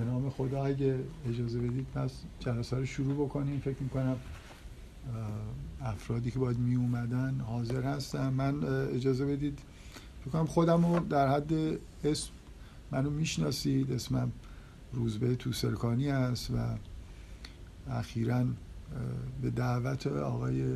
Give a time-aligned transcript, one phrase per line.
[0.00, 0.98] به نام خدا اگه
[1.28, 3.60] اجازه بدید پس جلسه رو شروع بکنیم.
[3.60, 4.16] فکر می‌کنم
[5.82, 8.32] افرادی که باید می اومدن حاضر هستن.
[8.32, 8.64] من
[8.94, 9.58] اجازه بدید.
[10.20, 11.52] فکر کنم خودم رو در حد
[12.04, 12.30] اسم
[12.90, 13.92] منو می‌شناسید.
[13.92, 14.32] اسمم
[14.92, 16.56] روزبه توسرکانی است و
[17.90, 18.44] اخیرا
[19.42, 20.74] به دعوت آقای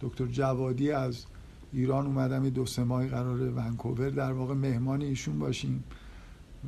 [0.00, 1.24] دکتر جوادی از
[1.72, 2.48] ایران اومدم.
[2.48, 5.84] دو سه ماهی قرار ونکوور در واقع مهمان ایشون باشیم.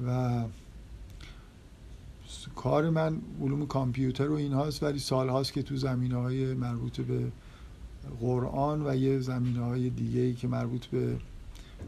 [0.07, 0.45] و
[2.57, 7.01] کار من علوم کامپیوتر و این هاست ولی سال هاست که تو زمینه های مربوط
[7.01, 7.33] به
[8.21, 11.17] قرآن و یه زمینه های دیگه ای که مربوط به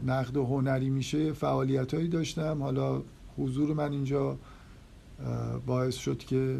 [0.05, 2.63] نقد و هنری میشه فعالیت هایی داشتم.
[2.63, 3.01] حالا
[3.37, 4.37] حضور من اینجا
[5.65, 6.59] باعث شد که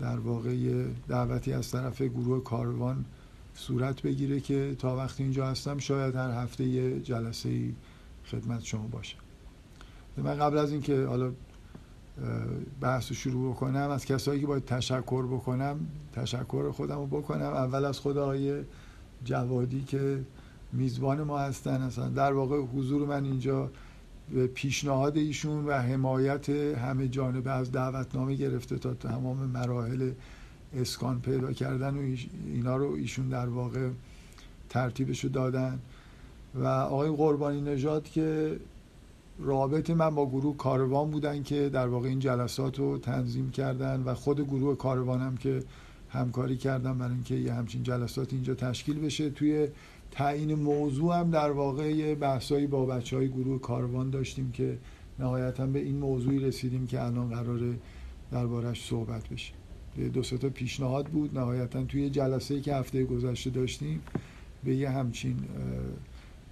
[0.00, 3.04] در واقع دعوتی از طرف گروه کاروان
[3.54, 7.72] صورت بگیره که تا وقتی اینجا هستم شاید هر هفته یه جلسه
[8.26, 9.16] خدمت شما باشه.
[10.16, 11.32] من قبل از اینکه حالا
[12.80, 15.80] بحث رو شروع بکنم از کسایی که باید تشکر بکنم
[16.12, 17.42] تشکر خودم رو بکنم.
[17.42, 18.62] اول از خود آقای
[19.24, 20.20] جوادی که
[20.72, 23.70] میزبان ما هستن اصلا در واقع حضور من اینجا
[24.34, 30.10] به پیشنهاد ایشون و حمایت همه جانبه از دعوتنامه گرفته تا تمام مراحل
[30.74, 32.16] اسکان پیدا کردن و
[32.46, 33.88] اینا رو ایشون در واقع
[34.68, 35.78] ترتیبشو دادن.
[36.54, 38.56] و آقای قربانی نژاد که
[39.42, 44.14] رابط من با گروه کاروان بودن که در واقع این جلسات رو تنظیم کردن و
[44.14, 45.62] خود گروه کاروان هم که
[46.08, 49.30] همکاری کردن برای اینکه یه همچین جلسات اینجا تشکیل بشه.
[49.30, 49.68] توی
[50.10, 54.78] تعیین موضوع هم در واقع یه بحثایی با بچه های گروه کاروان داشتیم که
[55.18, 57.74] نهایتا به این موضوعی رسیدیم که الان قراره
[58.32, 59.52] دربارش صحبت بشه.
[60.14, 61.38] دو تا پیشنهاد بود.
[61.38, 64.02] نهایتا توی جلسه که هفته گذشته داشتیم
[64.64, 65.36] به یه همچین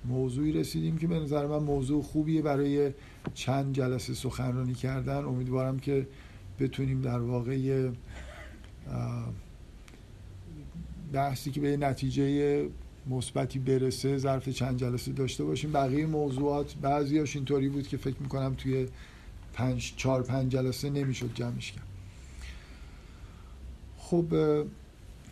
[0.05, 2.93] موضوعی رسیدیم که به نظر من موضوع خوبیه برای
[3.35, 5.25] چند جلسه سخنرانی کردن.
[5.25, 6.07] امیدوارم که
[6.61, 7.91] بتونیم در واقع
[11.13, 12.69] بحثی که به نتیجه
[13.11, 15.73] مثبتی برسه ظرف چند جلسه داشته باشیم.
[15.73, 18.89] بقیه موضوعات بعضیاش اینطوری بود که فکر می‌کنم توی
[19.53, 21.87] پنج چهار پنج جلسه نمی‌شد جمعش کرد.
[23.99, 24.27] خب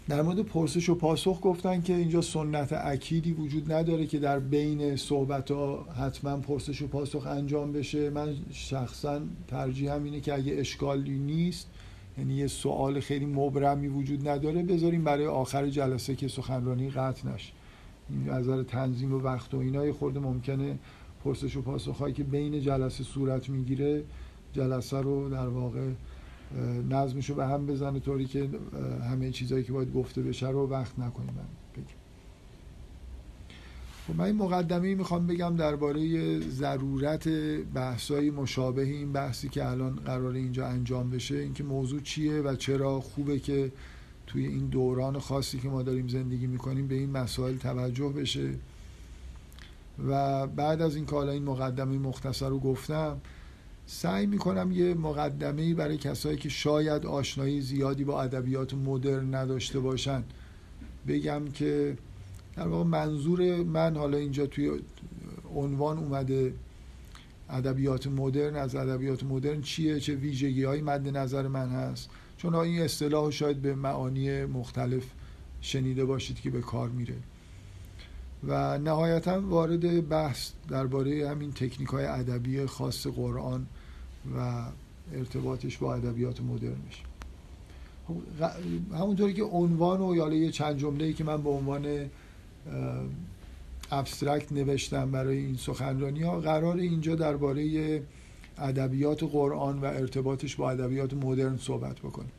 [0.09, 4.97] در مورد پرسش و پاسخ گفتن که اینجا سنت اکیدی وجود نداره که در بین
[4.97, 8.11] صحبت ها حتما پرسش و پاسخ انجام بشه.
[8.11, 11.71] من شخصا ترجیحم اینه که اگه اشکالی نیست
[12.19, 17.53] یعنی یه سوال خیلی مبرمی وجود نداره بذاریم برای آخر جلسه که سخنرانی قطع نشه.
[18.11, 20.79] این از تنظیم و وقت و اینا خورده ممکنه
[21.25, 24.03] پرسش و پاسخ هایی که بین جلسه صورت می‌گیره
[24.53, 25.91] جلسه رو در واقع
[26.91, 28.49] نظمشو به هم بزنه طوری که
[29.11, 31.35] همه چیزهایی که باید گفته بشه رو وقت نکنیم.
[34.07, 37.29] خب من این مقدمه می‌خوام بگم درباره ضرورت
[37.75, 41.35] بحثای مشابه این بحثی که الان قرار اینجا انجام بشه.
[41.35, 43.73] اینکه موضوع چیه و چرا خوبه که
[44.27, 48.51] توی این دوران خاصی که ما داریم زندگی می‌کنیم به این مسائل توجه بشه.
[50.09, 53.21] و بعد از این که این مقدمه مختصر رو گفتم.
[53.91, 60.25] سعی می‌کنم یه مقدمه برای کسایی که شاید آشنایی زیادی با ادبیات مدرن نداشته باشن
[61.09, 61.97] بگم که
[62.57, 64.71] در واقع منظور من حالا اینجا توی
[65.55, 66.55] عنوان اومده
[67.51, 72.11] ادبیات مدرن از ادبیات مدرن چیه چه ویژگی های مد نظر من هست.
[72.37, 75.05] چون این اصطلاح شاید به معانی مختلف
[75.61, 77.17] شنیده باشید که به کار میره.
[78.49, 83.67] و نهایتا وارد بحث درباره همین تکنیک های ادبی خاص قرآن
[84.37, 84.65] و
[85.13, 87.03] ارتباطش با ادبیات مدرن میشه.
[88.09, 88.17] خب،
[88.95, 92.11] همونطوری که عنوان و یا یه چند جمله که من به عنوان
[93.91, 98.03] ابسترکت نوشتم برای این سخنرانی ها قرار اینجا درباره
[98.59, 102.33] ادبیات قرآن و ارتباطش با ادبیات مدرن صحبت بکنیم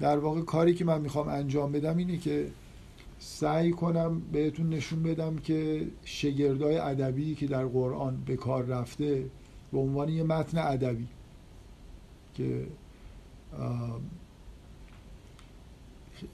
[0.00, 2.50] در واقع کاری که من می‌خوام انجام بدم اینه که
[3.18, 9.24] سعی کنم بهتون نشون بدم که شگردای ادبی که در قرآن به کار رفته
[9.72, 11.06] به عنوان یه متن ادبی
[12.34, 12.66] که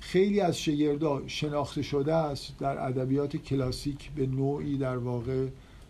[0.00, 5.46] خیلی از شگردا شناخته شده است در ادبیات کلاسیک به نوعی در واقع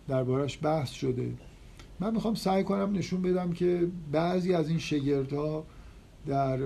[0.07, 1.33] دربارش بحث شده.
[1.99, 5.65] من می‌خوام سعی کنم نشون بدم که بعضی از این شگردها
[6.25, 6.59] در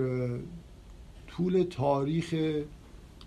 [1.26, 2.34] طول تاریخ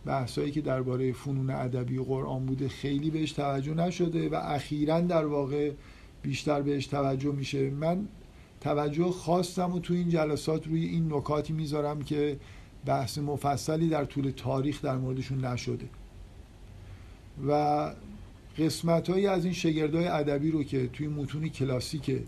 [0.06, 5.72] بحثایی که درباره فنون ادبی قرآن بوده خیلی بهش توجه نشده و اخیرا در واقع
[6.26, 7.70] بیشتر بهش توجه میشه.
[7.70, 8.08] من
[8.62, 12.38] توجه خواستم و تو این جلسات روی این نکاتی می‌ذارم که
[12.86, 15.90] بحث مفصلی در طول تاریخ در موردشون نشده.
[17.48, 17.92] و
[18.58, 22.22] قسمت هایی از این شگردهای ادبی رو که توی متون کلاسیک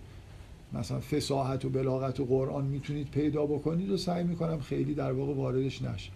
[0.74, 5.34] مثلا فساحت و بلاغت و قرآن می‌تونید پیدا بکنید و سعی می‌کنم خیلی در واقع
[5.34, 6.12] واردش نشه.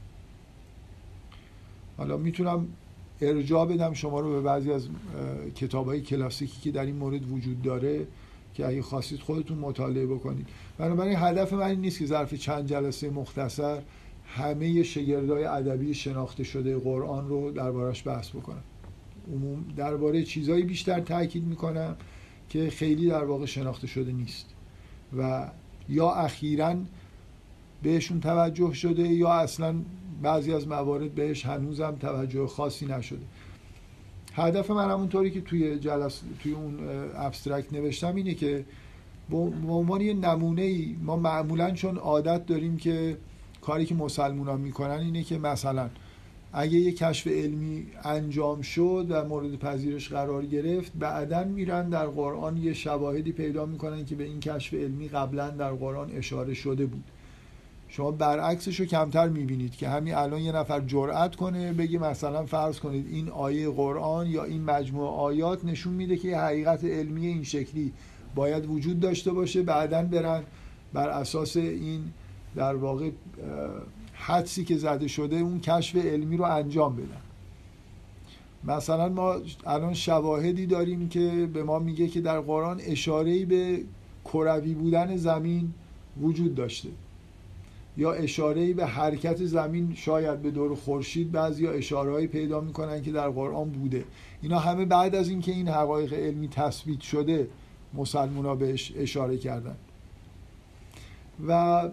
[1.97, 2.67] حالا می‌تونم
[3.21, 4.88] ارجاع بدم شما رو به بعضی از
[5.56, 8.07] کتاب های کلاسیکی که در این مورد وجود داره
[8.53, 10.47] که اگه خواستید خودتون مطالعه بکنید.
[10.77, 13.81] بنابراین هدف من این نیست که ظرف چند جلسه مختصر
[14.25, 18.63] همه شگردهای ادبی شناخته شده قرآن رو دربارش بحث بکنم.
[19.33, 21.95] عموم درباره چیزهایی بیشتر تاکید می‌کنم
[22.50, 24.45] که خیلی در واقع شناخته شده نیست
[25.17, 25.51] و
[25.89, 26.75] یا اخیرا
[27.83, 29.75] بهشون توجه شده یا اصلا
[30.21, 33.25] بعضی از موارد بهش هنوزم توجه خاصی نشده.
[34.33, 36.79] هدف من همونطوری که توی جلس توی اون
[37.15, 38.65] ابسترکت نوشتم اینه که
[39.29, 39.38] به
[39.73, 43.18] عنوان یه نمونه ای ما معمولا چون عادت داریم که
[43.62, 45.89] کاری که مسلمون ها می‌کنن اینه که مثلا
[46.53, 52.57] اگه یه کشف علمی انجام شد و مورد پذیرش قرار گرفت بعدا میرن در قرآن
[52.57, 57.03] یه شواهدی پیدا می‌کنن که به این کشف علمی قبلا در قرآن اشاره شده بود.
[57.93, 62.79] شما برعکسش رو کمتر می‌بینید که همین الان یه نفر جرأت کنه بگی مثلا فرض
[62.79, 67.93] کنید این آیه قرآن یا این مجموعه آیات نشون میده که حقیقت علمی این شکلی
[68.35, 70.43] باید وجود داشته باشه بعدا برن
[70.93, 72.03] بر اساس این
[72.55, 73.11] در واقع
[74.13, 77.21] حدسی که زده شده اون کشف علمی رو انجام بدن.
[78.63, 79.35] مثلا ما
[79.65, 83.83] الان شواهدی داریم که به ما میگه که در قرآن اشاره‌ای به
[84.25, 85.73] کروی بودن زمین
[86.21, 86.89] وجود داشته.
[87.97, 93.11] یا اشاره‌ای به حرکت زمین شاید به دور خورشید بعضی یا اشارهایی پیدا می‌کنن که
[93.11, 94.05] در قرآن بوده.
[94.41, 97.47] اینا همه بعد از اینکه این حقایق علمی تثبیت شده
[97.93, 99.75] مسلمونا بهش اشاره کردن.
[101.47, 101.89] و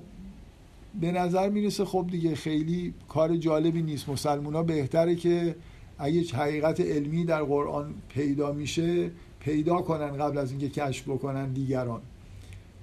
[1.01, 4.09] به نظر می‌رسه خب دیگه خیلی کار جالبی نیست.
[4.09, 5.57] مسلمونا بهتره که
[5.99, 9.11] اگه حقیقت علمی در قرآن پیدا میشه
[9.41, 12.01] پیدا کنن قبل از اینکه کشف بکنن دیگران.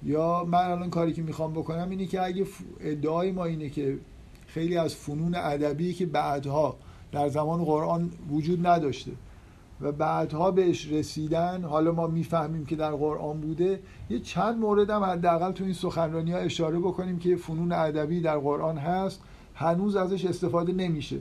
[0.06, 2.46] یا من الان کاری که می‌خوام بکنم اینه که اگه
[2.80, 3.98] ادعای ما اینه که
[4.46, 6.76] خیلی از فنون ادبی که بعدها
[7.12, 9.12] در زمان قرآن وجود نداشته
[9.80, 13.80] و بعدها بهش رسیدن حالا ما می‌فهمیم که در قرآن بوده
[14.10, 18.38] یه چند مورد هم حداقل تو این سخنرانی ها اشاره بکنیم که فنون ادبی در
[18.38, 19.20] قرآن هست
[19.54, 21.16] هنوز ازش استفاده نمیشه.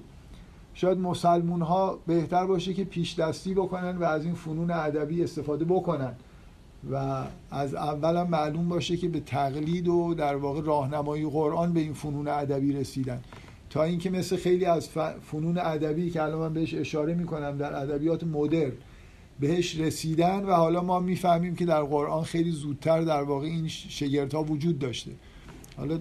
[0.74, 5.66] شاید مسلمون ها بهتر باشه که پیش دستی بکنن و از این فنون ادبی استفاده
[5.66, 6.14] بکنن.
[6.92, 11.80] و از اول هم معلوم باشه که به تقلید و در واقع راهنمایی قرآن به
[11.80, 13.22] این فنون ادبی رسیدن.
[13.70, 14.90] تا اینکه مثل خیلی از
[15.32, 18.72] فنون ادبی که الان من بهش اشاره می‌کنم در ادبیات مدرن
[19.40, 24.44] بهش رسیدن و حالا ما می‌فهمیم که در قرآن خیلی زودتر در واقع این شگردها
[24.44, 25.12] وجود داشته.
[25.78, 26.00] حالا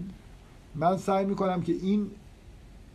[0.75, 2.06] من سعی می‌کنم که این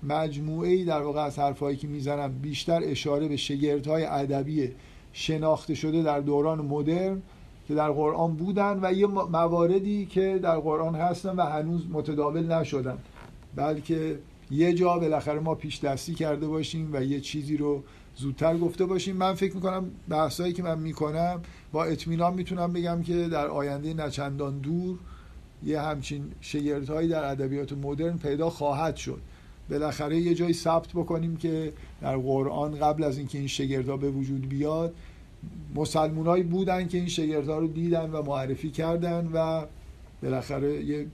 [0.04, 4.70] مجموعه ای در واقع از حرفایی که می‌زنم بیشتر اشاره به شگردهای ادبی
[5.14, 7.22] شناخته شده در دوران مدرن
[7.70, 12.98] که در قرآن بودن و یه مواردی که در قرآن هستن و هنوز متداول نشدن.
[13.56, 14.20] بلکه
[14.52, 17.84] یه جا بالاخره ما پیش دستی کرده باشیم و یه چیزی رو
[18.16, 19.16] زودتر گفته باشیم.
[19.16, 21.42] من فکر می‌کنم بحثایی که من می‌کنم
[21.72, 24.98] با اطمینان می‌تونم بگم که در آینده نچندان دور
[25.66, 29.22] یه همچین شگردهایی در ادبیات مدرن پیدا خواهد شد.
[29.70, 34.50] بالاخره یه جایی ثبت بکنیم که در قرآن قبل از اینکه این شگردها به وجود
[34.50, 34.94] بیاد
[35.76, 39.66] مسلمونایی بودن که این شگردها رو دیدن و معرفی کردن و
[40.24, 41.08] بالاخره یه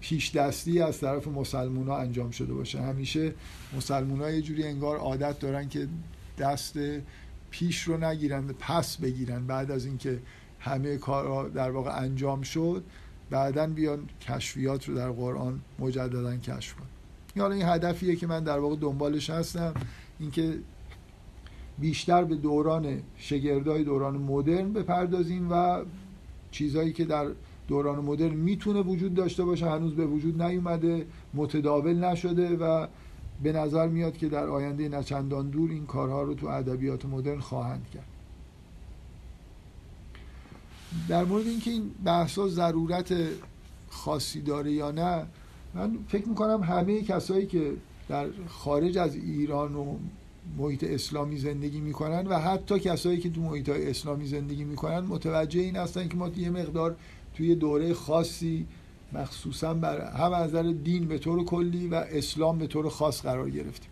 [0.00, 2.80] پیش دستی از طرف مسلمون انجام شده باشه.
[2.80, 3.32] همیشه
[3.76, 5.88] مسلمون یه جوری انگار عادت دارن که
[6.38, 6.78] دست
[7.50, 9.46] پیش رو نگیرن پس بگیرن.
[9.46, 10.18] بعد از اینکه
[10.60, 12.84] همه کار در واقع انجام شد
[13.30, 16.86] بعدا بیان کشفیات رو در قرآن مجددا کشف کن
[17.40, 19.74] حالا این هدفیه که من در واقع دنبالش هستم
[20.20, 20.58] اینکه
[21.78, 25.84] بیشتر به دوران شگردای دوران مدرن بپردازیم و
[26.50, 27.26] چیزهایی که در
[27.68, 32.86] دوران مدرن می‌تونه وجود داشته باشه هنوز به وجود نیومده متداول نشده و
[33.42, 37.86] به نظر میاد که در آینده نچندان دور این کارها رو تو ادبیات مدرن خواهند
[37.94, 38.06] کرد.
[41.08, 43.14] در مورد اینکه این بحثا ضرورت
[43.88, 45.26] خاصی داره یا نه
[45.74, 47.72] من فکر می‌کنم همه کسایی که
[48.08, 49.96] در خارج از ایران و
[50.58, 55.76] محیط اسلامی زندگی می‌کنن و حتی کسایی که تو محیط اسلامی زندگی می‌کنن متوجه این
[55.76, 56.96] هستن که ما یه مقدار
[57.34, 58.66] توی دوره خاصی
[59.12, 63.50] مخصوصا بر هم از نظر دین به طور کلی و اسلام به طور خاص قرار
[63.50, 63.90] گرفتیم.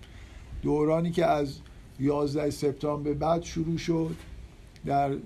[0.62, 1.58] دورانی که از
[2.00, 4.16] 11 سپتامبر بعد شروع شد
[4.86, 5.16] در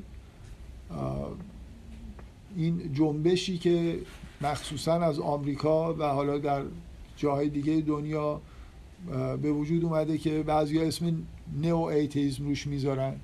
[2.57, 3.99] این جنبشی که
[4.41, 6.63] مخصوصا از آمریکا و حالا در
[7.17, 8.41] جاهای دیگه دنیا
[9.43, 11.23] به وجود اومده که بعضی اسم
[11.63, 13.15] نئو ایتیزم روش می‌ذارن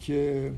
[0.00, 0.52] که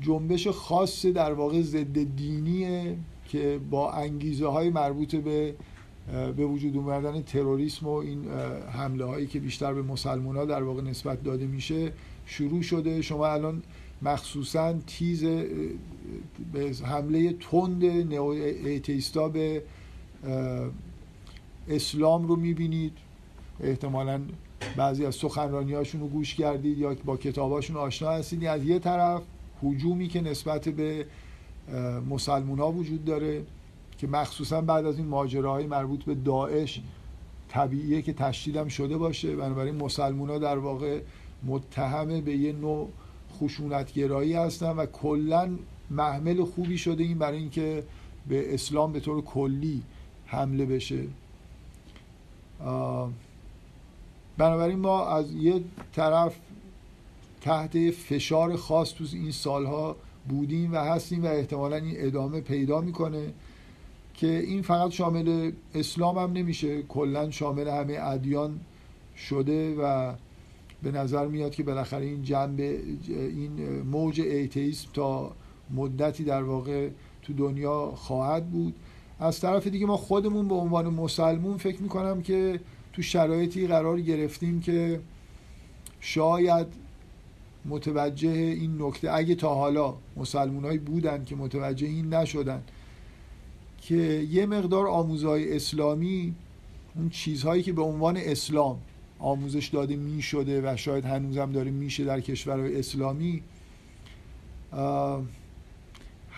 [0.00, 2.96] جنبش خاص در واقع ضد دینیه
[3.28, 5.54] که با انگیزه های مربوط به
[6.36, 8.28] به وجود اومدن تروریسم و این
[8.72, 11.92] حمله هایی که بیشتر به مسلمان ها در واقع نسبت داده میشه
[12.26, 13.02] شروع شده.
[13.02, 13.62] شما الان
[14.02, 15.24] مخصوصا تیز
[16.52, 17.84] به حمله تند
[18.64, 19.62] ایتیستا به
[21.68, 22.92] اسلام رو می‌بینید.
[23.60, 24.20] احتمالا
[24.76, 28.44] بعضی از سخنرانی هاشون رو گوش کردید یا با کتاباشون آشنا هستید.
[28.44, 29.22] از یه طرف
[29.62, 31.06] حجومی که نسبت به
[32.10, 33.42] مسلمون ها وجود داره
[33.98, 36.80] که مخصوصا بعد از این ماجراهای مربوط به داعش
[37.48, 39.36] طبیعیه که تشدیدم شده باشه.
[39.36, 41.00] بنابراین مسلمون ها در واقع
[41.46, 42.88] متهم به یه نوع
[43.40, 45.58] خشونتگرایی هستن و کلا
[45.90, 47.84] محمل خوبی شده این برای اینکه
[48.28, 49.82] به اسلام به طور کلی
[50.26, 51.04] حمله بشه.
[54.38, 55.60] بنابراین ما از یه
[55.92, 56.36] طرف
[57.40, 59.96] تحت فشار خاص تو این سالها
[60.28, 63.32] بودیم و هستیم و احتمالا این ادامه پیدا می‌کنه
[64.14, 68.60] که این فقط شامل اسلام هم نمیشه کلا شامل همه ادیان
[69.16, 70.14] شده و
[70.82, 72.60] به نظر میاد که بالاخره این جنب
[73.08, 75.32] این موج ایتیسم تا
[75.74, 76.88] مدتی در واقع
[77.22, 78.74] تو دنیا خواهد بود.
[79.24, 82.60] از طرف دیگه ما خودمون به عنوان مسلمون فکر می‌کنم که
[82.92, 85.00] تو شرایطی قرار گرفتیم که
[86.00, 86.66] شاید
[87.64, 92.62] متوجه این نکته اگه تا حالا مسلمونایی بودن که متوجه این نشدن
[93.80, 96.34] که یه مقدار آموزهای اسلامی
[96.96, 98.78] اون چیزهایی که به عنوان اسلام
[99.18, 103.42] آموزش داده می شده و شاید هنوزم داره میشه در کشورهای اسلامی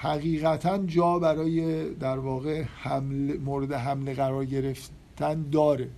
[0.07, 5.89] حقیقتا جا برای در واقع حمل مورد حمله قرار گرفتن داره.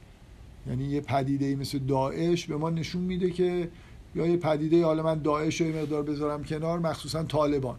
[0.67, 3.69] یعنی یه پدیده مثل داعش به ما نشون میده که
[4.15, 7.79] یا یه پدیده حالا من داعش رو یه مقدار بذارم کنار مخصوصا طالبان.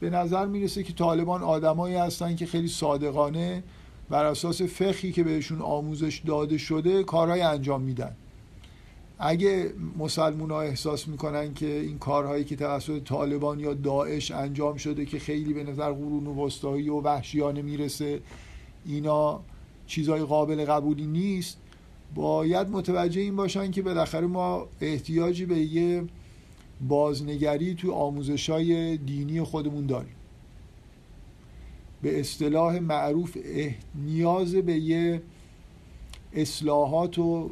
[0.00, 3.62] به نظر می‌رسه که طالبان آدمایی هستن که خیلی صادقانه
[4.08, 8.16] بر اساس فقهی که بهشون آموزش داده شده کارهای انجام میدن.
[9.18, 15.04] اگه مسلمون ها احساس می‌کنن که این کارهایی که توسط طالبان یا داعش انجام شده
[15.06, 18.20] که خیلی به نظر قرون و وسطایی و وحشیانه می‌رسه
[18.86, 19.40] اینا
[19.86, 21.58] چیزهای قابل قبولی نیست.
[22.14, 26.04] باید متوجه این باشن که بالاخره ما احتیاجی به یه
[26.88, 30.14] بازنگری تو آموزش های دینی خودمون داریم.
[32.02, 33.36] به اصطلاح معروف
[33.94, 35.22] نیاز به یه
[36.32, 37.50] اصلاحات و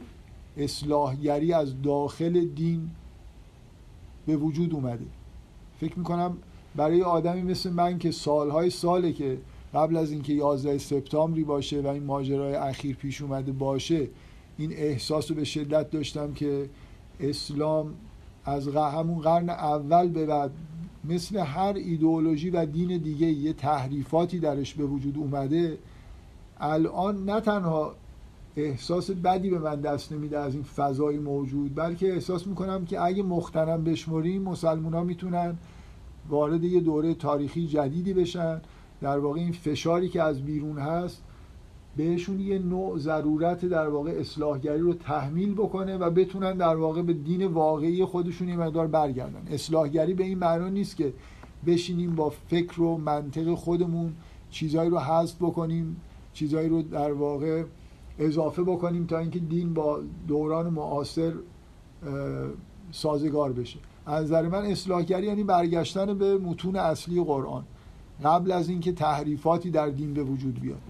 [0.56, 2.90] اصلاحگری از داخل دین
[4.26, 5.06] به وجود اومده.
[5.80, 6.36] فکر می‌کنم
[6.76, 9.38] برای آدمی مثل من که سالهای ساله که
[9.74, 14.08] قبل از اینکه 11 سپتامبری باشه و این ماجرای اخیر پیش اومده باشه
[14.58, 16.70] این احساس رو به شدت داشتم که
[17.20, 17.94] اسلام
[18.44, 20.50] از همون قرن اول به بعد
[21.04, 25.78] مثل هر ایدئولوژی و دین دیگه یه تحریفاتی درش به وجود اومده
[26.60, 27.94] الان نه تنها
[28.56, 33.22] احساس بدی به من دست نمیده از این فضای موجود بلکه احساس می‌کنم که اگه
[33.22, 35.56] مختنم بشمریم مسلمان ها می‌تونن
[36.28, 38.60] وارد یه دوره تاریخی جدیدی بشن.
[39.00, 41.22] در واقع این فشاری که از بیرون هست
[41.96, 47.12] بهشون یه نوع ضرورت در واقع اصلاحگری رو تحمیل بکنه و بتونن در واقع به
[47.12, 49.42] دین واقعی خودشون یه مقدار برگردن.
[49.50, 51.12] اصلاحگری به این معنا نیست که
[51.66, 54.12] بشینیم با فکر و منطق خودمون
[54.50, 55.96] چیزایی رو حذف بکنیم
[56.32, 57.64] چیزایی رو در واقع
[58.18, 61.32] اضافه بکنیم تا اینکه دین با دوران معاصر
[62.90, 63.78] سازگار بشه.
[64.06, 67.64] از نظر من اصلاحگری یعنی برگشتن به متون اصلی قرآن.
[68.24, 70.80] قبل از اینکه تحریفاتی در دین به وجود بیاد.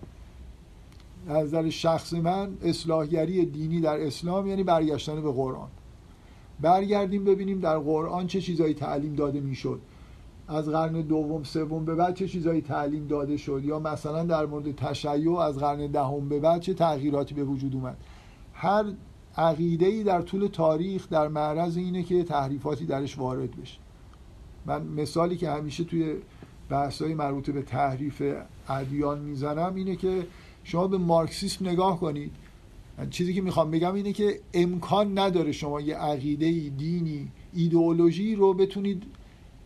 [1.28, 5.68] از نظر شخص من اصلاحگری دینی در اسلام یعنی برگشتن به قرآن.
[6.60, 9.80] برگردیم ببینیم در قرآن چه چیزایی تعلیم داده می‌شد.
[10.48, 14.76] از قرن دوم سوم به بعد چه چیزایی تعلیم داده شد؟ یا مثلا در مورد
[14.76, 17.96] تشیع از قرن دهم به بعد چه تغییراتی به وجود اومد؟
[18.52, 18.84] هر
[19.36, 23.78] عقیده ای در طول تاریخ در معرض اینه که تحریفاتی درش وارد بشه.
[24.66, 26.14] من مثالی که همیشه توی
[26.68, 28.22] بحث‌های مربوط به تحریف
[28.68, 30.26] ادیان می‌زنم اینه که
[30.64, 32.32] شما به مارکسیسم نگاه کنید.
[33.10, 39.02] چیزی که می‌خوام بگم اینه که امکان نداره شما یه عقیده دینی ایدئولوژی رو بتونید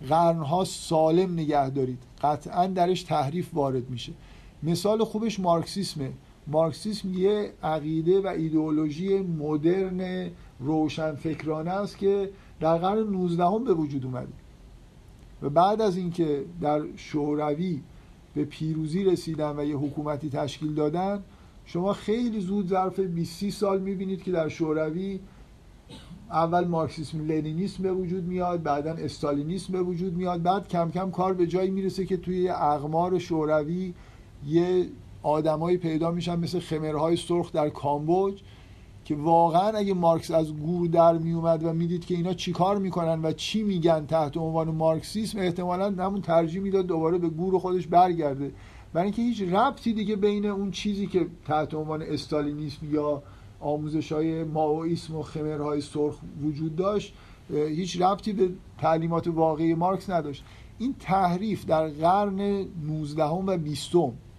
[0.09, 2.03] قرنها سالم نگه دارید.
[2.23, 4.13] قطعا درش تحریف وارد میشه.
[4.63, 6.13] مثال خوبش مارکسیسمه.
[6.47, 10.31] مارکسیسم یه عقیده و ایدئولوژی مدرن
[10.61, 12.31] روشنفکرانه است که
[12.61, 14.33] در قرن 19 هم به وجود اومده.
[15.43, 17.81] و بعد از اینکه در شوروی
[18.35, 21.23] به پیروزی رسیدن و یه حکومتی تشکیل دادن
[21.65, 25.21] شما خیلی زود ظرف 20 سال می‌بینید که در شوروی
[26.31, 31.35] اول مارکسیسم لنینیسم به وجود میاد بعدا استالینیسم به وجود میاد بعد کم کم کار
[31.35, 33.95] به جایی می‌رسه که توی اقمار شوروی
[34.47, 34.87] یه
[35.23, 38.41] آدمایی پیدا میشن مثل خمرهای سرخ در کامبوج
[39.05, 43.33] که واقعا اگه مارکس از گور در میومد و می‌دید که اینا چیکار می‌کنن و
[43.33, 48.53] چی میگن تحت عنوان مارکسیسم احتمالا همون ترجیح می‌داد دوباره به گور خودش برگرده.
[48.93, 53.23] برای اینکه هیچ ربطی دیگه بین اون چیزی که تحت عنوان استالینیسم یا
[53.61, 57.15] آموزش های ماویسم و خمرهای سرخ وجود داشت
[57.51, 60.45] هیچ ربطی به تعلیمات واقعی مارکس نداشت.
[60.79, 63.91] این تحریف در قرن 19 و 20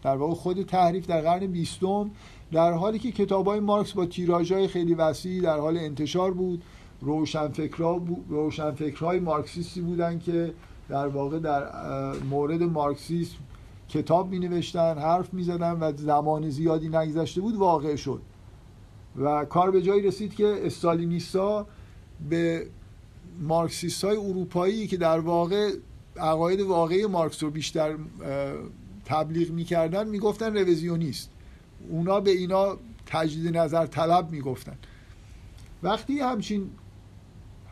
[0.03, 1.79] در واقع خود تحریف در قرن 20
[2.51, 6.63] در حالی که کتاب های مارکس با تیراژهای خیلی وسیعی در حال انتشار بود
[7.01, 10.53] روشنفکرها روشنفکرهای مارکسیستی بودن که
[10.89, 11.63] در واقع در
[12.29, 13.37] مورد مارکسیسم
[13.89, 18.21] کتاب می نوشتن حرف می زدن و زمان زیادی نگذشته بود واقع شد.
[19.17, 21.67] و کار به جایی رسید که استالینیستا
[22.29, 22.67] به
[23.39, 25.71] مارکسیست های اروپایی که در واقع
[26.17, 27.95] عقاید واقعی مارکس رو بیشتر
[29.05, 31.29] تبلیغ می‌کردن می‌گفتن رویزیونیست
[31.89, 34.77] اونا به اینا تجدید نظر طلب می‌گفتن.
[35.83, 36.69] وقتی همچین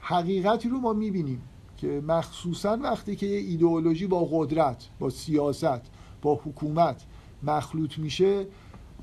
[0.02, 1.42] حقیقتی رو ما می‌بینیم
[1.78, 5.82] که مخصوصا وقتی که یه ایدئولوژی با قدرت با سیاست
[6.22, 7.04] با حکومت
[7.44, 8.46] مخلوط میشه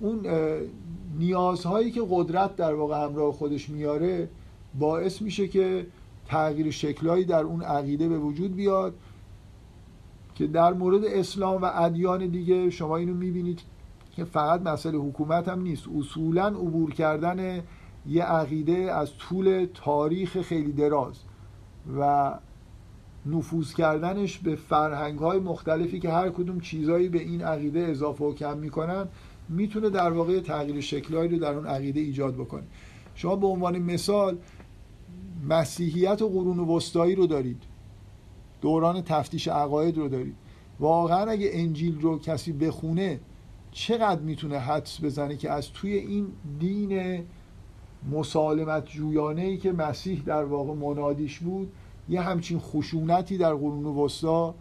[0.01, 0.27] اون
[1.19, 4.29] نیازهایی که قدرت در واقع همراه خودش میاره
[4.79, 5.87] باعث میشه که
[6.27, 8.95] تغییر شکلهایی در اون عقیده به وجود بیاد
[10.35, 13.61] که در مورد اسلام و ادیان دیگه شما اینو می‌بینید
[14.13, 15.85] که فقط مسئله حکومت هم نیست.
[15.99, 17.63] اصولا عبور کردن
[18.09, 21.15] یه عقیده از طول تاریخ خیلی دراز
[21.99, 22.35] و
[23.27, 28.35] نفوذ کردنش به فرهنگ های مختلفی که هر کدوم چیزایی به این عقیده اضافه و
[28.35, 29.09] کم می‌کنن
[29.49, 32.65] می‌تونه در واقع تغییر شکلهایی رو در اون عقیده ایجاد بکنه.
[33.15, 34.39] شما به عنوان مثال
[35.49, 37.63] مسیحیت و قرون وسطایی رو دارید.
[38.61, 40.35] دوران تفتیش عقاید رو دارید.
[40.81, 43.21] واقعا اگه انجیل رو کسی بخونه
[43.73, 46.27] چقدر می‌تونه حدس بزنه که از توی این
[46.59, 47.25] دین
[48.13, 51.73] مسالمت جویانه ای که مسیح در واقع منادیش بود
[52.09, 54.55] یه همچین خشونتی در قرون وسطا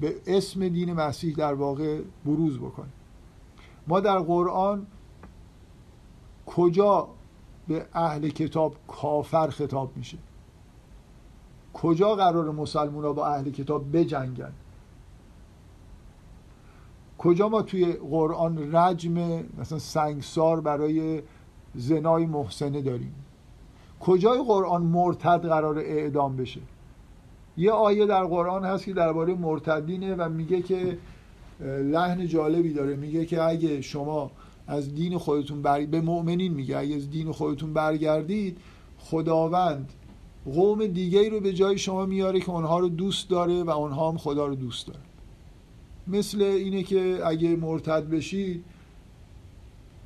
[0.00, 2.88] به اسم دین مسیح در واقع بروز بکنه؟
[3.86, 4.86] ما در قرآن
[6.46, 7.08] کجا
[7.68, 10.18] به اهل کتاب کافر خطاب میشه؟
[11.72, 14.52] کجا قرار مسلمان ها با اهل کتاب بجنگن؟
[17.18, 21.22] کجا ما توی قرآن رجم مثلا سنگسار برای
[21.74, 23.14] زنای محسنه داریم؟
[24.00, 26.60] کجای قرآن مرتد قرار اعدام بشه؟
[27.56, 30.98] یه آیه در قرآن هست که درباره مرتدینه و میگه که
[31.60, 32.96] لحن جالبی داره.
[32.96, 34.30] میگه که اگه شما
[34.66, 35.86] از دین خودتون بر...
[35.86, 38.58] به مؤمنین میگه اگه از دین خودتون برگردید
[38.98, 39.92] خداوند
[40.44, 44.18] قوم دیگه رو به جای شما میاره که اونها رو دوست داره و اونها هم
[44.18, 45.00] خدا رو دوست داره.
[46.06, 48.64] مثل اینه که اگه مرتد بشید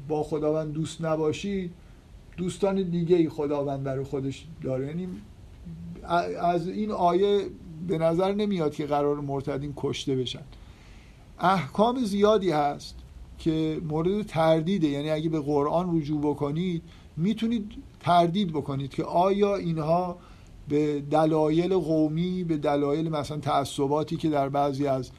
[0.09, 1.73] با خداوند دوست نباشید
[2.37, 4.87] دوستان دیگه ای خداوند برای خودش داره.
[4.87, 5.09] یعنی
[6.41, 7.47] از این آیه
[7.89, 10.43] به نظر نمیاد که قرار مرتدین کشته بشن.
[11.40, 12.94] احکام زیادی هست
[13.38, 14.88] که مورد تردیده.
[14.88, 16.83] یعنی اگه به قرآن رجوع بکنید
[17.16, 20.16] می‌تونید تردید بکنید که آیا اینها
[20.68, 25.11] به دلایل قومی به دلایل مثلا تعصباتی که در بعضی از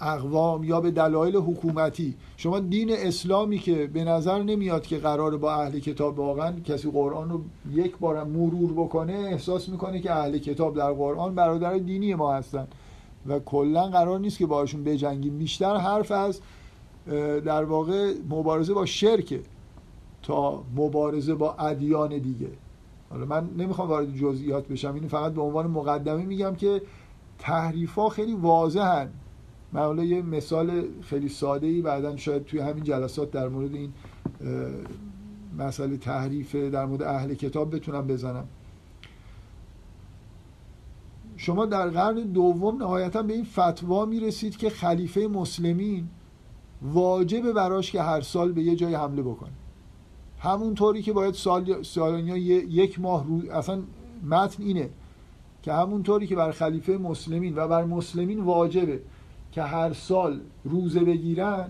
[0.00, 2.14] اقوام یا به دلایل حکومتی.
[2.36, 7.30] شما دین اسلامی که به نظر نمیاد که قرار با اهل کتاب واقعا کسی قرآن
[7.30, 7.40] رو
[7.72, 12.68] یک بار مرور بکنه احساس می‌کنه که اهل کتاب در قرآن برادر دینی ما هستن.
[13.28, 15.38] و کلا قرار نیست که باشون بجنگیم.
[15.38, 16.40] بیشتر حرف از
[17.44, 19.40] در واقع مبارزه با شرکه
[20.22, 22.48] تا مبارزه با ادیان دیگه.
[23.10, 26.82] حالا من نمی‌خوام وارد جزئیات بشم اینو فقط به عنوان مقدمه میگم که
[27.38, 29.08] تحریف ها خیلی واضحن.
[29.72, 33.92] من حالا یه مثال خیلی ساده ای بعدا شاید توی همین جلسات در مورد این
[35.58, 38.44] مسئله تحریف در مورد اهل کتاب بتونم بزنم.
[41.36, 46.08] شما در قرن دوم نهایتا به این فتوا می‌رسید که خلیفه مسلمین
[46.82, 49.52] واجب براش که هر سال به یه جای حمله بکنه.
[50.38, 53.52] همونطوری که باید سال سالانیا یک ماه رو...
[53.52, 53.82] اصلا
[54.28, 54.90] متن اینه
[55.62, 59.00] که همونطوری که بر خلیفه مسلمین و بر مسلمین واجبه
[59.52, 61.68] که هر سال روزه بگیرن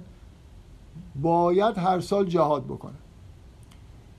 [1.23, 3.06] باید هر سال جهاد بکنن.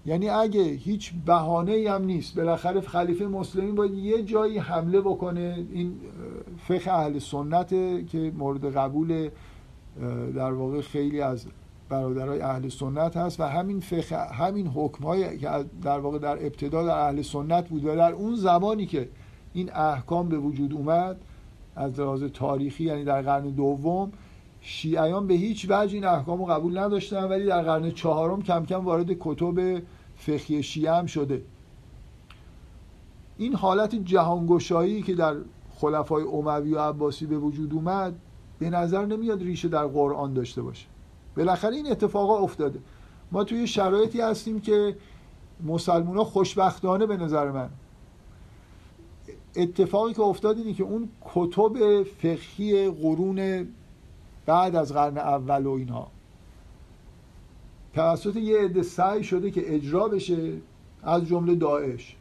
[0.08, 5.66] یعنی اگه هیچ بهانه هم نیست بالاخره خلیفه مسلمین باید یه جایی حمله بکنه.
[5.72, 5.94] این
[6.58, 7.70] فقه اهل سنت
[8.08, 9.30] که مورد قبول
[10.36, 11.46] در واقع خیلی از
[11.90, 15.50] برادرای اهل سنت هست و همین فقه همین حکم که
[15.84, 19.10] در واقع در ابتدا در اهل سنت بود و در اون زمانی که
[19.54, 21.18] این احکام به وجود اومد
[21.76, 24.12] از لحاظ تاریخی یعنی در قرن دوم
[24.62, 28.86] شیعیان به هیچ وجه این احکام رو قبول نداشتن ولی در قرن چهارم کم کم
[28.86, 29.82] وارد کتب
[30.18, 31.44] فقهی شیعه هم شده.
[33.38, 35.36] این حالت جهانگشایی که در
[35.76, 38.16] خلفای اموی و عباسی به وجود اومد
[38.60, 40.86] به نظر نمیاد ریشه در قرآن داشته باشه.
[41.38, 42.80] بالاخره این اتفاقا افتاده.
[43.32, 44.96] ما توی شرایطی هستیم که
[45.66, 47.70] مسلمان ها خوشبختانه به نظر من
[49.56, 53.68] اتفاقی که افتاد اینه که اون کتب فقهی قرون
[54.46, 56.12] بعد از قرن اول و اینها
[57.94, 60.54] توسط یه عده سعی شده که اجرا بشه
[61.04, 62.16] از جمله داعش.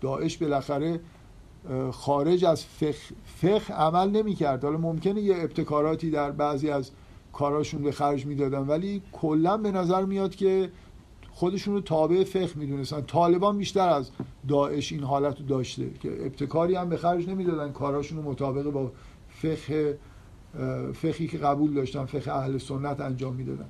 [0.00, 1.00] داعش بالاخره
[1.92, 6.90] خارج از فقه, فقه عمل نمی کرد حالا ممکنه یه ابتکاراتی در بعضی از
[7.32, 10.70] کاراشون به خرج می‌دادن ولی کلا به نظر میاد که
[11.32, 13.00] خودشون رو تابع فقه می‌دونستن.
[13.00, 14.10] طالبان بیشتر از
[14.48, 17.72] داعش این حالت رو داشته که ابتکاری هم به خرج نمی‌دادن.
[17.72, 18.92] کاراشون رو مطابق با
[19.30, 19.98] فقه
[20.92, 23.66] فقهی که قبول داشتن فقه اهل سنت انجام می‌دادن.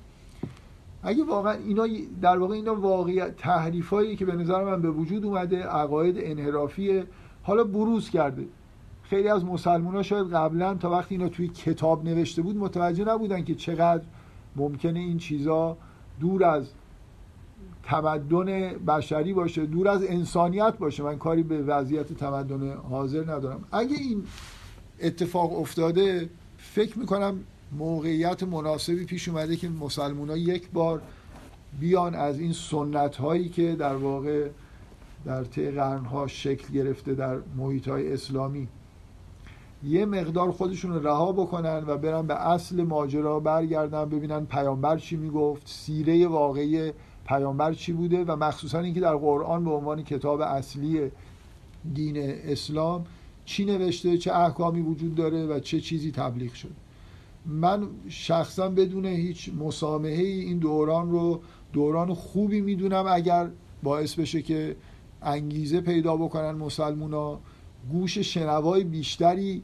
[1.03, 1.87] اگه واقعا اینا
[2.21, 7.03] در واقع اینا واقعیت تحریفایی که به نظر من به وجود اومده عقاید انحرافی
[7.43, 8.47] حالا بروز کرده.
[9.03, 13.45] خیلی از مسلمان ها شاید قبلا تا وقتی اینا توی کتاب نوشته بود متوجه نبودن
[13.45, 14.03] که چقدر
[14.57, 15.77] ممکنه این چیزا
[16.21, 16.71] دور از
[17.83, 18.45] تمدن
[18.87, 21.03] بشری باشه دور از انسانیت باشه.
[21.03, 23.65] من کاری به وضعیت تمدن حاضر ندارم.
[23.73, 24.25] اگه این
[25.01, 27.41] اتفاق افتاده فکر می‌کنم
[27.79, 31.03] موقعیت مناسبی پیش اومده که مسلمان ها یک بار
[31.81, 34.49] بیان از این سنت هایی که در واقع
[35.25, 38.69] در طی قرنها شکل گرفته در محیط های اسلامی.
[39.85, 45.63] یه مقدار خودشون رها بکنن و برن به اصل ماجرا برگردن ببینن پیامبر چی می‌گفت
[45.69, 46.93] سیره واقعی
[47.27, 51.11] پیامبر چی بوده و مخصوصا اینکه در قرآن به عنوان کتاب اصلی
[51.95, 53.05] دین اسلام
[53.45, 56.82] چی نوشته چه احکامی وجود داره و چه چیزی تبلیغ شده.
[57.47, 61.41] من شخصا بدون هیچ مسامحه این دوران رو
[61.73, 63.51] دوران خوبی می‌دونم اگر
[63.83, 64.77] باعث بشه که
[65.23, 67.41] انگیزه پیدا بکنن مسلمونا.
[67.93, 69.63] گوش شنوای بیشتری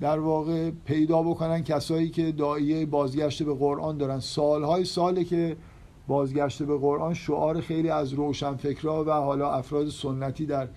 [0.00, 4.20] در واقع پیدا بکنن کسایی که دایه بازگشت به قرآن دارن.
[4.20, 5.56] سالهای ساله که
[6.08, 10.68] بازگشت به قرآن شعار خیلی از روشنفکرها و حالا افراد سنتی در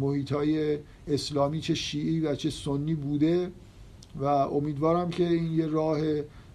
[0.00, 3.50] محیط های اسلامی چه شیعی و چه سنی بوده.
[4.20, 6.00] و امیدوارم که این یه راه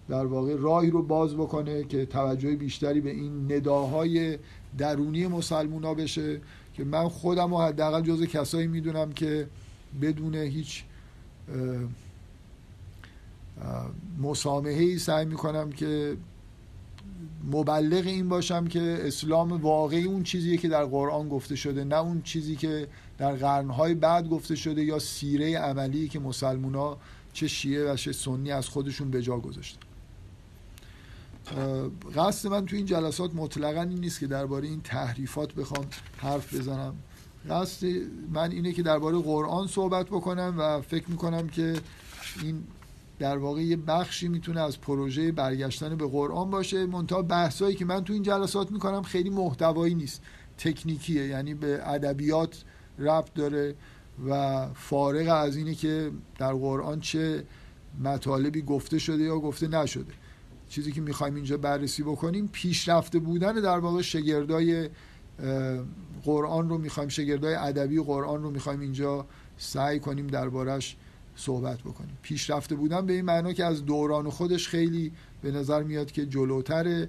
[0.08, 4.38] در واقع راهی رو باز بکنه که توجه بیشتری به این نداهای
[4.78, 6.40] درونی مسلمونا بشه
[6.74, 9.46] که من خودم و حداقل جز کسایی می‌دونم که
[10.02, 10.84] بدون هیچ
[14.22, 16.16] مسامحه ای سعی می‌کنم که
[17.52, 22.22] مبلغ این باشم که اسلام واقعی اون چیزیه که در قرآن گفته شده نه اون
[22.22, 26.96] چیزی که در قرنهای بعد گفته شده یا سیره عملی که مسلمونا
[27.32, 29.80] چه شیعه و چه سنی از خودشون به جا گذاشتن.
[32.16, 36.94] قصد من تو این جلسات مطلقا این نیست که درباره این تحریفات بخوام حرف بزنم.
[37.50, 37.86] قصد
[38.32, 41.74] من اینه که درباره قرآن صحبت بکنم و فکر می‌کنم که
[42.42, 42.64] این
[43.18, 46.86] در واقع یه بخشی می‌تونه از پروژه برگشتن به قرآن باشه.
[46.86, 50.22] منتها بحثایی که من تو این جلسات می‌کنم خیلی محتوایی نیست.
[50.58, 52.64] تکنیکیه یعنی به ادبیات
[52.98, 53.74] ربط داره.
[54.28, 57.44] و فارغ از اینه که در قرآن چه
[58.04, 60.12] مطالبی گفته شده یا گفته نشده.
[60.68, 64.88] چیزی که می‌خوایم اینجا بررسی بکنیم پیشرفته بودن در واقع شگردای
[66.24, 69.26] قرآن رو می‌خوایم شگردای ادبی قرآن رو می‌خوایم اینجا
[69.58, 70.96] سعی کنیم دربارش
[71.36, 72.18] صحبت بکنیم.
[72.22, 77.08] پیشرفته بودن به این معنا که از دوران خودش خیلی به نظر میاد که جلوتره.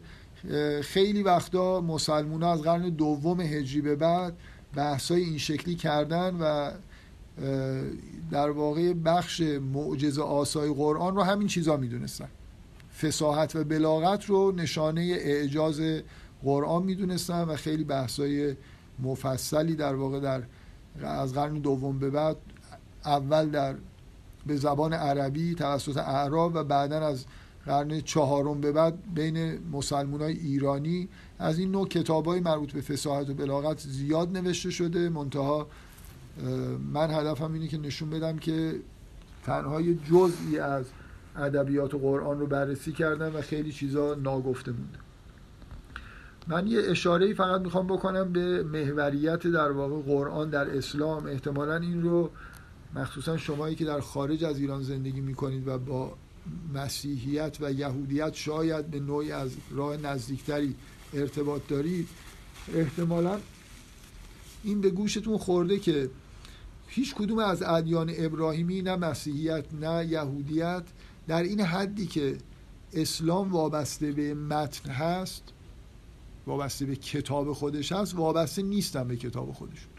[0.81, 4.37] خیلی وقتا مسلمون از قرن دوم هجری به بعد
[4.75, 6.71] بحثای این شکلی کردن و
[8.31, 9.41] در واقع بخش
[9.73, 12.27] معجزه آسای قرآن رو همین چیزا می‌دونستن.
[13.01, 15.81] فساحت و بلاغت رو نشانه اعجاز
[16.43, 18.55] قرآن می‌دونستن و خیلی بحثای
[18.99, 20.43] مفصلی در واقع در
[21.03, 22.37] از قرن دوم به بعد
[23.05, 23.75] اول در
[24.47, 27.25] به زبان عربی توسط اعراب و بعدا از
[27.65, 31.09] قرن چهارم به بعد بین مسلمان های ایرانی.
[31.39, 35.67] از این نوع کتاب های مربوط به فساحت و بلاغت زیاد نوشته شده منتها
[36.93, 38.79] من هدفم اینه که نشون بدم که
[39.43, 40.85] تنها یه جزئی از
[41.35, 44.97] ادبیات قرآن رو بررسی کردم و خیلی چیزا ناگفته مونده.
[46.47, 51.25] من یه اشاره فقط می‌خوام بکنم به محوریت در واقع قرآن در اسلام.
[51.25, 52.29] احتمالا این رو
[52.95, 56.13] مخصوصا شمایی که در خارج از ایران زندگی می‌کنید و با
[56.73, 60.75] مسیحیت و یهودیت شاید به نوعی از راه نزدیکتری
[61.13, 62.07] ارتباط دارید
[62.73, 63.39] احتمالا
[64.63, 66.09] این به گوشتون خورده که
[66.95, 70.83] هیچ کدوم از ادیان ابراهیمی نه مسیحیت نه یهودیت
[71.27, 72.37] در این حدی که
[72.93, 75.43] اسلام وابسته به متن هست
[76.47, 79.91] وابسته به کتاب خودش هست وابسته نیستن به کتاب خودشون.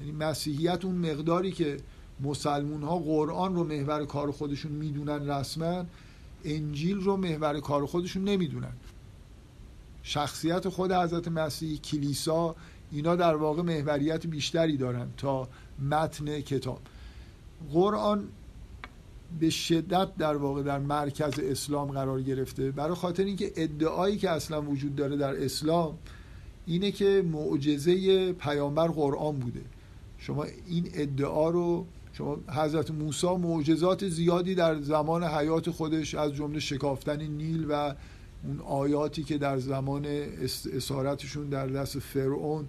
[0.00, 1.76] یعنی مسیحیت اون مقداری که
[2.20, 5.84] مسلمون ها قرآن رو محور کار خودشون می‌دونن رسما
[6.44, 8.72] انجیل رو محور کار خودشون نمی‌دونن.
[10.02, 12.56] شخصیت خود حضرت مسیح کلیسا
[12.90, 16.80] اینا در واقع محوریت بیشتری دارن تا متن کتاب.
[17.72, 18.28] قرآن
[19.40, 22.70] به شدت در واقع در مرکز اسلام قرار گرفته.
[22.70, 25.98] برای خاطر اینکه ادعایی که اصلا وجود داره در اسلام
[26.66, 29.62] اینه که معجزه پیامبر قرآن بوده.
[30.18, 36.60] شما این ادعا رو شما حضرت موسی معجزات زیادی در زمان حیات خودش از جمله
[36.60, 37.94] شکافتن نیل و
[38.44, 40.06] اون آیاتی که در زمان
[40.72, 42.68] اسارتشون در دست فرعون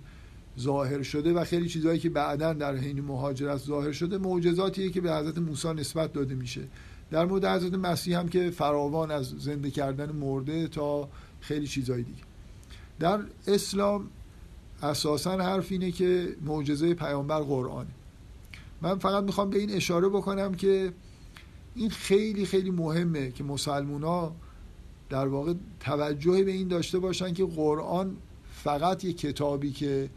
[0.60, 5.16] ظاهر شده و خیلی چیزهایی که بعدا در حین مهاجرت ظاهر شده معجزاتیه که به
[5.16, 6.62] حضرت موسی نسبت داده میشه.
[7.12, 11.10] در مورد حضرت مسیح هم که فراوان از زنده کردن مرده تا
[11.42, 12.22] خیلی چیزهای دیگه.
[13.00, 14.10] در اسلام
[14.82, 17.90] اساسا حرف اینه که معجزه پیامبر قرآنه.
[18.82, 20.94] من فقط می‌خوام به این اشاره بکنم که
[21.76, 24.32] این خیلی خیلی مهمه که مسلمونا
[25.10, 28.18] در واقع توجه به این داشته باشن که قرآن
[28.64, 30.10] فقط یه کتابی که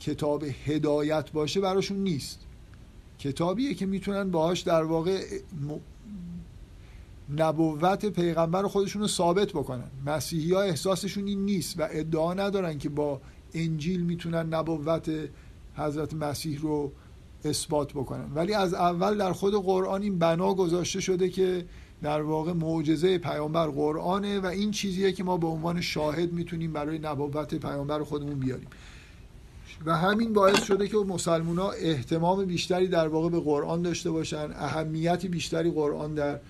[0.00, 2.40] کتاب هدایت باشه براشون نیست.
[3.18, 5.24] کتابیه که می‌تونن باهاش در واقع
[7.36, 9.90] نبوت پیغمبر خودشون رو ثابت بکنن.
[10.06, 13.20] مسیحی ها احساسشون این نیست و ادعا ندارن که با
[13.54, 15.10] انجیل می‌تونن نبوت
[15.76, 16.92] حضرت مسیح رو
[17.44, 18.32] اثبات بکنن.
[18.34, 21.66] ولی از اول در خود قرآن این بنا گذاشته شده که
[22.02, 26.98] در واقع معجزه پیامبر قرآنه و این چیزیه که ما به عنوان شاهد می‌تونیم برای
[26.98, 28.68] نبوت پیامبر خودمون بیاریم.
[29.86, 34.50] و همین باعث شده که مسلمان ها احتمام بیشتری در واقع به قرآن داشته باشن
[34.54, 36.40] اهمیت بیشتری قرآن در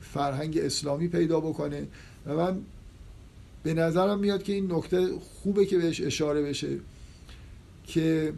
[0.00, 1.86] فرهنگ اسلامی پیدا بکنه.
[2.26, 2.60] و من
[3.62, 6.78] به نظرم میاد که این نکته خوبه که بهش اشاره بشه
[7.86, 8.32] که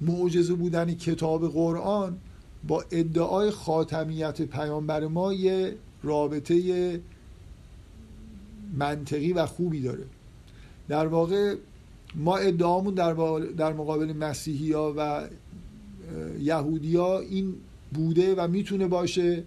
[0.00, 2.18] معجزه بودن کتاب قرآن
[2.68, 7.00] با ادعای خاتمیت پیامبر ما یه رابطه
[8.78, 10.04] منطقی و خوبی داره.
[10.92, 11.54] در واقع
[12.14, 13.14] ما ادعامون در,
[13.56, 15.28] در مقابل مسیحی ها و
[16.40, 17.54] یهودی ها این
[17.92, 19.44] بوده و می‌تونه باشه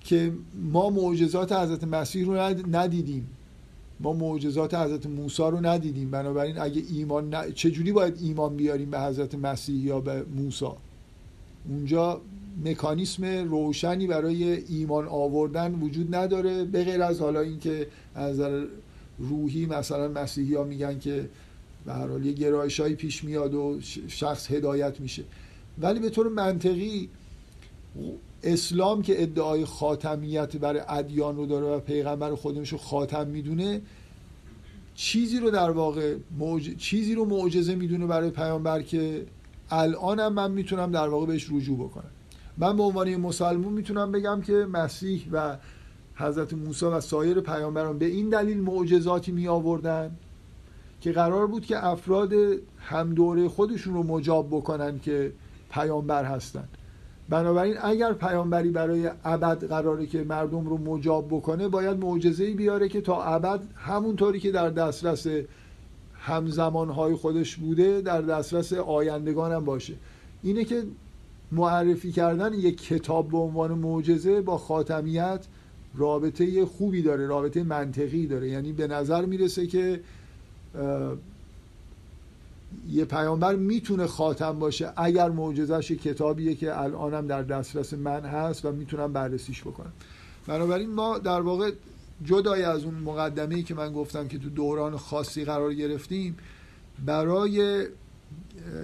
[0.00, 0.32] که
[0.72, 2.36] ما معجزات حضرت مسیح رو
[2.70, 3.28] ندیدیم.
[4.00, 6.10] ما معجزات حضرت موسی رو ندیدیم.
[6.10, 7.52] بنابراین اگه ایمان ن...
[7.52, 10.66] چجوری باید ایمان بیاریم به حضرت مسیح یا به موسی؟
[11.68, 12.20] اونجا
[12.64, 18.40] مکانیسم روشنی برای ایمان آوردن وجود نداره به غیر از حالا اینکه از
[19.18, 21.28] روحی مثلا مسیحی ها میگن که
[21.86, 25.24] به هر حال یه گرایش پیش میاد و شخص هدایت میشه.
[25.78, 27.08] ولی به طور منطقی
[28.42, 33.80] اسلام که ادعای خاتمیت برای ادیان رو داره و پیغمبر خودش رو خاتم می‌دونه
[34.94, 36.16] چیزی رو در واقع
[36.78, 39.26] چیزی رو معجزه می‌دونه برای پیامبر که
[39.70, 42.10] الان هم من می‌تونم در واقع بهش رجوع بکنم.
[42.58, 45.56] من به عنوان مسلمون می‌تونم بگم که مسیح و
[46.18, 50.10] حضرت موسی و سایر پیامبران به این دلیل معجزاتی می آوردن
[51.00, 52.32] که قرار بود که افراد
[52.78, 55.32] هم دوره خودشون رو مجاب بکنن که
[55.70, 56.68] پیامبر هستن.
[57.28, 63.00] بنابراین اگر پیامبری برای ابد قراره که مردم رو مجاب بکنه باید معجزه‌ای بیاره که
[63.00, 65.26] تا ابد همونطوری که در دسترس
[66.14, 69.94] همزمانهای خودش بوده در دسترس آیندگان هم باشه.
[70.42, 70.82] اینه که
[71.52, 75.46] معرفی کردن یک کتاب به عنوان معجزه با خاتمیت
[75.94, 78.48] رابطه خوبی داره رابطه منطقی داره.
[78.48, 80.00] یعنی به نظر می‌رسه که
[82.90, 88.72] یه پیامبر می‌تونه خاتم باشه اگر معجزش کتابیه که الانم در دسترس من هست و
[88.72, 89.92] می‌تونم بررسیش بکنم.
[90.46, 91.70] بنابراین ما در واقع
[92.24, 96.36] جدای از اون مقدمه که من گفتم که تو دوران خاصی قرار گرفتیم
[97.06, 97.86] برای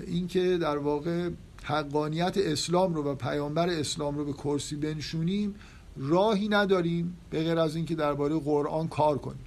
[0.07, 1.31] اینکه در واقع
[1.63, 5.55] حقانیت اسلام رو و پیامبر اسلام رو به کرسی بنشونیم
[5.97, 9.45] راهی نداریم به غیر از اینکه درباره قرآن کار کنیم.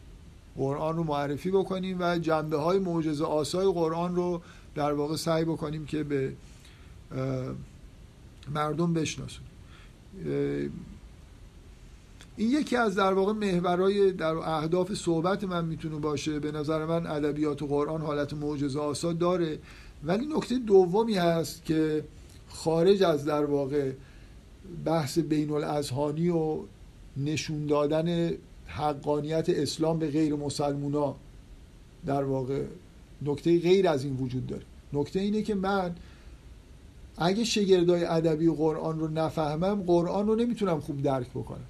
[0.57, 4.41] قرآن رو معرفی بکنیم و جنبه های معجزه آسای قرآن رو
[4.75, 6.33] در واقع سعی بکنیم که به
[8.53, 9.51] مردم بشناسونیم
[12.38, 16.39] این یکی از در واقع محورهای در اهداف صحبت من می‌تونه باشه.
[16.39, 19.60] به نظر من ادبیات قرآن حالت معجزه آسا داره.
[20.03, 22.03] ولی نکته دومی هست که
[22.49, 23.91] خارج از در واقع
[24.86, 26.60] بحث بین الاذهانی و
[27.17, 28.32] نشون دادن
[28.65, 31.15] حقانیت اسلام به غیر مسلمونا
[32.06, 32.63] در واقع
[33.21, 34.63] نکته غیر از این وجود داره.
[34.93, 35.95] نکته اینه که من
[37.17, 41.65] اگه شگردای ادبی قرآن رو نفهمم قرآن رو نمی‌تونم خوب درک بکنم.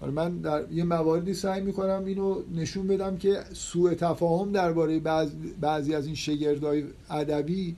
[0.00, 5.30] حالا من در یه مواردی سعی می‌کنم اینو نشون بدم که سوء تفاهم درباره بعض
[5.60, 7.76] بعضی از این شگردای ادبی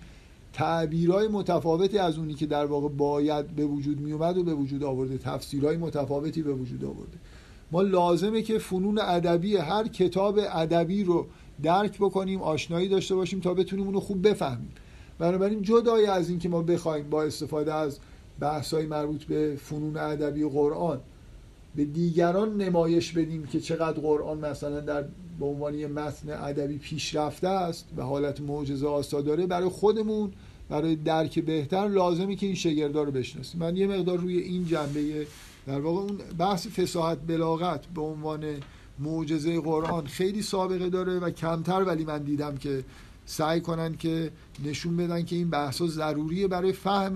[0.52, 5.18] تعبیرهای متفاوتی از اونی که در واقع باید به وجود میومد و به وجود آورده.
[5.18, 7.18] تفسیرهای متفاوتی به وجود آورده.
[7.72, 11.26] ما لازمه که فنون ادبی هر کتاب ادبی رو
[11.62, 14.70] درک بکنیم آشنایی داشته باشیم تا بتونیم اونو خوب بفهمیم.
[15.18, 17.98] بنابراین جدای از اینکه ما بخوایم با استفاده از
[18.40, 21.00] بحث‌های مربوط به فنون ادبی قرآن
[21.76, 25.04] به دیگران نمایش بدیم که چقدر قرآن مثلا در
[25.38, 30.32] به عنوان یه متن ادبی پیشرفته است به حالت معجزه آسا داره برای خودمون
[30.68, 33.61] برای درک بهتر لازمه که این شگردا رو بشناسیم.
[33.61, 35.26] من یه مقدار روی این جنبه
[35.66, 38.44] در واقع اون بحث فساحت بلاغت به عنوان
[38.98, 42.85] معجزه قرآن خیلی سابقه داره و کمتر ولی من دیدم که
[43.26, 44.30] سعی کنن که
[44.64, 47.14] نشون بدن که این بحث ضروریه برای فهم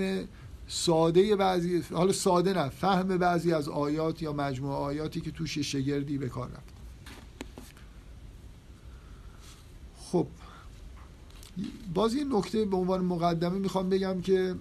[0.69, 6.19] ساده بعضی حالا ساده نه فهم بعضی از آیات یا مجموعه آیاتی که توش شگردی
[6.19, 6.77] به کار رفت.
[9.97, 10.27] خب
[11.95, 14.55] باز یه نکته به عنوان مقدمه می‌خوام بگم که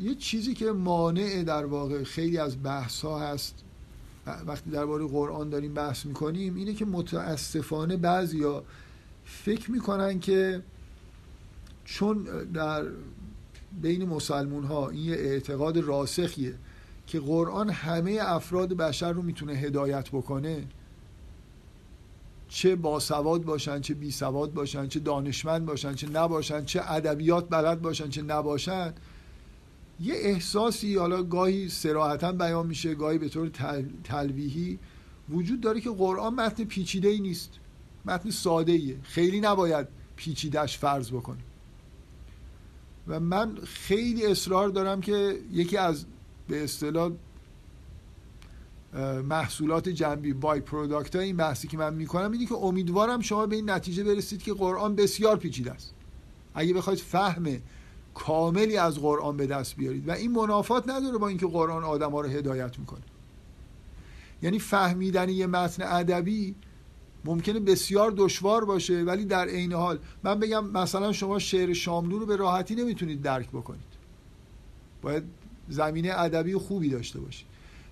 [0.00, 3.64] یه چیزی که مانع در واقع خیلی از بحث ها هست
[4.46, 8.64] وقتی درباره قرآن داریم بحث می‌کنیم اینه که متاسفانه بعضیا
[9.24, 10.62] فکر می‌کنن که
[11.84, 12.22] چون
[12.54, 12.84] در
[13.82, 16.54] بین مسلمون ها این یه اعتقاد راسخیه
[17.06, 20.64] که قرآن همه افراد بشر رو می‌تونه هدایت بکنه.
[22.48, 27.82] چه باسواد باشن چه بی سواد باشن چه دانشمند باشن چه نباشن چه ادبیات بلد
[27.82, 28.94] باشن چه نباشن.
[30.00, 33.48] یه احساسی حالا گاهی سراحتا بیان میشه گاهی به طور
[34.04, 34.78] تلویحی
[35.30, 37.50] وجود داره که قرآن متن پیچیده ای نیست.
[38.04, 41.44] متن ساده ایه خیلی نباید پیچیدش فرض بکنیم.
[43.08, 46.04] و من خیلی اصرار دارم که یکی از
[46.48, 47.12] به اصطلاح
[49.24, 53.70] محصولات جنبی بای پروداکت این بحثی که من می‌کنم اینه که امیدوارم شما به این
[53.70, 55.94] نتیجه برسید که قرآن بسیار پیچیده است.
[56.54, 57.46] اگه بخواید فهم
[58.14, 60.08] کاملی از قرآن به دست بیارید.
[60.08, 63.02] و این منافات نداره با اینکه قرآن آدم ها رو هدایت می‌کنه.
[64.42, 66.54] یعنی فهمیدن یه متن ادبی
[67.24, 72.26] ممکنه بسیار دشوار باشه ولی در عین حال من بگم مثلا شما شعر شاملو رو
[72.26, 73.94] به راحتی نمی‌تونید درک بکنید.
[75.02, 75.22] باید
[75.68, 77.46] زمینه ادبی خوبی داشته باشید.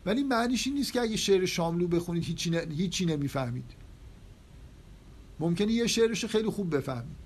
[0.07, 2.55] ولی معنیش این نیست که اگه شعر شاملو بخونید هیچی, ن...
[2.55, 3.65] هیچی نمی‌فهمید.
[5.41, 7.17] ممکنه یه شعرش خیلی خوب بفهمید.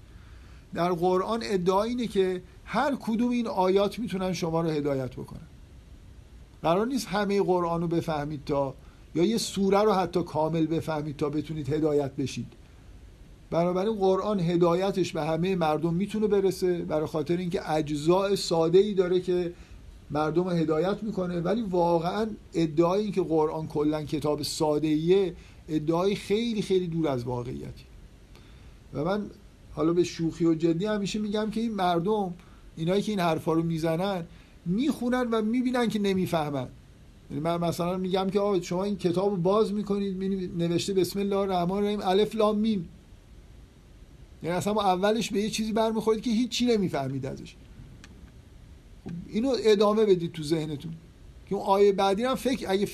[0.74, 5.46] در قرآن ادعا اینه که هر کدوم این آیات می‌تونن شما رو هدایت بکنن.
[6.62, 8.74] قرار نیست همه قرآن رو بفهمید تا
[9.16, 12.52] یا یه سوره رو حتی کامل بفهمید تا بتونید هدایت بشید.
[13.50, 19.20] بنابراین قرآن هدایتش به همه مردم می‌تونه برسه برای خاطر اینکه اجزاء ساده ای داره
[19.20, 19.52] که
[20.10, 21.40] مردم رو هدایت می‌کنه.
[21.40, 25.34] ولی واقعا ادعای اینکه قرآن کلا کتاب ساده ایه
[25.68, 27.84] ادعای خیلی خیلی دور از واقعیتی.
[28.94, 29.26] و من
[29.72, 32.34] حالا به شوخی و جدی همیشه میگم که این مردم
[32.76, 34.24] اینایی که این حرفا رو می‌زنن
[34.66, 36.68] می‌خونن و می‌بینن که نمی‌فهمن.
[37.30, 41.76] من مثلا میگم که آقا شما این کتاب رو باز می‌کنید نوشته بسم الله الرحمن
[41.76, 42.88] الرحیم الف لام میم.
[44.42, 47.56] یعنی اصلا اولش به یه چیزی برمیخورید که هیچی نمی‌فهمید ازش.
[49.04, 50.92] خب اینو ادامه بدید تو ذهنتون.
[51.48, 52.86] که اون آیه بعدی هم فکر اگه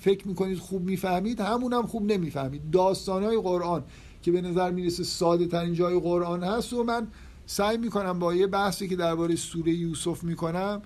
[0.00, 2.70] فکر می‌کنید خوب می‌فهمید همون هم خوب نمی‌فهمید.
[2.70, 3.84] داستانهای قرآن
[4.22, 7.06] که به نظر می‌رسه ساده ترین جای قرآن هست و من
[7.46, 10.82] سعی می‌کنم با یه بحثی که درباره سوره یوسف می‌کنم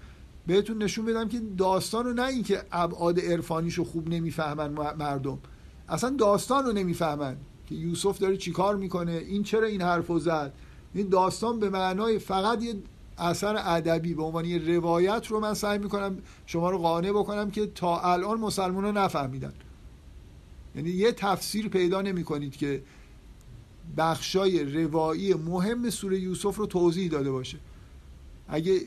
[0.46, 5.38] بهتون نشون بدم که داستان رو نه اینکه ابعاد عرفانیش رو خوب نمی‌فهمن مردم.
[5.88, 7.36] اصلا داستان رو نمی‌فهمن
[7.66, 10.52] که یوسف داره چیکار می‌کنه این چرا این حرف زد.
[10.94, 12.74] این داستان به معنای فقط یه
[13.18, 17.66] اثر ادبی به عنوان یه روایت رو من سعی می‌کنم شما رو قانع بکنم که
[17.66, 19.52] تا الان مسلمان ها نفهمیدن.
[20.76, 22.82] یعنی یه تفسیر پیدا نمی کنید که
[23.96, 27.58] بخشای روایی مهم سوره یوسف رو توضیح داده باشه.
[28.48, 28.80] اگه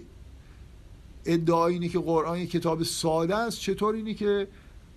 [1.26, 3.60] ادعا اینه که قرآن یک کتاب ساده است.
[3.60, 4.48] چطور اینه که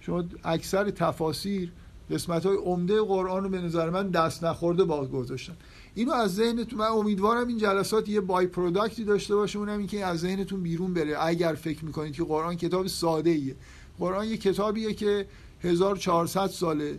[0.01, 1.72] شما اکثر تفاسیر
[2.11, 5.57] قسمت های عمده قرآن رو به نظر من دست نخورده باز گذاشتن.
[5.95, 9.59] اینو از ذهنتون من امیدوارم این جلسات یه بای پروداکتی داشته باشه.
[9.59, 11.16] اونم این که از ذهنتون بیرون بره.
[11.24, 13.57] اگر فکر می‌کنید که قرآن کتاب ساده ایه.
[13.99, 15.27] قرآن یه کتابیه که
[15.62, 16.99] 1400 ساله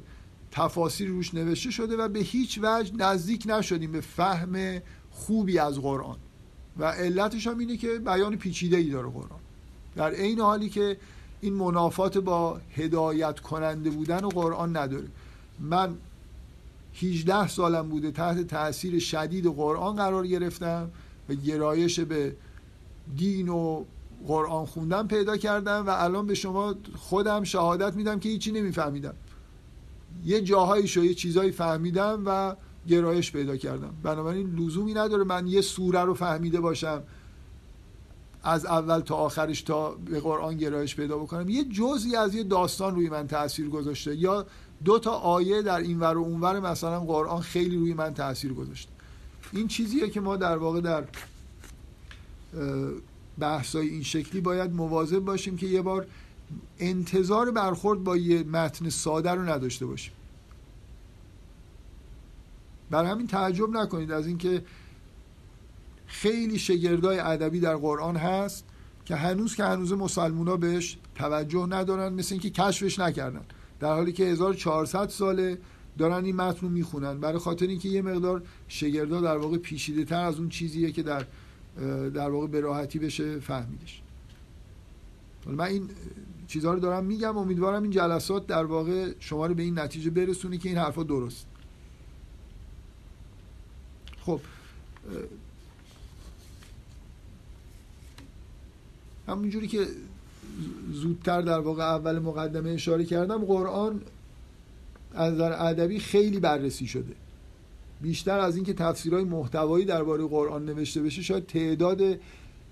[0.51, 6.17] تفاسیر روش نوشته شده و به هیچ وجه نزدیک نشدیم به فهم خوبی از قرآن.
[6.79, 9.39] و علتش هم اینه که بیان پیچیده ای داره قرآن.
[9.95, 10.97] در عین حالی که
[11.41, 15.07] این منافات با هدایت کننده بودن و قرآن نداره.
[15.59, 15.95] من
[17.01, 20.91] 18 سالم بوده تحت تاثیر شدید قرآن قرار گرفتم
[21.29, 22.35] و گرایش به
[23.15, 23.83] دین و
[24.27, 29.13] قرآن خوندن پیدا کردم و الان به شما خودم شهادت میدم که هیچی نمیفهمیدم.
[30.25, 32.55] یه جاهایی شو یه چیزایی فهمیدم و
[32.87, 33.93] گرایش پیدا کردم.
[34.03, 37.03] بنابراین لزومی نداره من یه سوره رو فهمیده باشم.
[38.43, 41.49] از اول تا آخرش تا به قرآن گرایش پیدا بکنم.
[41.49, 44.15] یه جزئی از یه داستان روی من تاثیر گذاشته.
[44.15, 44.45] یا
[44.85, 48.91] دو تا آیه در این ور و اونور مثلا قرآن خیلی روی من تاثیر گذاشته.
[49.53, 51.03] این چیزیه که ما در واقع در
[53.39, 56.07] بحثای این شکلی باید مواظب باشیم که یه بار
[56.79, 60.13] انتظار برخورد با یه متن ساده رو نداشته باشیم.
[62.89, 64.63] برای همین تعجب نکنید از اینکه
[66.07, 68.65] خیلی شگردای ادبی در قرآن هست
[69.05, 73.41] که هنوز که هنوز مسلمونا بهش توجه ندارن مثل اینکه کشفش نکردن.
[73.79, 75.57] در حالی که 1400 ساله
[75.97, 77.19] دارن این متن رو می‌خونن.
[77.19, 81.25] برای خاطر اینکه یه مقدار شگردا در واقع پیشیده تر از اون چیزیه که در
[82.09, 84.01] در واقع به راحتی بشه فهمیدش.
[85.47, 85.89] من این
[86.47, 87.37] چیزها رو دارم میگم.
[87.37, 91.47] امیدوارم این جلسات در واقع شما رو به این نتیجه برسونه که این حرفا درست.
[94.27, 94.39] خب
[99.27, 99.87] همونجوری که
[100.93, 104.01] زودتر در واقع اول مقدمه اشاره کردم قرآن
[105.13, 107.13] از نظر ادبی خیلی بررسی شده.
[108.01, 112.01] بیشتر از اینکه تفسیرهای محتوایی درباره قرآن نوشته بشه شاید تعداد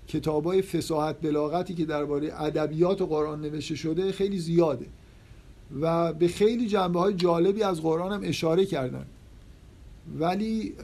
[0.08, 4.86] کتابای فساحت بلاغتی که درباره ادبیات قرآن نوشته شده خیلی زیاده.
[5.80, 9.06] و به خیلی جنبه های جالبی از قرآن هم اشاره کردن.
[10.18, 10.74] ولی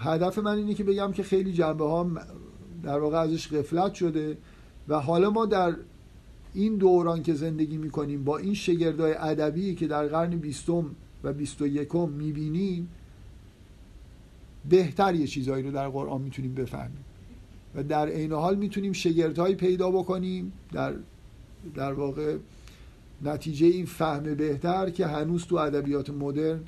[0.00, 2.10] هدف من اینه که بگم که خیلی جنبه ها
[2.82, 4.38] در واقع ازش غفلت شده
[4.88, 5.76] و حالا ما در
[6.54, 10.86] این دوران که زندگی می‌کنیم با این شگردای ادبی که در قرن بیستم
[11.24, 12.88] و بیست و یکم می‌بینیم
[14.68, 17.04] بهتر یه چیزهایی رو در قرآن می‌تونیم بفهمیم.
[17.74, 20.94] و در عین حال می‌تونیم شگردهایی پیدا بکنیم در
[21.74, 22.36] در واقع
[23.22, 26.60] نتیجه این فهم بهتر که هنوز تو ادبیات مدرن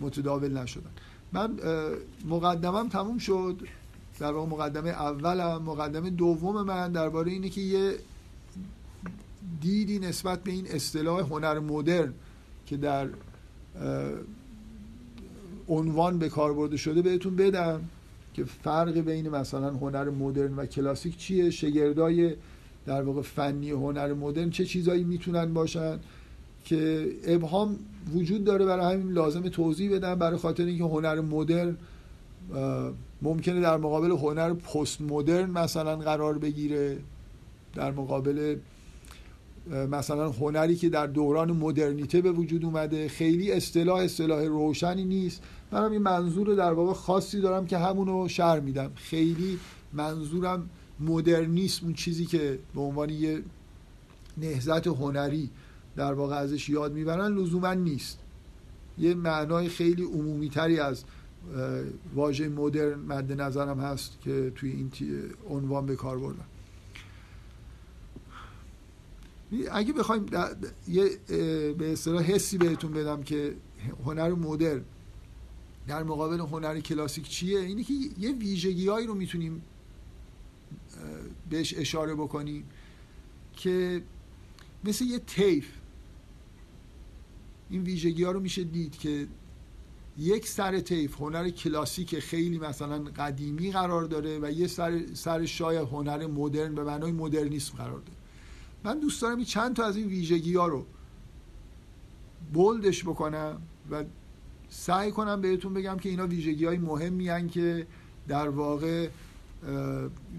[0.00, 0.90] متداول نشدن.
[1.36, 1.58] من
[2.28, 3.60] مقدمم تموم شد.
[4.18, 7.94] در واقع مقدمه اولم مقدمه دوم من درباره اینه که یه
[9.60, 12.14] دیدی نسبت به این اصطلاح هنر مدرن
[12.66, 13.08] که در
[15.68, 17.80] عنوان به کار برده شده بهتون بدم
[18.34, 22.36] که فرق بین مثلا هنر مدرن و کلاسیک چیه؟ شگردای
[22.86, 25.98] در واقع فنی هنر مدرن چه چیزایی می‌تونن باشن؟
[26.66, 27.78] که ابهام
[28.14, 31.76] وجود داره برای همین لازم توضیح بدم برای خاطر اینکه هنر مدرن
[33.22, 36.98] ممکنه در مقابل هنر پست مدرن مثلا قرار بگیره
[37.74, 38.56] در مقابل
[39.90, 43.08] مثلا هنری که در دوران مدرنیته به وجود اومده.
[43.08, 45.42] خیلی اصطلاح اصطلاح روشنی نیست.
[45.72, 48.90] من این منظور در واقع خاصی دارم که همونو شر میدم.
[48.94, 49.58] خیلی
[49.92, 53.42] منظورم مدرنیسم اون چیزی که به عنوان یه
[54.36, 55.50] نهزت هنری
[55.96, 58.18] در واقع ازش یاد می‌برن لزوما نیست.
[58.98, 61.04] یه معنای خیلی عمومی تری از
[62.14, 64.92] واژه مدرن مد نظرم هست که توی این
[65.48, 66.44] عنوان به کار بردم
[69.72, 70.26] اگه بخوایم
[70.88, 71.10] یه
[71.72, 73.54] به اصطلاح حسی بهتون بدم که
[74.04, 74.82] هنر مدرن
[75.86, 79.62] در مقابل هنر کلاسیک چیه؟ اینه که یه ویژگیهایی رو می‌تونیم
[81.50, 82.64] بهش اشاره بکنیم
[83.52, 84.02] که
[84.84, 85.66] مثل یه تیف
[87.70, 89.26] این ویژگی ها رو میشه دید که
[90.18, 95.88] یک سر تیف هنر کلاسیک خیلی مثلا قدیمی قرار داره و یه سر, سر شاید
[95.88, 98.18] هنر مدرن به معنای مدرنیسم قرار داره.
[98.84, 100.86] من دوست دارم این چند تا از این ویژگی ها رو
[102.52, 104.04] بولدش بکنم و
[104.68, 107.86] سعی کنم بهتون بگم که اینا ویژگی های مهمی که
[108.28, 109.08] در واقع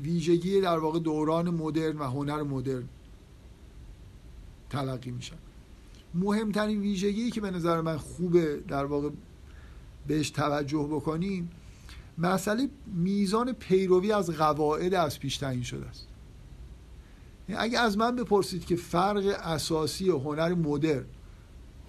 [0.03, 2.83] ویژگی در واقع دوران مدرن و هنر مدرن
[4.69, 5.35] تلقی میشن.
[6.17, 9.09] مهمترین ویژگی که به نظر من خوبه در واقع
[10.07, 11.49] بهش توجه بکنیم
[12.17, 16.07] مسئله میزان پیروی از قواعد از پیش تعیین شده است.
[17.49, 21.05] یعنی اگه از من بپرسید که فرق اساسی هنر مدرن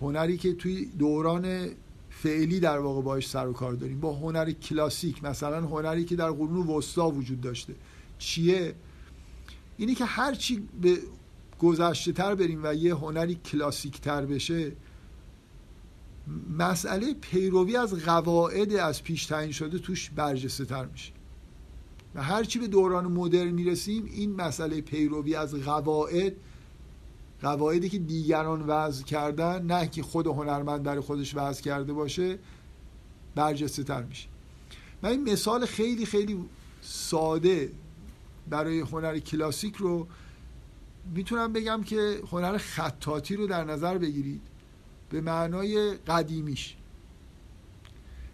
[0.00, 1.68] هنری که توی دوران
[2.10, 6.30] فعلی در واقع باش سر و کار داریم با هنر کلاسیک مثلا هنری که در
[6.30, 7.74] قرون وسطا وجود داشته
[8.18, 8.74] چیه؟
[9.76, 10.98] اینی که هرچی به
[11.58, 14.72] گذشته تر بریم و یه هنری کلاسیک تر بشه
[16.58, 21.12] مسئله پیروی از قواعد از پیش تعیین شده توش برجسته تر میشه.
[22.14, 26.32] و هرچی به دوران مدرن می‌رسیم این مسئله پیروی از قواعد
[27.42, 32.38] قواعدی که دیگران وضع کردن نه که خود هنرمند در خودش وضع کرده باشه
[33.34, 34.28] برجسته تر میشه.
[35.02, 36.44] من این مثال خیلی خیلی
[36.82, 37.72] ساده
[38.50, 40.06] برای هنر کلاسیک رو
[41.14, 44.42] می‌تونم بگم که هنر خطاطی رو در نظر بگیرید
[45.10, 46.76] به معنای قدیمیش.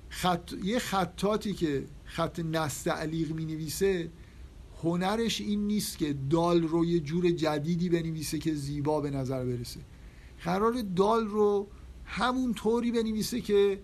[0.08, 0.52] خط...
[0.62, 4.10] یه خطاطی که خط نستعلیق می نویسه
[4.82, 9.80] هنرش این نیست که دال رو یه جور جدیدی بنویسه که زیبا به نظر برسه.
[10.44, 11.66] قرار دال رو
[12.04, 13.80] همون طوری بنویسه که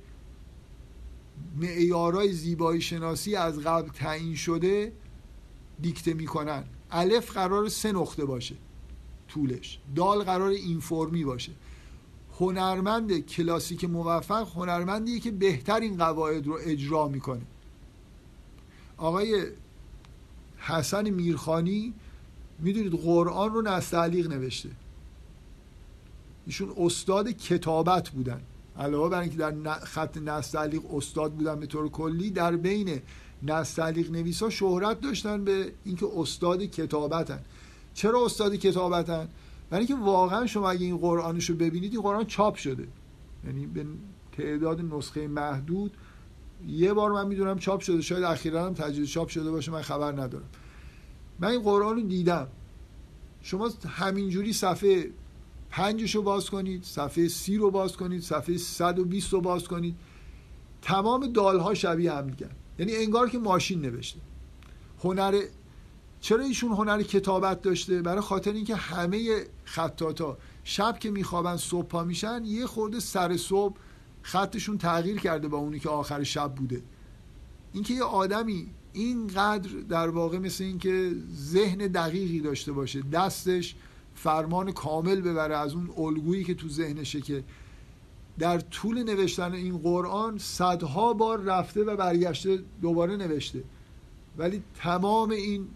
[1.57, 4.93] معیارای زیبایی شناسی از قبل تعیین شده
[5.81, 6.65] دیکته می‌کنن.
[6.91, 8.55] الف قرار سه نقطه باشه.
[9.35, 9.79] طولش.
[9.97, 11.53] دال قرار این فرمی باشه.
[12.41, 17.43] هنرمند کلاسیک موفق هنرمندیه که بهتر این قواعد رو اجرا می‌کنه.
[18.97, 19.47] آقای
[20.59, 21.95] حسن میرخانی
[22.59, 24.69] می‌دونید قرآن رو نستعلیق نوشته.
[26.47, 28.41] ایشون استاد کتابت بودن.
[28.79, 33.03] علاوه بر اینکه در خط نستعلیق استاد بودن به طور کلی در بین
[33.43, 37.41] نستعلیق نویسا شهرت داشتن به اینکه استاد کتابتن.
[37.95, 39.29] چرا استاد کتابتن؟
[39.71, 42.89] برای اینکه واقعا شما اگه این قرآنش رو ببینید این قرآن چاپ شده.
[43.47, 43.87] یعنی به
[44.33, 45.97] تعداد نسخه محدود
[46.69, 48.01] یه بار من می‌دونم چاپ شده.
[48.01, 50.49] شاید اخیرا هم تجدید چاپ شده باشه من خبر ندارم.
[51.41, 52.49] من این قرآن رو دیدم.
[53.43, 55.11] شما همینجوری صفحه
[55.71, 59.97] پنجش رو باز کنید صفحه سی رو باز کنید صفحه 120 رو باز کنید.
[60.83, 64.21] تمام دالها شبیه هم میگن یعنی انگار که ماشین نوشته.
[65.05, 65.41] هنر
[66.21, 72.05] چرا ایشون هنر کتابت داشته؟ برای خاطر اینکه همه خطاتا شب که میخوابن صبح پا
[72.05, 73.77] میشن یه خورده سر صبح
[74.23, 76.83] خطشون تغییر کرده با اونی که آخر شب بوده.
[77.73, 83.75] اینکه یه آدمی اینقدر در واقع مثل اینکه ذهن دقیقی داشته باشه دستش
[84.15, 87.45] فرمان کامل ببره از اون الگویی که تو ذهنشه که
[88.39, 93.65] در طول نوشتن این قرآن صدها بار رفته و برگشته دوباره نوشته.
[94.39, 95.69] ولی تمام این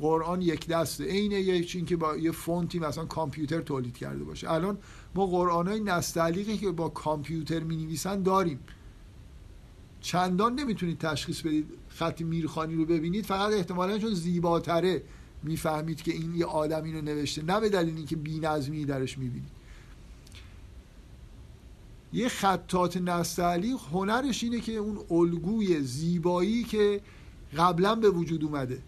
[0.00, 1.04] قرآن یک دسته.
[1.04, 4.50] عین یک این که با یه فونتی مثلا کامپیوتر تولید کرده باشه.
[4.50, 4.78] الان
[5.14, 8.58] ما قرآن های نستعلیقی که با کامپیوتر می نویسن داریم.
[10.00, 13.26] چندان نمی‌تونید تشخیص بدید خط میرخانی رو ببینید.
[13.26, 15.02] فقط احتمالا چون زیباتره
[15.42, 17.42] می‌فهمید که این یه آدم اینو نوشته.
[17.42, 19.64] نه به دلیل اینکه بی‌نظمی درش می‌بینید.
[22.12, 27.00] یه خطات نستعلیق هنرش اینه که اون الگوی زیبایی که
[27.56, 28.78] قبلا به وجود اومده.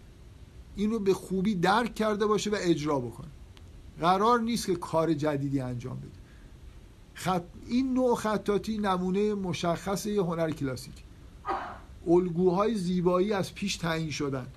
[0.77, 3.27] این رو به خوبی درک کرده باشه و اجرا بکنه.
[3.99, 6.09] قرار نیست که کار جدیدی انجام بده.
[7.13, 7.43] خط...
[7.67, 10.93] این نوع خطاتی نمونه مشخص یه هنر کلاسیک.
[12.07, 14.47] الگوهای زیبایی از پیش تعیین شدن.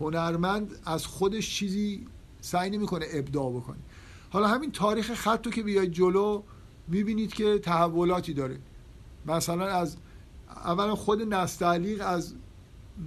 [0.00, 2.06] هنرمند از خودش چیزی
[2.40, 3.78] سعی نمی‌کنه ابداع بکنه.
[4.30, 6.42] حالا همین تاریخ خط رو که بیاید جلو
[6.88, 8.58] می‌بینید که تحولاتی داره.
[9.26, 9.96] مثلا از
[10.48, 12.34] اولا خود نستعلیق از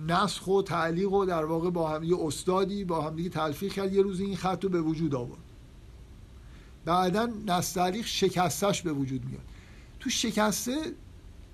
[0.07, 3.93] نسخ و تعلیق و در واقع با هم یه استادی با هم دیگه تلفیق کرد.
[3.93, 5.41] یه روز این خط رو به وجود آورد.
[6.85, 9.43] بعدا نستعلیق شکستش به وجود میاد.
[9.99, 10.93] تو شکسته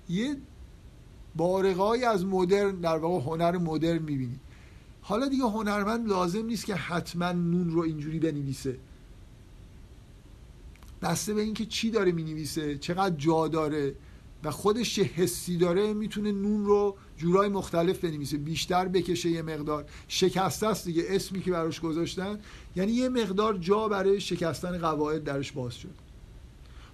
[0.08, 0.36] یه
[1.36, 4.40] بارقایی از مدرن در واقع هنر مدرن می‌بینید
[5.02, 8.78] حالا دیگه هنرمند لازم نیست که حتما نون رو اینجوری بنویسه.
[11.02, 13.94] بسته به اینکه چی داره می‌نویسه چقدر جا داره
[14.44, 19.84] و خودش چه حسی داره می‌تونه نون رو جورای مختلف بنویسه بیشتر بکشه یه مقدار.
[20.08, 22.38] شکسته است دیگه اسمی که براش گذاشتن.
[22.76, 25.94] یعنی یه مقدار جا برای شکستن قواعد درش باز شد.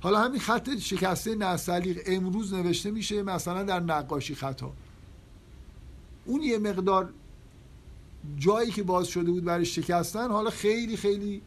[0.00, 4.72] حالا همین خط شکسته نستعلیق امروز نوشته میشه مثلا در نقاشی خطا.
[6.24, 7.12] اون یه مقدار
[8.36, 11.42] جایی که باز شده بود برای شکستن حالا خیلی خیلی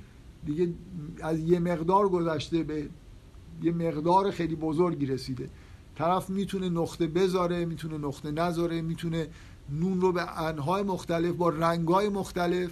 [0.46, 0.74] دیگه
[1.22, 2.90] از یه مقدار گذشته به
[3.64, 5.50] یه مقدار خیلی بزرگی رسیده.
[5.96, 9.28] طرف می‌تونه نقطه بذاره می‌تونه نقطه نذاره می‌تونه
[9.70, 12.72] نون رو به انهای مختلف با رنگای مختلف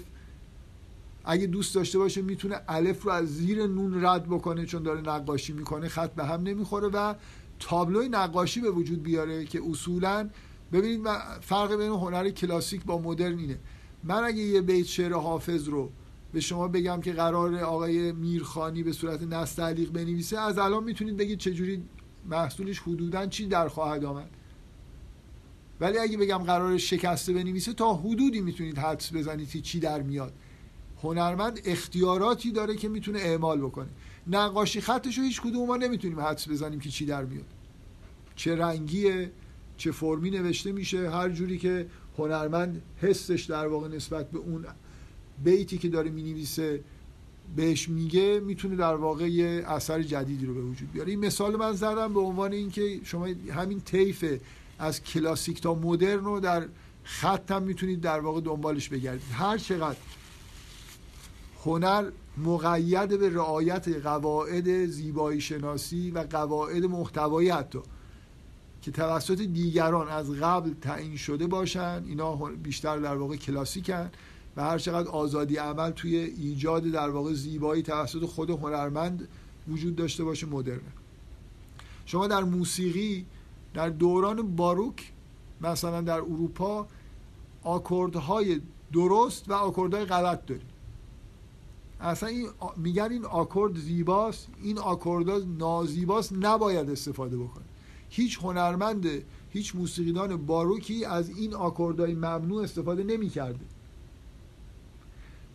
[1.25, 5.53] اگه دوست داشته باشه می‌تونه الف رو از زیر نون رد بکنه چون داره نقاشی
[5.53, 7.13] می‌کنه خط به هم نمی‌خوره و
[7.59, 10.29] تابلوی نقاشی به وجود بیاره که اصولا
[10.73, 11.07] ببینید
[11.41, 13.59] فرق بین هنر کلاسیک با مدرن اینه.
[14.03, 15.89] من اگه یه بیت شعر حافظ رو
[16.33, 21.39] به شما بگم که قرار آقای میرخانی به صورت نستعلیق بنویسه از الان می‌تونید بگید
[21.39, 21.83] چجوری
[22.25, 24.29] محصولش حدودا چی در خواهد آمد؟
[25.79, 30.33] ولی اگه بگم قرار شکسته بنویسه تا حدودی می‌تونید حدس بزنید که چی در میاد.
[31.03, 33.89] هنرمند اختیاراتی داره که می‌تونه اعمال بکنه.
[34.27, 37.45] نقاشی خطش رو هیچ کدوم ما نمی‌تونیم حدس بزنیم که چی در میاد.
[38.35, 39.31] چه رنگیه
[39.77, 44.65] چه فرمی نوشته میشه هر جوری که هنرمند حسش در واقع نسبت به اون
[45.43, 46.83] بیتی که داره می‌نویسه
[47.55, 51.09] بهش میگه می‌تونه در واقع یه اثر جدیدی رو به وجود بیاره.
[51.09, 54.25] این مثال من زدم به عنوان اینکه شما همین طیف
[54.79, 56.67] از کلاسیک تا مدرن رو در
[57.03, 59.31] خط هم می‌تونید در واقع دنبالش بگردید.
[59.33, 59.99] هر چقدر
[61.65, 67.79] هنر مقید به رعایت قواعد زیبایی شناسی و قواعد محتوایی حتی
[68.81, 74.09] که توسط دیگران از قبل تعیین شده باشن اینا بیشتر در واقع کلاسیکن.
[74.57, 79.27] و هر چقدر آزادی عمل توی ایجاد در واقع زیبایی توسط خود هنرمند
[79.67, 80.81] وجود داشته باشه مدرنه.
[82.05, 83.25] شما در موسیقی
[83.73, 85.11] در دوران باروک
[85.61, 86.87] مثلا در اروپا
[87.63, 88.61] آکوردهای
[88.93, 90.67] درست و آکوردهای غلط داریم
[92.01, 92.47] اصلا این
[92.77, 97.63] میگن این آکورد زیباست این آکوردها نازیباست نباید استفاده بکنه.
[98.09, 99.07] هیچ هنرمند
[99.49, 103.65] هیچ موسیقیدان باروکی از این آکوردهای ممنوع استفاده نمی‌کرده.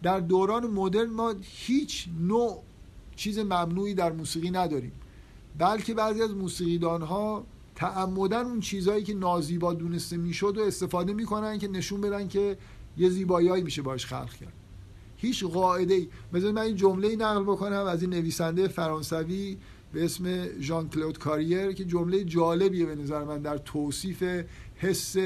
[0.07, 2.63] در دوران مدرن ما هیچ نوع
[3.17, 4.93] چیز ممنوعی در موسیقی نداریم.
[5.59, 11.59] بلکه بعضی از موسیقیدان ها تعمدن اون چیزهایی که نازیبا دونسته می‌شد و استفاده می‌کنن
[11.59, 12.59] که نشون بدن که
[12.99, 14.53] یه زیبایی میشه باش خلق کرد.
[15.17, 19.57] هیچ قاعده ای مثلا من این جمله نقل بکنم از این نویسنده فرانسوی
[19.93, 24.23] به اسم ژان کلود کاریر که جمله جالبیه به نظر من در توصیف
[24.77, 25.17] حس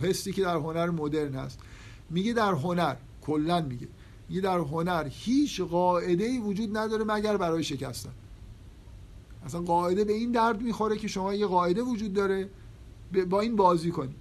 [0.00, 1.58] حسی که در هنر مدرن هست.
[2.10, 3.88] میگه در هنر کلا میگه
[4.30, 8.10] میگه در هنر هیچ قاعده ای وجود نداره مگر برای شکستن.
[9.44, 12.48] اصلا قاعده به این درد می‌خوره که شما یه قاعده وجود داره
[13.28, 14.16] با این بازی کنید.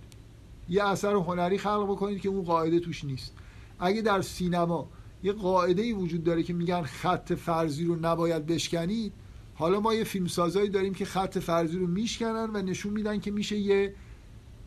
[0.69, 3.33] یه اثر هنری خلق بکنید که اون قاعده توش نیست.
[3.79, 4.89] اگه در سینما
[5.23, 9.13] یه قاعده ای وجود داره که میگن خط فرضی رو نباید بشکنید
[9.55, 13.57] حالا ما یه فیلمسازایی داریم که خط فرضی رو میشکنن و نشون میدن که میشه
[13.57, 13.95] یه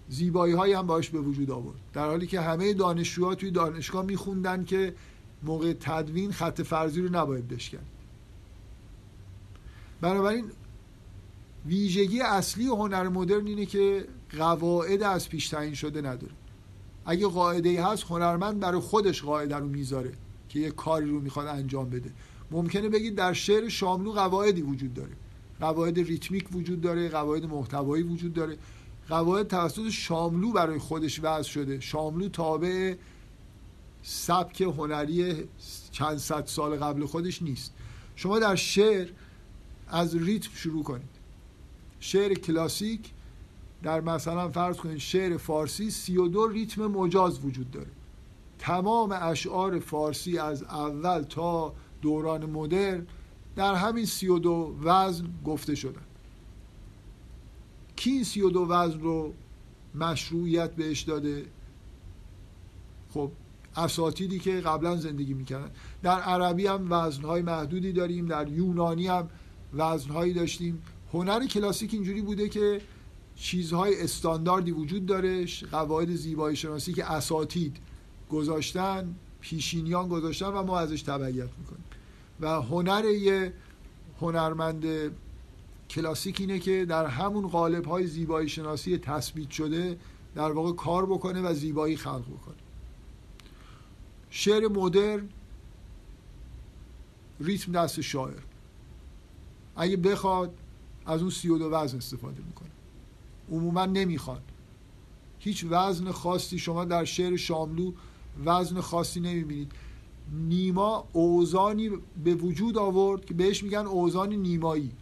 [0.08, 1.78] زیبایی های هم باش به وجود آورد.
[1.92, 4.94] در حالی که همه دانشجوها توی دانشگاه میخوندن که
[5.44, 7.78] موقع تدوین خط فرضی رو نباید بشکن
[10.00, 10.44] بنابراین
[11.66, 14.06] ویژگی اصلی هنر مدرن اینه که
[14.38, 16.32] قواعد از پیش تعیین شده نداره.
[17.06, 20.12] اگه قاعده ای هست هنرمند برای خودش قاعده رو می‌ذاره
[20.48, 22.10] که یه کاری رو می‌خواد انجام بده.
[22.50, 25.12] ممکنه بگید در شعر شاملو قواعدی وجود داره.
[25.60, 28.56] قواعد ریتمیک وجود داره قواعد محتوایی وجود داره.
[29.08, 31.80] قواعد توسط شاملو برای خودش وضع شده.
[31.80, 32.94] شاملو تابع
[34.02, 35.48] سبک هنری
[35.90, 37.72] چند صد سال قبل خودش نیست.
[38.16, 39.08] شما در شعر
[39.88, 41.12] از ریتم شروع کنید.
[42.00, 43.10] شعر کلاسیک
[43.82, 47.90] در مثلا فرض کنید شعر فارسی سی و دو ریتم مجاز وجود داره.
[48.58, 53.06] تمام اشعار فارسی از اول تا دوران مدرن
[53.56, 56.02] در همین سی و دو وزن گفته شدن.
[57.96, 59.34] کی این سی و دو وزن رو
[59.94, 61.46] مشروعیت بهش داده؟
[63.14, 63.30] خب
[63.76, 65.70] اساتیدی که قبلا زندگی می‌کردن.
[66.02, 69.28] در عربی هم وزنهای محدودی داریم در یونانی هم
[69.74, 70.82] وزنهایی داشتیم.
[71.12, 72.80] هنر کلاسیک اینجوری بوده که
[73.36, 77.76] چیزهای استانداردی وجود داره قواعد زیبایی شناسی که اساتید
[78.30, 81.84] گذاشتن پیشینیان گذاشتن و ما ازش تبعیت می‌کنیم.
[82.40, 83.52] و هنر یه
[84.20, 84.84] هنرمند
[85.90, 89.98] کلاسیک اینه که در همون قالب های زیبایی شناسی تثبیت شده
[90.34, 92.61] در واقع کار بکنه و زیبایی خلق بکنه.
[94.34, 95.28] شعر مدرن
[97.40, 98.40] ریتم دست شاعر.
[99.76, 100.54] اگه بخواد
[101.06, 102.68] از اون سی و دو وزن استفاده می‌کنه.
[103.50, 104.42] عموما نمی‌خواد.
[105.38, 107.92] هیچ وزن خاصی شما در شعر شاملو
[108.44, 109.72] وزن خاصی نمی‌بینید.
[110.32, 111.90] نیما اوزانی
[112.24, 114.92] به وجود آورد که بهش میگن اوزان نیمایی.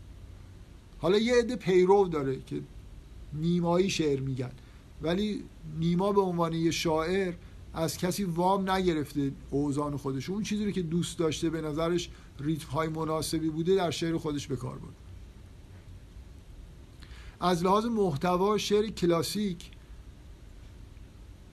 [0.99, 2.61] حالا یه عده پیرو داره که
[3.33, 4.53] نیمایی شعر میگن.
[5.03, 5.45] ولی
[5.79, 7.35] نیما به عنوان یه شاعر
[7.75, 10.31] از کسی وام نگرفته اوزان خودش.
[10.31, 12.11] اون چیزی رو که دوست داشته به نظرش
[12.41, 14.95] ریتم های مناسبی بوده در شعر خودش به کار برد.
[17.41, 19.71] از لحاظ محتوا شعر کلاسیک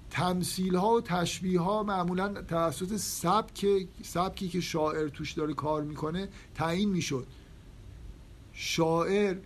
[0.09, 6.29] تمثیل ها و تشبیه ها معمولا توسط سبک سبکی که شاعر توش داره کار می‌کنه
[6.55, 7.27] تعیین می‌شد.
[8.53, 9.37] شاعر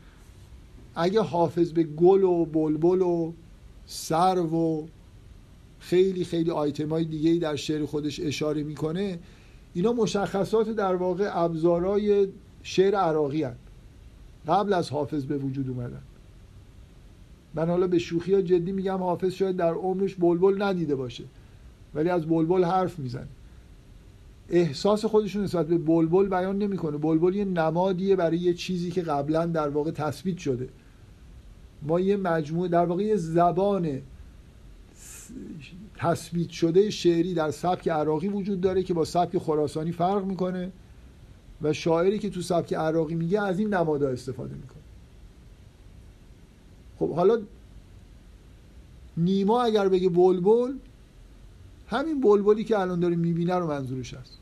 [0.95, 3.33] اگه حافظ به گل و بلبل و
[3.85, 4.87] سر و
[5.81, 9.19] خیلی خیلی آیتم های دیگه در شعر خودش اشاره می‌کنه.
[9.73, 12.27] اینا مشخصات در واقع ابزارهای
[12.63, 13.59] شعر عراقی هست
[14.47, 16.01] قبل از حافظ به وجود اومدن.
[17.53, 21.23] من حالا به شوخی ها جدی میگم حافظ شاید در عمرش بلبل ندیده باشه
[21.95, 23.27] ولی از بلبل حرف می‌زنه.
[24.49, 26.97] احساس خودشون نسبت به بلبل بیان نمی‌کنه.
[26.97, 30.69] بلبل یه نمادیه برای یه چیزی که قبلا در واقع تثبیت شده.
[31.81, 34.01] ما یه مجموعه در واقع یه زبان
[35.97, 40.71] تثبیت شده شعری در سبک عراقی وجود داره که با سبک خراسانی فرق می‌کنه
[41.61, 44.81] و شاعری که تو سبک عراقی میگه از این نمادها استفاده می‌کنه.
[46.99, 47.41] خب حالا
[49.17, 50.73] نیما اگر بگه بلبل
[51.87, 54.37] همین بلبلی که الان داره می‌بینه رو منظورش هست.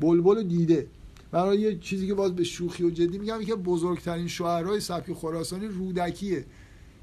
[0.00, 0.86] بلبل دیده.
[1.30, 5.66] برای یه چیزی که باز به شوخی و جدی میگم که بزرگترین شاعرای سبک خراسانی
[5.66, 6.44] رودکیه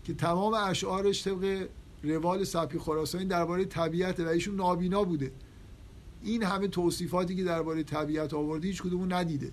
[0.04, 1.68] که تمام اشعارش طبق
[2.04, 5.32] روال سبک خراسانی درباره طبیعت و ایشون نابینا بوده.
[6.24, 9.52] این همه توصیفاتی که درباره طبیعت آورده هیچ کدومو ندیده.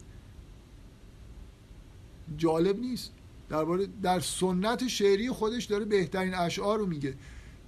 [2.37, 3.13] جالب نیست.
[3.49, 7.15] درباره در سنت شعری خودش داره بهترین اشعار رو میگه.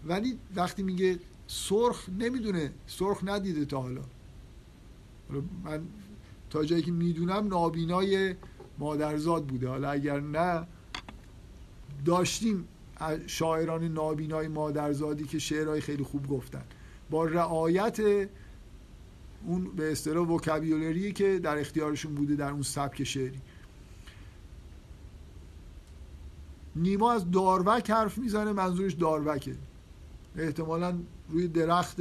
[0.07, 4.01] ولی وقتی میگه سرخ نمی‌دونه سرخ ندیده تا حالا
[5.65, 5.83] من
[6.51, 8.35] تا جایی که می‌دونم نابینای
[8.79, 9.69] مادرزاد بوده.
[9.69, 10.67] حالا اگر نه
[12.05, 12.69] داشتیم
[13.27, 16.65] شاعران نابینای مادرزادی که شعرهای خیلی خوب گفتن.
[17.11, 18.01] با رعایت
[19.47, 23.41] اون به اصطلاح وکابیولری که در اختیارشون بوده در اون سبک شعری.
[26.77, 29.57] نیما از داروک حرف می‌زنه منظورش داروکه.
[30.37, 31.97] احتمالا روی درخت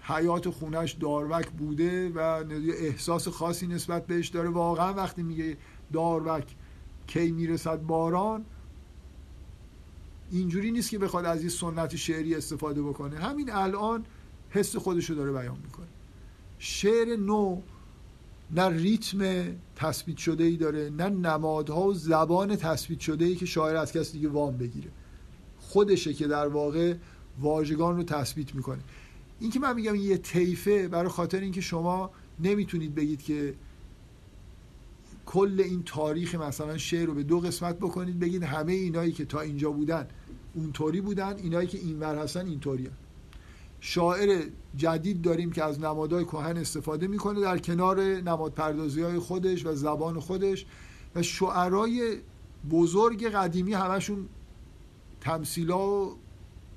[0.00, 2.18] حیات خونش داروک بوده و
[2.78, 4.48] احساس خاصی نسبت بهش داره.
[4.48, 5.56] واقعا وقتی میگه
[5.92, 6.54] داروک
[7.06, 8.44] کی می‌رسد باران
[10.30, 13.18] اینجوری نیست که بخواد از این سنت شعری استفاده بکنه.
[13.18, 14.04] همین الان
[14.50, 15.86] حس خودش رو داره بیان می‌کنه.
[16.58, 17.60] شعر نو
[18.50, 19.44] نه ریتم
[19.76, 24.12] تثبیت شده ای داره نه نمادها و زبان تثبیت شده ای که شاعر از کسی
[24.12, 24.88] دیگه وام بگیره.
[25.58, 26.94] خودشه که در واقع
[27.40, 28.80] واژگان رو تثبیت می‌کنه.
[29.40, 32.10] این که من میگم یه طیفه برای خاطر اینکه شما
[32.40, 33.54] نمی‌تونید بگید که
[35.26, 39.40] کل این تاریخ مثلا شعر رو به دو قسمت بکنید بگید همه اینایی که تا
[39.40, 40.08] اینجا بودن
[40.54, 42.90] اونطوری بودن اینایی که اینور هستن اینطوری
[43.80, 44.42] شاعر
[44.76, 49.74] جدید داریم که از نمادهای کهن استفاده می‌کنه در کنار نماد پردازی های خودش و
[49.74, 50.66] زبان خودش
[51.14, 52.18] و شعرای
[52.70, 54.28] بزرگ قدیمی همشون
[55.20, 56.16] تمثیلا و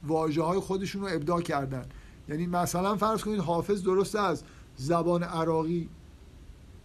[0.03, 1.85] واجه های خودشون رو ابداع کردن.
[2.29, 4.43] یعنی مثلا فرض کنید حافظ درسته از
[4.75, 5.89] زبان عراقی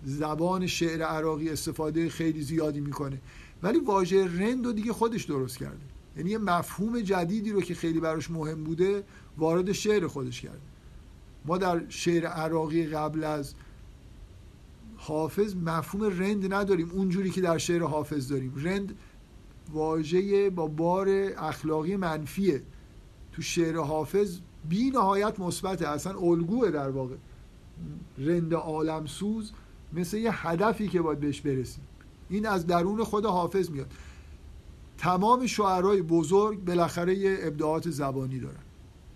[0.05, 3.20] زبان شعر عراقی استفاده خیلی زیادی می‌کنه.
[3.62, 5.97] ولی واژه رند رو دیگه خودش درست کرده.
[6.18, 9.04] یعنی یه مفهوم جدیدی رو که خیلی براش مهم بوده
[9.38, 10.60] وارد شعر خودش کرده
[11.44, 13.54] ما در شعر عراقی قبل از
[14.96, 16.90] حافظ مفهوم رند نداریم.
[16.90, 18.52] اونجوری که در شعر حافظ داریم.
[18.56, 18.98] رند
[19.72, 22.62] واژه با بار اخلاقی منفیه.
[23.32, 24.38] تو شعر حافظ
[24.68, 25.88] بی نهایت مثبته.
[25.88, 27.16] اصلا الگوه در واقع.
[28.18, 29.52] رند عالم سوز
[29.92, 31.84] مثل یه هدفی که باید بهش برسیم.
[32.28, 33.92] این از درون خود حافظ میاد.
[34.99, 38.62] تمام شعرهای بزرگ بالاخره یه ابداعات زبانی دارن.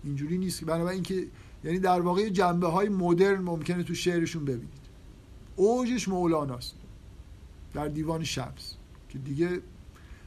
[0.03, 1.27] اینجوری نیست که بنابراین که
[1.63, 4.83] یعنی در واقع جنبه های مدرن ممکنه تو شعرشون ببینید.
[5.55, 6.75] اوجش مولاناست.
[7.73, 8.75] در دیوان شمس.
[9.09, 9.61] که دیگه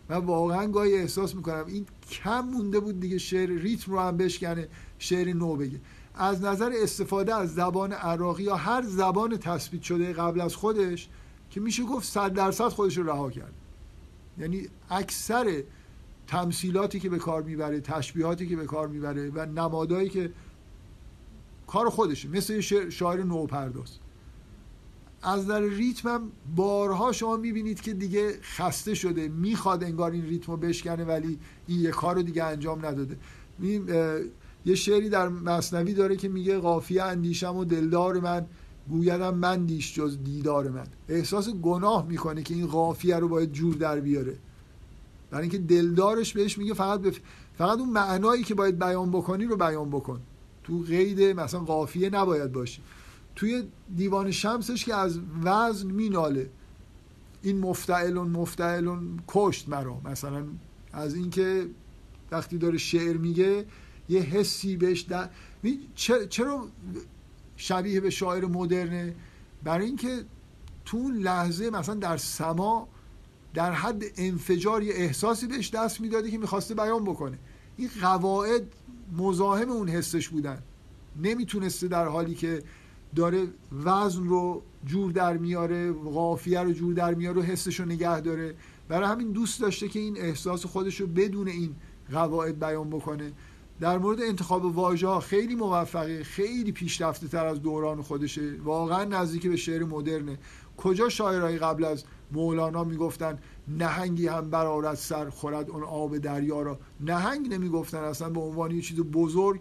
[0.08, 4.68] من واقعا گاهی احساس می‌کنم این کم مونده بود دیگه شعر ریتم رو هم بشکنه
[4.98, 5.80] شعر نو بگه.
[6.14, 11.08] از نظر استفاده از زبان عراقی یا هر زبان تثبیت شده قبل از خودش
[11.50, 13.52] که میشه گفت صد درصد خودش رو رها کرد
[14.38, 15.62] یعنی اکثر
[16.26, 20.32] تمثیلاتی که به کار می‌بره تشبیهاتی که به کار می‌بره و نمادایی که
[21.66, 22.60] کار خودشه مثل
[22.90, 23.98] شاعر نوپرداز.
[25.22, 30.52] از نظر ریتم هم بارها شما می‌بینید که دیگه خسته شده می‌خواد انگار این ریتم
[30.52, 33.16] رو بشکنه ولی این یه کار رو دیگه انجام نداده.
[34.64, 38.46] یه شعری در مصنوی داره که میگه قافیه اندیشم و دلدار من.
[38.90, 40.86] گویدم من دیش جز دیدار من.
[41.08, 44.36] احساس گناه می‌کنه که این قافیه رو باید جور در بیاره.
[45.30, 47.00] برای اینکه دلدارش بهش میگه فقط
[47.58, 50.20] فقط اون معنایی که باید بیان بکنی رو بیان بکن.
[50.64, 52.82] تو قید مثلا قافیه نباید باشی.
[53.36, 53.64] توی
[53.96, 56.50] دیوان شمسش که از وزن میناله.
[57.42, 60.00] این مفتعلون مفتعلون کشت مرا.
[60.04, 60.44] مثلا
[60.92, 61.66] از اینکه
[62.30, 63.66] وقتی داره شعر میگه
[64.08, 65.28] یه حسی بهش در...
[66.30, 66.68] چرا
[67.56, 69.14] شبیه به شاعر مدرنه.
[69.64, 70.24] برای اینکه
[70.84, 72.88] تو اون لحظه مثلا در سما
[73.54, 77.38] در حد انفجار یه احساسی بهش دست می‌داده که می‌خواسته بیان بکنه.
[77.76, 78.62] این قواعد
[79.16, 80.62] مزاحم اون حسش بودن.
[81.22, 82.62] نمی‌تونسته در حالی که
[83.16, 83.46] داره
[83.84, 88.54] وزن رو جور در میاره قافیه رو جور در میاره و حسش رو نگه داره.
[88.88, 91.74] برای همین دوست داشته که این احساس خودش رو بدون این
[92.12, 93.32] قواعد بیان بکنه.
[93.80, 98.56] در مورد انتخاب واژه ها خیلی موفقه خیلی پیشرفته تر از دوران خودشه.
[98.64, 100.38] واقعا نزدیک به شعر مدرنه.
[100.76, 106.78] کجا شاعرای قبل از مولانا می‌گفتن نهنگی هم برارد سر خورد اون آب دریا را.
[107.00, 109.60] نهنگ نمی‌گفتن اصلا به عنوان یه چیز بزرگ.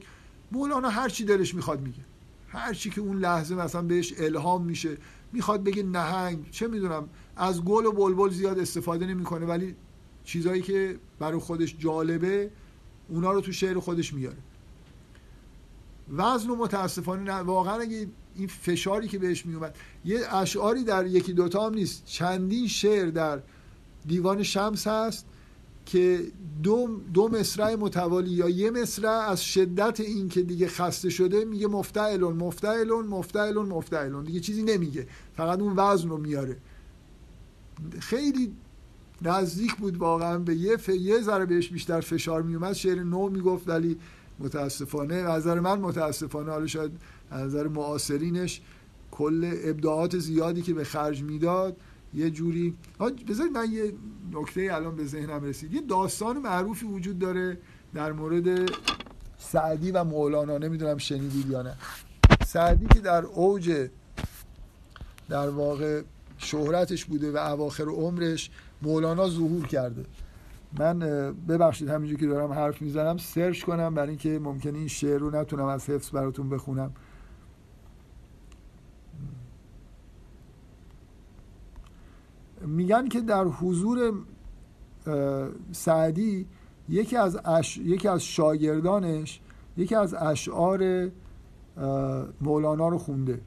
[0.52, 2.02] مولانا هر چی دلش می‌خواد میگه.
[2.48, 4.98] هر چی که اون لحظه مثلا بهش الهام میشه
[5.34, 6.50] می‌خواد بگه نهنگ.
[6.52, 9.76] چه می‌دونم از گل و بلبل زیاد استفاده نمی‌کنه ولی
[10.24, 12.52] چیزایی که برای خودش جالبه
[13.10, 14.38] اونا رو تو شعر خودش میاره.
[16.14, 19.76] وزن و متاسفانه نه واقعا اگه این فشاری که بهش میومد
[20.06, 22.06] یه اشعاری در یکی دوتا هم نیست.
[22.06, 23.40] چندین شعر در
[24.08, 25.26] دیوان شمس هست
[25.86, 26.32] که
[26.64, 31.68] دو, دو مصرع متوالی یا یه مصرع از شدت این که دیگه خسته شده میگه
[31.68, 34.24] مفتعلون مفتعلون مفتعلون مفتعلون.
[34.24, 35.08] دیگه چیزی نمیگه.
[35.34, 36.58] فقط اون وزن رو میاره.
[38.00, 38.54] خیلی
[39.22, 40.90] نزدیک بود واقعا به یه ف...
[40.90, 43.98] یه ذره بهش بیشتر فشار میومد شعر نو می‌گفت ولی
[44.40, 46.92] متاسفانه نظر من متاسفانه حالا شاید
[47.32, 48.62] نظر معاصرینش
[49.12, 51.78] کل ابداعات زیادی که به خرج می‌داد
[52.14, 52.74] یه جوری
[53.28, 53.94] بذارید من یه
[54.32, 55.74] نکته الان به ذهنم رسید.
[55.74, 57.58] یه داستان معروفی وجود داره
[57.94, 58.72] در مورد
[59.40, 60.58] سعدی و مولانا.
[60.58, 61.78] نمی‌دونم شنیدید یا نه.
[62.46, 63.88] سعدی که در اوج
[65.30, 66.02] در واقع
[66.38, 68.50] شهرتش بوده و اواخر عمرش
[68.82, 70.06] مولانا ظهور کرده.
[70.80, 71.00] من
[71.48, 75.66] ببخشید همینجور که دارم حرف می‌زنم سرچ کنم برای اینکه ممکنه این شعر رو نتونم
[75.66, 76.92] از حفظ براتون بخونم.
[82.62, 84.14] میگن که در حضور
[85.72, 86.48] سعدی
[86.90, 87.78] یکی از, اش...
[87.78, 89.42] یکی از شاگردانش
[89.78, 91.10] یکی از اشعار
[92.42, 93.42] مولانا رو خونده.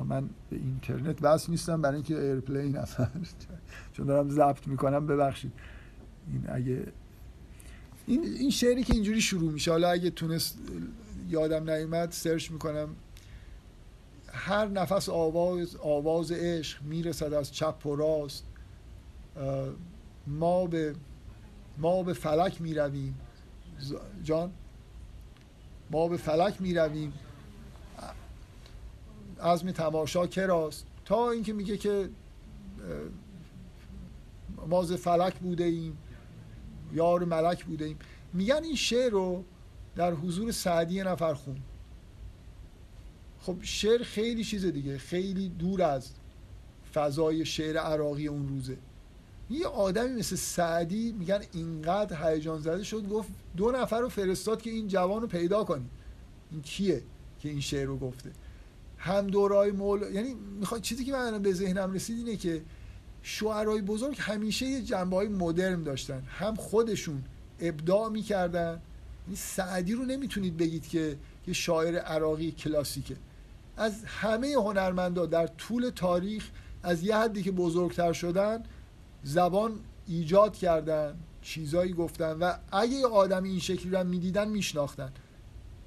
[0.00, 3.08] من به اینترنت وصل نیستم برای اینکه airplane اصلا
[3.92, 5.52] چون دارم ضبط می‌کنم ببخشید.
[6.32, 6.86] این اگه
[8.06, 10.58] این, این شعری که اینجوری شروع میشه حالا اگه تونست
[11.28, 12.88] یادم نیومد search می‌کنم.
[14.32, 18.46] هر نفس آواز آواز عشق می‌رسد از چپ و راست.
[20.26, 20.94] ما به
[21.78, 23.14] ما به فلک می‌رویم.
[24.22, 24.50] جان؟
[25.90, 27.12] ما به فلک می‌رویم.
[29.42, 32.10] عزم تماشا کراست تا اینکه میگه که
[34.68, 35.98] ما ز فلک بوده ایم
[36.92, 37.98] یار ملک بوده ایم.
[38.32, 39.44] میگن این شعر رو
[39.96, 41.56] در حضور سعدی نفر خون.
[43.40, 46.10] خب شعر خیلی چیز دیگه خیلی دور از
[46.94, 48.76] فضای شعر عراقی اون روزه.
[49.50, 54.70] یه آدمی مثل سعدی میگن اینقدر هیجان زده شد گفت دو نفر رو فرستاد که
[54.70, 55.86] این جوان رو پیدا کنی.
[56.50, 57.02] این کیه
[57.40, 58.30] که این شعر رو گفته؟
[59.02, 62.62] هم دورای مول یعنی می‌خواد چیزی که من به ذهنم رسید اینه که
[63.22, 66.22] شعرهای بزرگ همیشه یه جنبه های مدرن داشتن.
[66.28, 67.22] هم خودشون
[67.60, 68.80] ابداع می‌کردن.
[69.26, 73.16] یعنی سعدی رو نمی‌تونید بگید که یه شاعر عراقی کلاسیکه.
[73.76, 76.48] از همه هنرمندا در طول تاریخ
[76.82, 78.62] از یه حدی که بزرگتر شدن
[79.24, 85.12] زبان ایجاد کردن چیزایی گفتن و اگه آدمی این شکلی رو می‌دیدن میشناختن.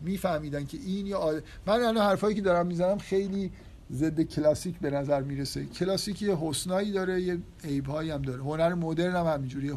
[0.02, 1.44] میفهمیدن که این یا آد...
[1.66, 3.52] من الان حرفایی که دارم می‌زنم خیلی
[3.92, 5.66] ضد کلاسیک به نظر می‌رسه.
[5.66, 8.44] کلاسیک یه حسنایی داره یه عیبهایی هم داره.
[8.44, 9.72] هنر مدرن هم همینجوری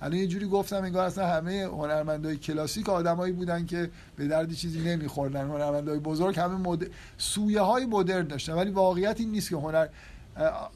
[0.00, 4.80] الان یه جوری گفتم انگار اصلا همه هنرمندای کلاسیک آدمایی بودن که به درد چیزی
[4.80, 5.48] نمیخوردن.
[5.48, 6.90] هنرمندای بزرگ همه مد...
[7.18, 8.52] سویه های مدرن داشتن.
[8.52, 9.88] ولی واقعیت این نیست که هنر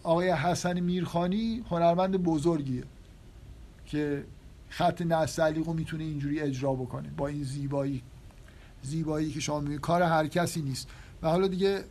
[0.03, 2.82] آقای حسن میرخانی هنرمند بزرگیه
[3.86, 4.24] که
[4.68, 8.03] خط نستعلیق رو می‌تونه اینجوری اجرا بکنه با این زیبایی.
[8.82, 9.80] زیبایی که شما می‌بینید.
[9.80, 10.88] کار هر کسی نیست.
[11.22, 11.84] و حالا دیگه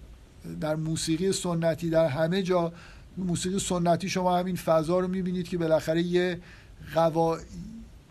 [0.61, 2.73] در موسیقی سنتی در همه جا
[3.17, 6.39] موسیقی سنتی شما همین فضا رو می‌بینید که بالاخره یه
[6.93, 7.37] قوا...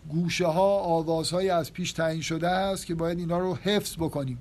[0.09, 4.37] گوشه ها آوازهایی از پیش تعیین شده است که باید اینا رو حفظ بکنیم.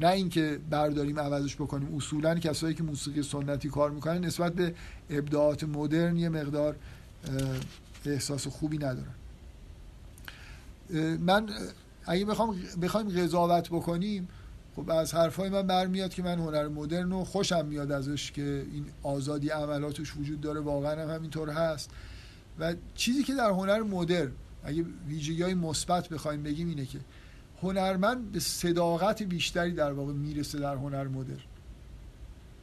[0.00, 1.94] نه اینکه برداریم عوضش بکنیم.
[1.96, 4.74] اصولا کسایی که موسیقی سنتی کار می‌کنن نسبت به
[5.10, 6.76] ابداعات مدرن یه مقدار
[8.06, 9.14] احساس خوبی ندارن.
[11.20, 11.48] من
[12.06, 14.28] اگه بخوام بخوایم قضاوت بکنیم
[14.76, 18.86] خب از حرفای من برمیاد که من هنر مدرن و خوشم میاد ازش که این
[19.02, 21.90] آزادی عملاتش وجود داره واقعا هم همینطور هست.
[22.58, 24.32] و چیزی که در هنر مدرن
[24.64, 26.98] اگه ویژگی های مثبت بخوایم بگیم اینه که
[27.62, 31.38] هنرمند به صداقت بیشتری در واقع می‌رسه در هنر مدرن.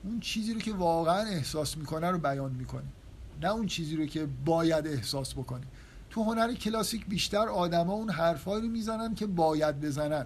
[0.03, 2.83] اون چیزی رو که واقعا احساس می‌کنه رو بیان می‌کنه.
[3.41, 5.63] نه اون چیزی رو که باید احساس بکنه.
[6.13, 10.25] تو هنر کلاسیک بیشتر آدما اون حرفایی رو می‌زنن که باید بزنن.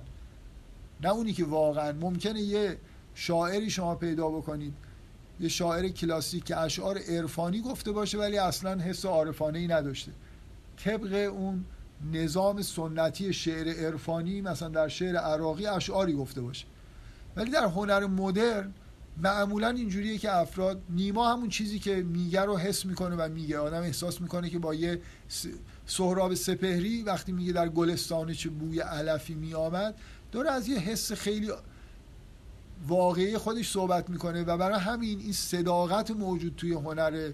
[1.02, 2.78] نه اونی که واقعا ممکنه یه
[3.14, 4.74] شاعری شما پیدا بکنید
[5.40, 10.12] یه شاعر کلاسیک که اشعار عرفانی گفته باشه ولی اصلا حس عارفانه ای نداشته.
[10.78, 11.66] طبق اون
[12.14, 16.66] نظام سنتی شعر عرفانی مثلا در شعر عراقی اشعاری گفته باشه.
[17.36, 18.74] ولی در هنر مدرن
[19.22, 23.60] معمولا اینجوریه که افراد نیما همون چیزی که میگه رو حس می‌کنه و میگه.
[23.60, 25.02] آدم احساس می‌کنه که با یه
[25.88, 29.96] سهراب سپهری وقتی میگه در گلستان چه بوی علفی میآمد
[30.32, 31.52] داره از یه حس خیلی
[32.88, 37.32] واقعی خودش صحبت می‌کنه و برای همین این صداقت موجود توی هنر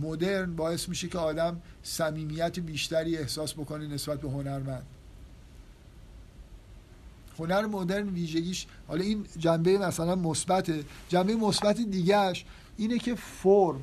[0.00, 4.86] مدرن باعث میشه که آدم صمیمیت بیشتری احساس بکنه نسبت به هنرمند.
[7.38, 10.72] هنر مدرن ویژگیش حالا این جنبه مثلا مثبت
[11.08, 12.44] جنبه مثبت دیگهش
[12.76, 13.80] اینه که فرم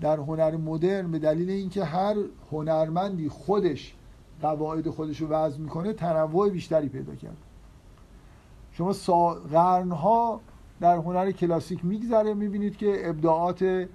[0.00, 2.16] در هنر مدرن به دلیل اینکه هر
[2.50, 3.94] هنرمندی خودش
[4.42, 7.36] قواعد خودش رو وضع می‌کنه تنوع بیشتری پیدا کرد.
[8.72, 9.34] شما سا...
[9.34, 10.40] قرنها
[10.80, 13.88] در هنر کلاسیک میگذره می‌بینید که ابداعات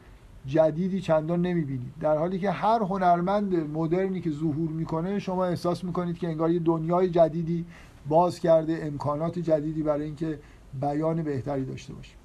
[0.45, 1.93] جدیدی چندان نمی‌بینید.
[2.01, 6.59] در حالی که هر هنرمند مدرنی که ظهور می‌کنه شما احساس می‌کنید که انگار یه
[6.59, 7.65] دنیای جدیدی
[8.09, 10.39] باز کرده امکانات جدیدی برای اینکه
[10.81, 12.15] بیان بهتری داشته باشه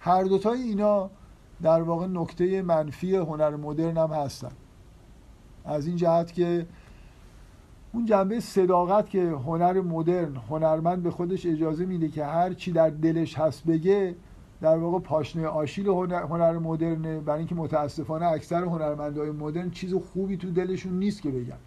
[0.00, 1.10] هر دوتای اینا
[1.62, 4.52] در واقع نکته منفی هنر مدرن هم هستن.
[5.64, 6.66] از این جهت که
[7.92, 12.90] اون جنبه صداقت که هنر مدرن هنرمند به خودش اجازه میده که هر چی در
[12.90, 14.14] دلش هست بگه
[14.60, 17.20] در واقع پاشنه آشیل هنر, هنر مدرنه.
[17.20, 21.58] برای اینکه متاسفانه اکثر هنرمندهای مدرن چیز خوبی تو دلشون نیست که بگن.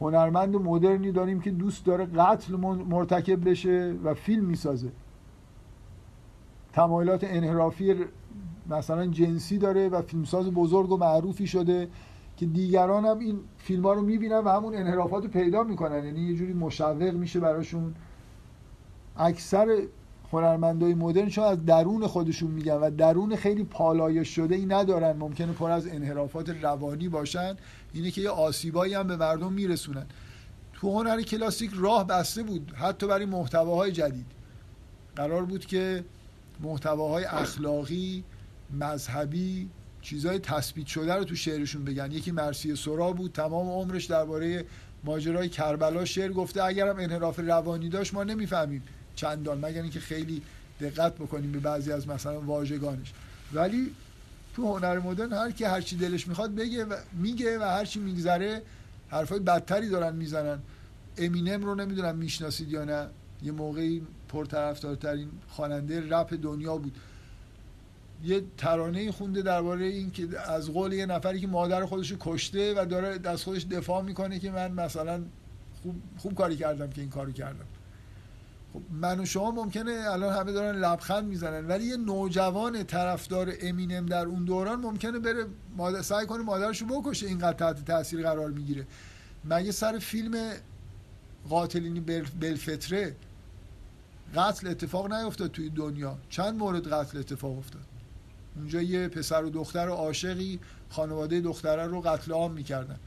[0.00, 2.56] هنرمند مدرنی داریم که دوست داره قتل
[2.88, 4.88] مرتکب بشه و فیلم می‌سازه.
[6.74, 7.94] تمایلات انحرافی
[8.70, 11.88] مثلا جنسی داره و فیلمساز بزرگ و معروفی شده
[12.36, 16.04] که دیگران هم این فیلم ها رو می‌بینن و همون انحرافات رو پیدا می‌کنن.
[16.04, 17.94] یعنی یه جوری مشوق میشه براشون.
[19.16, 19.78] اکثر
[20.32, 25.16] هنرمندای مدرن چون از درون خودشون میگن و درون خیلی پالایش شده ای ندارن.
[25.16, 27.56] ممکنه پر از انحرافات روانی باشن.
[27.92, 30.06] اینه که یه آسیبایی هم به مردم میرسونن.
[30.72, 32.72] تو هنر کلاسیک راه بسته بود.
[32.74, 34.26] حتی برای محتواهای جدید.
[35.16, 36.04] قرار بود که
[36.60, 38.24] محتواهای اخلاقی
[38.80, 39.68] مذهبی
[40.02, 42.12] چیزهای تثبیت شده رو تو شعرشون بگن.
[42.12, 44.64] یکی مرسی سرا بود تمام عمرش درباره
[45.04, 46.64] ماجرای کربلا شعر گفته.
[46.64, 48.82] اگرم انحراف روانی داشت ما نمی‌فهمیم
[49.16, 50.42] چندان مگر اینکه خیلی
[50.80, 53.12] دقت بکنیم به بعضی از مثلا واژگانش.
[53.52, 53.90] ولی
[54.56, 58.00] تو هنر مدرن هر کی هر چی دلش می‌خواد بگه و میگه و هر چی
[58.00, 58.62] میگذره
[59.08, 60.58] حرفای بدتری دارن می‌زنن.
[61.18, 63.06] امینم رو نمی‌دونم می‌شناسید یا نه.
[63.42, 64.02] یه موقعی
[64.34, 66.98] پرطرفدارترین خواننده رپ دنیا بود.
[68.24, 72.82] یه ترانه خونده درباره این که از قول یه نفری که مادر خودش رو کشته
[72.82, 75.22] و داره از خودش دفاع می‌کنه که من مثلا
[75.82, 77.64] خوب, خوب کاری کردم که این کارو کردم.
[78.72, 84.06] خب من و شما ممکنه الان همه دارن لبخند می‌زنن ولی یه نوجوان طرفدار امینم
[84.06, 88.50] در اون دوران ممکنه بره مادر سعی کنه مادرش رو بکشه اینقدر تحت تاثیر قرار
[88.50, 88.86] می‌گیره.
[89.44, 90.52] مگه سر فیلم
[91.48, 92.00] قاتلینی
[92.40, 93.16] بلفتره
[94.34, 96.18] قتل اتفاق نیفتاد توی دنیا.
[96.28, 97.82] چند مورد قتل اتفاق افتاد؟
[98.56, 102.98] اونجا یه پسر و دختر و عاشقی خانواده دختره رو قتل عام می‌کردن.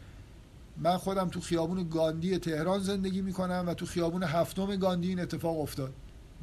[0.78, 5.60] من خودم تو خیابون گاندی تهران زندگی می‌کنم و تو خیابون هفتم گاندی این اتفاق
[5.60, 5.94] افتاد.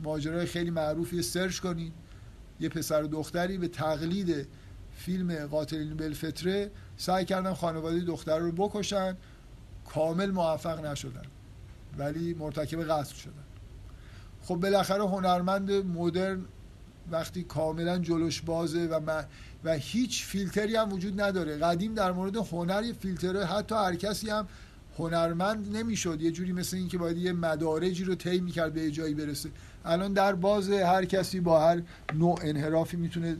[0.02, 1.92] ماجرای خیلی معروفی سرچ کنید
[2.60, 4.48] یه پسر و دختری به تقلید
[4.96, 9.16] فیلم قاتلین بلفتره سعی کردن خانواده دختر رو بکشن.
[9.84, 11.22] کامل موفق نشدن.
[11.98, 13.43] ولی مرتکب قتل شدن.
[14.44, 16.44] خب بالاخره هنرمند مدرن
[17.10, 19.22] وقتی کاملا جلوش بازه و
[19.64, 21.56] و هیچ فیلتری هم وجود نداره.
[21.58, 24.46] قدیم در مورد هنر فیلتره حتی هر کسی هم
[24.98, 26.22] هنرمند نمی‌شد.
[26.22, 29.50] یه جوری مثل این که باید یه مدارجی رو طی می‌کرد به جایی برسه.
[29.84, 31.82] الان در باز هر کسی با هر
[32.14, 33.36] نوع انحرافی می‌تونه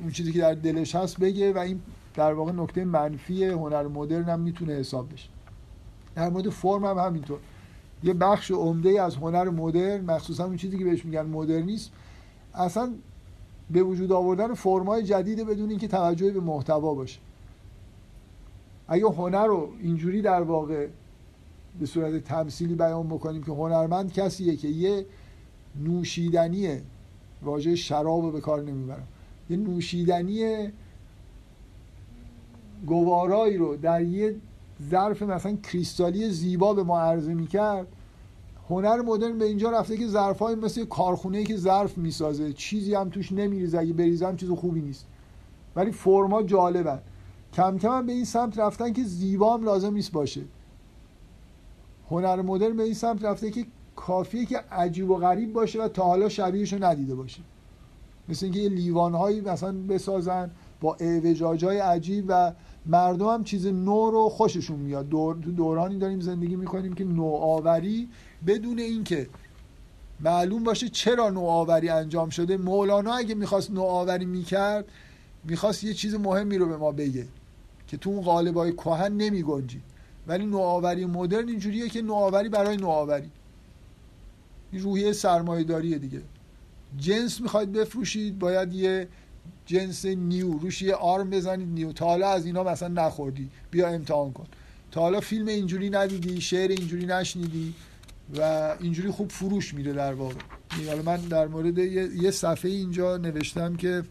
[0.00, 1.82] اون چیزی که در دلش هست بگه و این
[2.14, 5.28] در واقع نکته منفی هنر مدرن هم می‌تونه حساب بشه.
[6.14, 7.38] در مورد فرم هم همینطور.
[8.02, 11.90] یه بخش عمده از هنر مدرن مخصوصا اون چیزی که بهش میگن مدرنیسم
[12.54, 12.92] اصلا
[13.70, 17.20] به وجود آوردن فرمای جدید بدون اینکه توجهی به محتوا باشه.
[18.88, 20.86] اگه هنر رو اینجوری در واقع
[21.80, 25.06] به صورت تمثیلی بیان بکنیم که هنرمند کسیه که یه
[25.76, 26.80] نوشیدنی
[27.42, 29.06] واژه شراب به کار نمی‌برم
[29.50, 30.68] یه نوشیدنی
[32.86, 34.36] گوارایی رو در یه
[34.90, 37.86] ظرف مثلا کریستالی زیبا به ما عرضه می‌کرد.
[38.70, 40.06] هنر مدرن به اینجا رفته که
[40.40, 43.78] های مثل کارخونه که ظرف می‌سازه چیزی هم توش نمیریزه.
[43.78, 45.06] اگه بریزم چیز خوبی نیست.
[45.76, 46.98] ولی فرما جالبن
[47.52, 50.40] کم کم به این سمت رفتن که زیبا هم لازم نیست باشه.
[52.10, 53.66] هنر مدرن به این سمت رفته که
[53.96, 57.40] کافیه که عجیب و غریب باشه و تا حالا شبیهش رو ندیده باشه.
[58.28, 60.50] مثل اینکه یه لیوانهایی مثلا بسازن
[60.80, 62.52] با اعوجاجای عجیب و
[62.86, 65.08] مردم هم چیز نو رو خوششون میاد.
[65.08, 68.08] دور، دورانی داریم زندگی می‌کنیم که نوآوری
[68.46, 69.28] بدون اینکه
[70.20, 72.56] معلوم باشه چرا نوآوری انجام شده.
[72.56, 74.84] مولانا اگه می‌خواست نوآوری می‌کرد
[75.44, 77.26] می‌خواست یه چیز مهمی رو به ما بگه
[77.86, 79.80] که تو اون قالبای کهن نمی گنجی
[80.26, 83.30] ولی نوآوری مدرن اینجوریه که نوآوری برای نوآوری.
[84.72, 86.22] این روحیه سرمایه دیگه.
[86.98, 89.08] جنس می‌خواید بفروشید باید یه
[89.66, 91.92] جنس نیو روش یه آرم بزنید نیو.
[91.92, 93.48] تا حالا از اینا مثلا نخوردی.
[93.70, 94.46] بیا امتحان کن.
[94.90, 97.74] تا حالا فیلم اینجوری ندیدی شعر اینجوری نشنیدی
[98.36, 98.42] و
[98.80, 100.34] اینجوری خوب فروش میره در واقع.
[100.86, 104.02] حالا من در مورد یه صفحه اینجا نوشتم که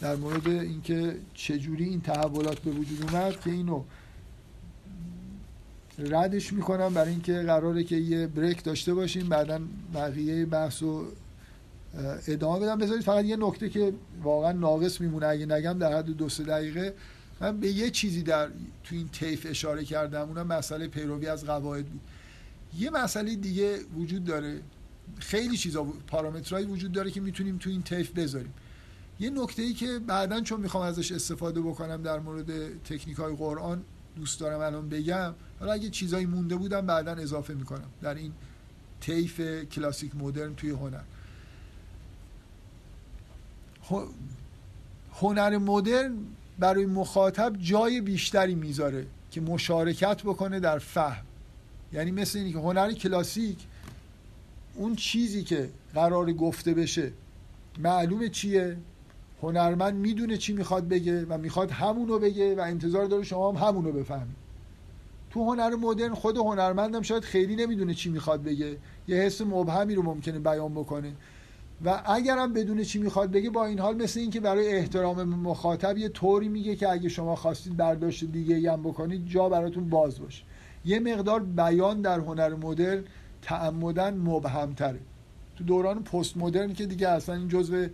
[0.00, 3.82] در مورد اینکه چجوری این تحولات به وجود اومد که اینو
[5.98, 9.60] ردش می‌کنم برای اینکه قراره که یه بریک داشته باشیم بعدا
[9.94, 11.04] بقیه بحث رو
[12.26, 12.78] ادامه بدم.
[12.78, 15.26] بذارید فقط یه نکته که واقعا ناقص میمونه.
[15.26, 16.94] اگه نگم در حد دو سه دقیقه
[17.40, 18.46] من به یه چیزی در
[18.84, 20.28] تو این طیف اشاره کردم.
[20.28, 22.00] اونم مسئله پیروی از قواعد بود.
[22.78, 24.60] یه مسئله دیگه وجود داره.
[25.18, 28.54] خیلی چیزا پارامترهایی وجود داره که می‌تونیم تو این طیف بذاریم.
[29.20, 33.82] یه نکته ای که بعدا چون می‌خوام ازش استفاده بکنم در مورد تکنیک های قرآن
[34.16, 35.34] دوست دارم الان بگم.
[35.60, 37.88] حالا اگه چیزایی مونده بودم بعدا اضافه می‌کنم.
[38.02, 38.32] در این
[39.00, 41.02] طیف کلاسیک مدرن توی هنر.
[45.20, 46.16] هنر مدرن
[46.58, 51.24] برای مخاطب جای بیشتری می‌ذاره که مشارکت بکنه در فهم.
[51.92, 53.58] یعنی مثل اینکه که هنر کلاسیک
[54.74, 57.12] اون چیزی که قرار گفته بشه
[57.78, 58.76] معلومه چیه؟
[59.42, 63.92] هنرمند می‌دونه چی می‌خواد بگه و می‌خواد همونو بگه و انتظار داره شما هم همونو
[63.92, 64.36] بفهمید.
[65.30, 68.76] تو هنر مدرن خود هنرمندم شاید خیلی نمی‌دونه چی می‌خواد بگه.
[69.08, 71.12] یه حس مبهمی رو ممکنه بیان بکنه.
[71.84, 76.08] و اگرم بدون چی می‌خواد بگه با این حال مثل اینکه برای احترام مخاطب یه
[76.08, 80.42] طوری میگه که اگه شما خواستید برداشت دیگه هم بکنید جا براتون باز باشه.
[80.84, 83.04] یه مقدار بیان در هنر مدرن
[83.42, 85.00] تعمدن مبهمتره.
[85.56, 87.86] تو دوران پست مدرن که دیگه اصلا این جزء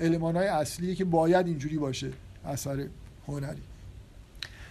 [0.00, 2.10] علمان های اصلیه که باید اینجوری باشه
[2.44, 2.86] اثر
[3.28, 3.62] هنری.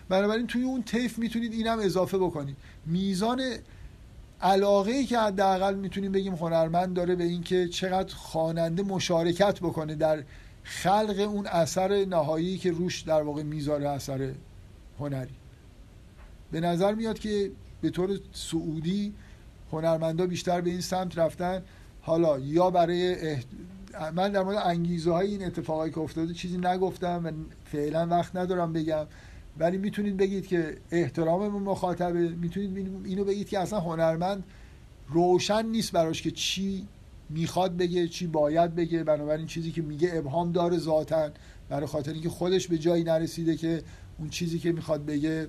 [0.10, 2.58] بنابراین توی اون طیف می‌تونید اینم اضافه بکنید.
[2.86, 3.42] میزان
[4.44, 10.24] علاقه ای که حداقل می‌تونیم بگیم هنرمند داره به اینکه چقدر خواننده مشارکت بکنه در
[10.64, 14.32] خلق اون اثر نهایی که روش در واقع می‌ذاره اثر
[15.00, 15.36] هنری.
[16.52, 19.14] به نظر میاد که به طور سعودی
[19.72, 21.64] هنرمندا بیشتر به این سمت رفتن.
[22.02, 23.16] حالا یا برای
[24.16, 27.32] من در مورد انگیزه های این اتفاقایی که افتاده چیزی نگفتم و
[27.66, 29.06] فعلا وقت ندارم بگم.
[29.58, 34.44] ولی می‌تونید بگید که احترام مخاطبه می‌تونید اینو بگید که اصلا هنرمند
[35.10, 36.88] روشن نیست براش که چی
[37.30, 39.04] می‌خواد بگه چی باید بگه.
[39.04, 41.30] بنابراین چیزی که میگه ابهام داره ذاتا
[41.70, 43.84] برای خاطر اینکه خودش به جایی نرسیده که
[44.20, 45.48] اون چیزی که می‌خواد بگه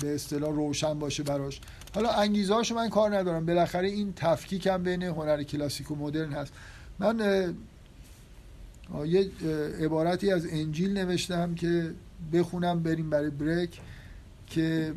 [0.00, 1.60] به اصطلاح روشن باشه براش.
[1.94, 3.46] حالا انگیزه من کار ندارم.
[3.46, 6.52] بالاخره این تفکیک هم بین هنر کلاسیک و مدرن هست.
[6.98, 7.54] من
[9.06, 9.30] یه
[9.80, 11.90] عبارتی از انجیل نوشتم که
[12.32, 13.80] بخونم بریم برای بریک
[14.46, 14.94] که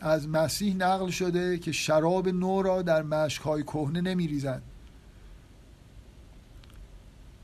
[0.00, 4.62] از مسیح نقل شده که شراب نو را در مشکهای کهنه نمیریزند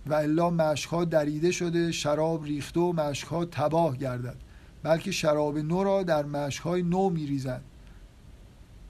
[0.06, 4.36] و الا مشکها دریده شده شراب ریخته و مشکها تباه گردد
[4.82, 7.64] بلکه شراب نو را در مشکهای نو میریزند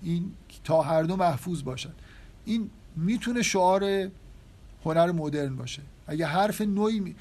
[0.02, 0.32] این
[0.64, 1.94] تا هر دو محفوظ باشد.
[2.44, 4.10] این می‌تونه شعار
[4.84, 5.82] هنر مدرن باشه.
[6.06, 7.14] اگه حرف نوعی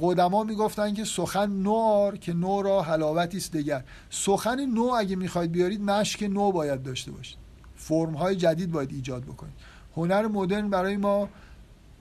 [0.00, 3.84] قدما می‌گفتن که سخن نوار که نو را حلاوتی است دگر.
[4.10, 7.36] سخن نو اگه می‌خواید بیارید مشک نو باید داشته باشید.
[7.76, 9.54] فرم های جدید باید ایجاد بکنید.
[9.96, 11.28] هنر مدرن برای ما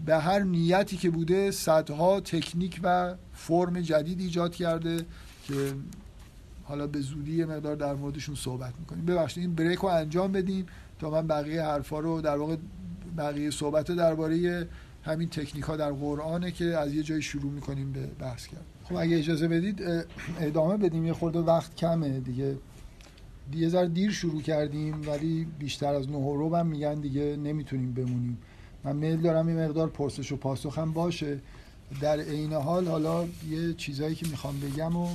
[0.05, 5.05] به هر نیتی که بوده صدها تکنیک و فرم جدید ایجاد کرده
[5.47, 5.73] که
[6.63, 9.05] حالا به زودی یه مقدار در موردشون صحبت می‌کنیم.
[9.05, 10.65] ببخشید این بریک رو انجام بدیم
[10.99, 12.55] تا من بقیه حرفا رو در واقع
[13.17, 14.67] بقیه صحبت درباره
[15.09, 18.65] همین تکنیک ها در قرآنه که از یه جایی شروع می‌کنیم به بحث کرد.
[18.83, 19.83] خب اگه اجازه بدید
[20.39, 21.05] ادامه بدیم.
[21.05, 22.57] یه خورده وقت کمه دیگه.
[23.53, 28.37] یه ذره دیر شروع کردیم ولی بیشتر از نه رو هم میگن دیگه نمی‌تونیم بمونیم.
[28.83, 31.39] من میل دارم یه مقدار پرسش و پاسخ هم باشه.
[32.01, 35.07] در عین حال حالا یه چیزایی که می‌خوام بگم و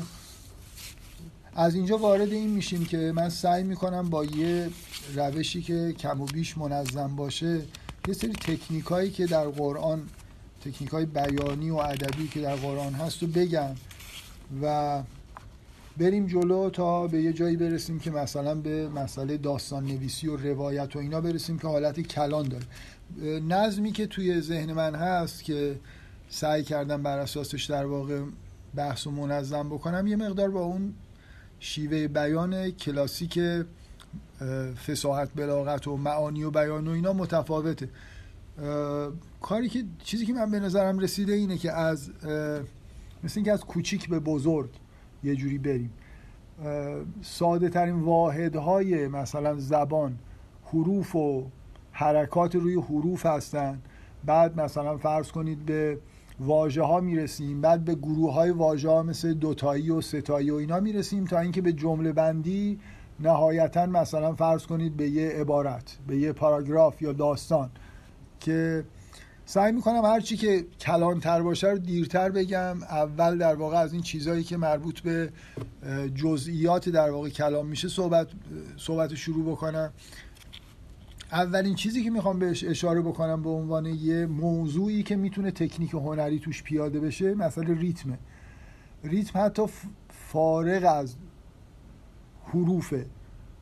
[1.56, 4.68] از اینجا وارد این میشیم که من سعی می‌کنم با یه
[5.16, 7.62] روشی که کم و بیش منظم باشه
[8.08, 10.02] یه سری تکنیک هایی که در قرآن
[10.64, 13.74] تکنیک های بیانی و ادبی که در قرآن هست رو بگم
[14.62, 15.02] و
[15.96, 20.96] بریم جلو تا به یه جایی برسیم که مثلا به مسئله داستان نویسی و روایت
[20.96, 22.64] و اینا برسیم که حالت کلان داره.
[23.40, 25.76] نظمی که توی ذهن من هست که
[26.28, 28.20] سعی کردم بر اساسش در واقع
[28.74, 30.94] بحث و منظم بکنم یه مقدار با اون
[31.60, 33.38] شیوه بیان کلاسیک
[34.86, 37.88] فساحت بلاغت و معانی و بیان و اینا متفاوته.
[39.40, 42.10] کاری که چیزی که من به نظرم رسیده اینه که از
[43.24, 44.70] مثل اینکه از کوچیک به بزرگ
[45.24, 45.90] یه جوری بریم.
[47.22, 50.18] ساده ترین واحدهای مثلا زبان
[50.64, 51.46] حروف و
[51.92, 53.78] حرکات روی حروف هستن.
[54.24, 55.98] بعد مثلا فرض کنید به
[56.40, 60.80] واژه ها می‌رسیم بعد به گروه های واژه ها مثل دوتایی و ستایی و اینا
[60.80, 62.78] می‌رسیم تا اینکه به جمله بندی
[63.20, 67.70] نهایتا مثلا فرض کنید به یه عبارت به یه پاراگراف یا داستان
[68.40, 68.84] که
[69.46, 72.82] سعی می‌کنم هرچی که کلانتر باشه رو دیرتر بگم.
[72.82, 75.32] اول در واقع از این چیزهایی که مربوط به
[76.14, 78.28] جزئیات در واقع کلام میشه صحبت
[78.76, 79.92] صحبت شروع بکنم.
[81.32, 86.38] اولین چیزی که می‌خوام بهش اشاره بکنم به عنوان یه موضوعی که می‌تونه تکنیک هنری
[86.38, 88.18] توش پیاده بشه مثلا ریتمه.
[89.04, 89.62] ریتم حتی
[90.08, 91.14] فارغ از
[92.54, 93.06] حروفه.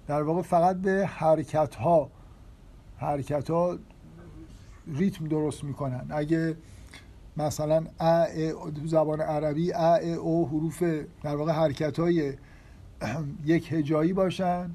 [0.06, 2.10] در واقع فقط به حرکت ها
[2.96, 3.78] حرکت ها
[4.86, 6.06] ریتم درست می‌کنن.
[6.10, 6.56] اگه
[7.36, 8.26] مثلا ا
[8.84, 10.82] زبان عربی ا او حروف
[11.22, 12.32] در واقع حرکت های
[13.44, 14.70] یک هجایی باشن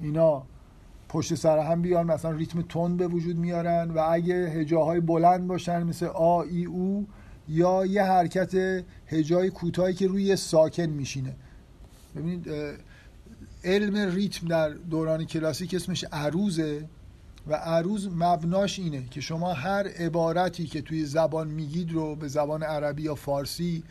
[0.00, 0.42] اینا
[1.08, 5.82] پشت سر هم بیان مثلا ریتم تون به وجود میارن و اگه هجاهای بلند باشن
[5.82, 7.06] مثل آ ای او
[7.48, 11.34] یا یه حرکت هجای کوتاهی که روی ساکن میشینه.
[12.16, 12.48] ببینید
[13.64, 16.88] علم ریتم در دوران کلاسیک اسمش عروزه
[17.46, 22.62] و عروض مبناش اینه که شما هر عبارتی که توی زبان میگید رو به زبان
[22.62, 23.82] عربی یا فارسی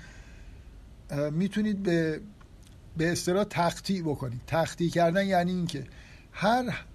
[1.32, 2.22] می‌تونید به
[2.98, 4.42] به اصطلاح تختی بکنید.
[4.48, 5.84] تختی کردن یعنی اینکه
[6.32, 6.86] هر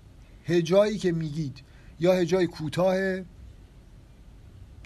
[0.44, 1.62] هجایی که میگید
[2.01, 2.97] یا هجای کوتاه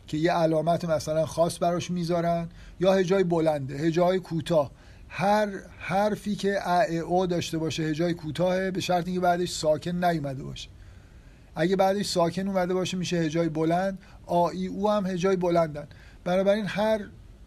[0.06, 2.48] که یه علامت مثلا خاص براش می‌ذارن
[2.80, 4.70] یا هجای بلنده هجای کوتاه
[5.12, 10.42] هر حرفی که ا او داشته باشه هجای کوتاه به شرط اینکه بعدش ساکن نیومده
[10.42, 10.68] باشه.
[11.54, 13.98] اگه بعدش ساکن اومده باشه میشه هجای بلند.
[14.26, 15.86] آ ای او هم هجای بلندن.
[16.24, 17.00] بنابراین هر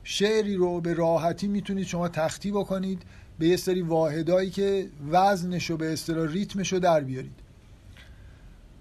[0.03, 3.02] شعری رو به راحتی می‌تونید شما تختی بکنید
[3.40, 7.40] به یه سری واحدایی که وزنش رو به اصطلاح ریتمش رو در بیارید.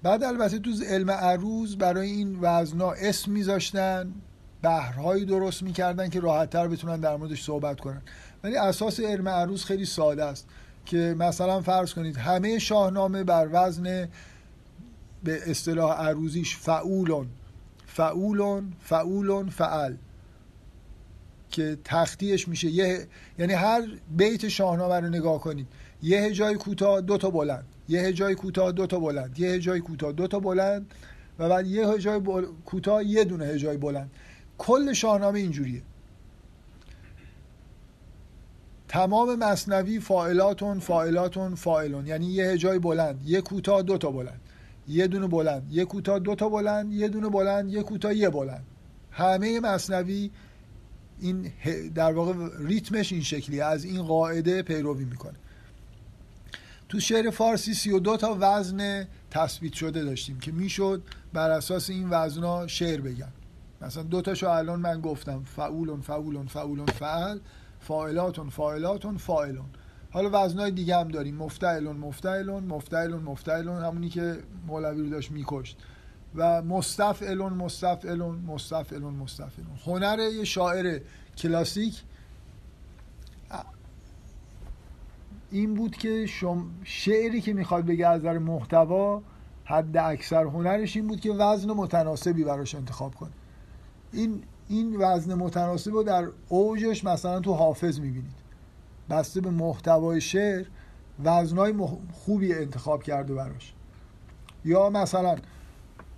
[0.03, 4.13] بعد البته تو علم عروض برای این وزنا اسم میذاشتن.
[4.63, 8.03] بهرهایی درست می‌کردن که راحتتر بتونن در موردش صحبت کنن.
[8.45, 10.47] ولی اساس علم عروض خیلی ساده است
[10.87, 14.09] که مثلا فرض کنید همه شاهنامه بر وزن
[15.25, 17.29] به اصطلاح عروضیش فعولون
[17.87, 19.95] فعولون فعولون فعل
[21.51, 22.69] که تختیش میشه.
[22.69, 23.07] یه
[23.39, 23.83] یعنی هر
[24.17, 25.67] بیت شاهنامه رو نگاه کنید
[26.03, 30.13] یه هجای کوتاه دو تا بلند یه هجای کوتاه دو تا بلند یه هجای کوتاه
[30.13, 30.95] دو تا بلند
[31.39, 32.47] و بعد یه هجای بل...
[32.65, 34.11] کوتاه یه دونه هجای بلند.
[34.63, 35.83] کل شاهنامه اینجوریه.
[38.89, 42.07] تمام مصنوی فاعلاتون فاعلاتون فاعلون.
[42.07, 44.41] یعنی یه هجای بلند یه کوتاه دو تا بلند.
[44.89, 48.65] یه دونه بلند یه کوتاه دو تا بلند یه دونه بلند یه کوتاه یه بلند.
[49.11, 50.31] همه مصنوی
[51.21, 51.53] این
[51.95, 55.37] در واقع ریتمش این شکلی از این قاعده پیروی می‌کنه.
[56.89, 61.03] تو شعر فارسی 32 تا وزن تثبیت شده داشتیم که می‌شد
[61.33, 63.33] بر اساس این وزنا شعر بگن.
[63.83, 67.39] مثلا دو تاشو الان من گفتم فعولون فعولون فعولون فعل
[67.81, 69.67] فاعلاتون فاعلاتون فاعلون.
[70.11, 71.37] حالا وزنای دیگه هم داریم.
[71.37, 75.77] مفتعلون مفتعلون مفتعلون مفتعلون همونی که مولوی رو داشت میکشت.
[76.35, 79.77] و مستفعلون مستفعلون مستفعلون مستفعلون.
[79.87, 81.01] هنر یه شاعر
[81.39, 82.03] کلاسیک.
[85.51, 89.23] این بود که شم شعری که می‌خواد بگه از نظر محتوا
[89.65, 93.31] حد اکثر هنرش این بود که وزن متناسبی براش انتخاب کنه.
[94.13, 98.43] این این وزن متناسب رو در اوجش مثلا تو حافظ می‌بینید.
[99.11, 100.67] بسته به محتوای شعر
[101.25, 101.75] وزنای
[102.13, 103.75] خوبی انتخاب کرده براش.
[104.65, 105.37] یا مثلا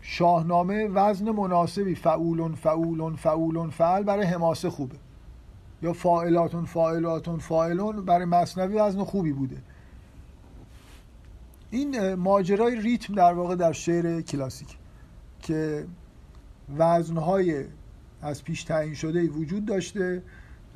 [0.00, 4.96] شاهنامه وزن مناسبی فعولون فعولون فعولون فعل برای حماسه خوبه.
[5.82, 9.56] یا فاعلاتون فاعلاتون فاعلون برای مصنوی وزن خوبی بوده.
[11.70, 14.76] این ماجرای ریتم در واقع در شعر کلاسیک
[15.40, 15.86] که
[16.78, 17.64] وزنهای
[18.24, 20.22] از پیش تعیین شده وجود داشته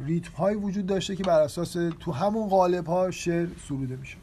[0.06, 4.16] ریتم های وجود داشته که بر اساس تو همون قالب ها شعر سروده میشه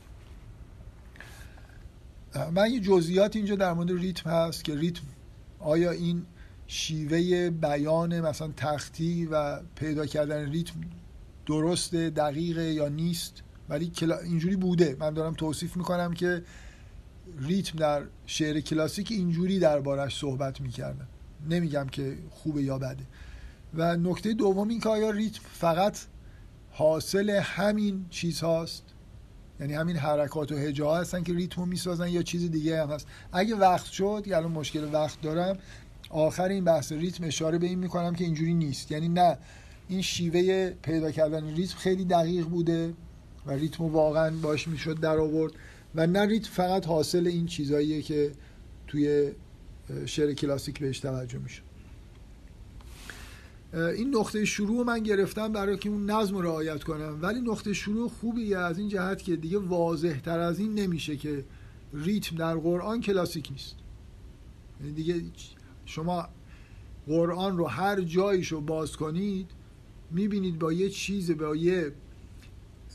[2.53, 5.03] من یه جزئیات اینجا در مورد ریتم هست که ریتم
[5.59, 6.25] آیا این
[6.67, 10.73] شیوه بیان مثلا تختی و پیدا کردن ریتم
[11.45, 13.91] درسته دقیقه یا نیست؟ ولی
[14.23, 14.97] اینجوری بوده.
[14.99, 16.43] من دارم توصیف می‌کنم که
[17.39, 21.07] ریتم در شعر کلاسیک اینجوری دربارش صحبت می‌کردن
[21.49, 23.03] نمیگم که خوبه یا بده.
[23.73, 25.97] و نکته دوم این که آیا ریتم فقط
[26.71, 28.83] حاصل همین چیز هاست
[29.59, 33.55] یعنی همین حرکات و هجاها هستن که ریتمو می‌سازن یا چیز دیگه هم هست؟ اگه
[33.55, 35.57] وقت شد الان مشکل وقت دارم
[36.09, 38.91] آخر این بحث ریتم اشاره به این می‌کنم که اینجوری نیست.
[38.91, 39.37] یعنی نه
[39.87, 42.93] این شیوه پیدا کردن ریتم خیلی دقیق بوده
[43.45, 45.53] و ریتم واقعا باش می‌شد در آورد
[45.95, 48.31] و نه ریتم فقط حاصل این چیزاییه که
[48.87, 49.31] توی
[50.05, 51.61] شعر کلاسیک بهش توجه میشه.
[53.73, 57.19] این نقطه شروع من گرفتم برای که اون نظم رو رعایت کنم.
[57.21, 61.45] ولی نقطه شروع خوبیه از این جهت که دیگه واضح تر از این نمیشه که
[61.93, 63.75] ریتم در قرآن کلاسیک نیست.
[64.81, 65.21] یعنی دیگه
[65.85, 66.27] شما
[67.07, 69.49] قرآن رو هر جایش رو باز کنید
[70.11, 71.91] می‌بینید با یه چیز با یه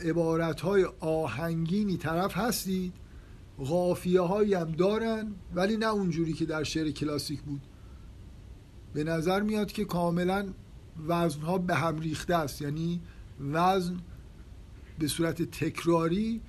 [0.05, 0.65] عبارت
[1.01, 2.93] آهنگینی طرف هستید
[3.65, 7.61] غافیه هایی هم دارن ولی نه اونجوری که در شعر کلاسیک بود.
[8.93, 10.47] به نظر میاد که کاملا
[11.07, 12.63] وزن ها به هم ریخته است.
[12.63, 13.01] یعنی
[13.41, 13.97] وزن
[14.99, 16.41] به صورت تکراری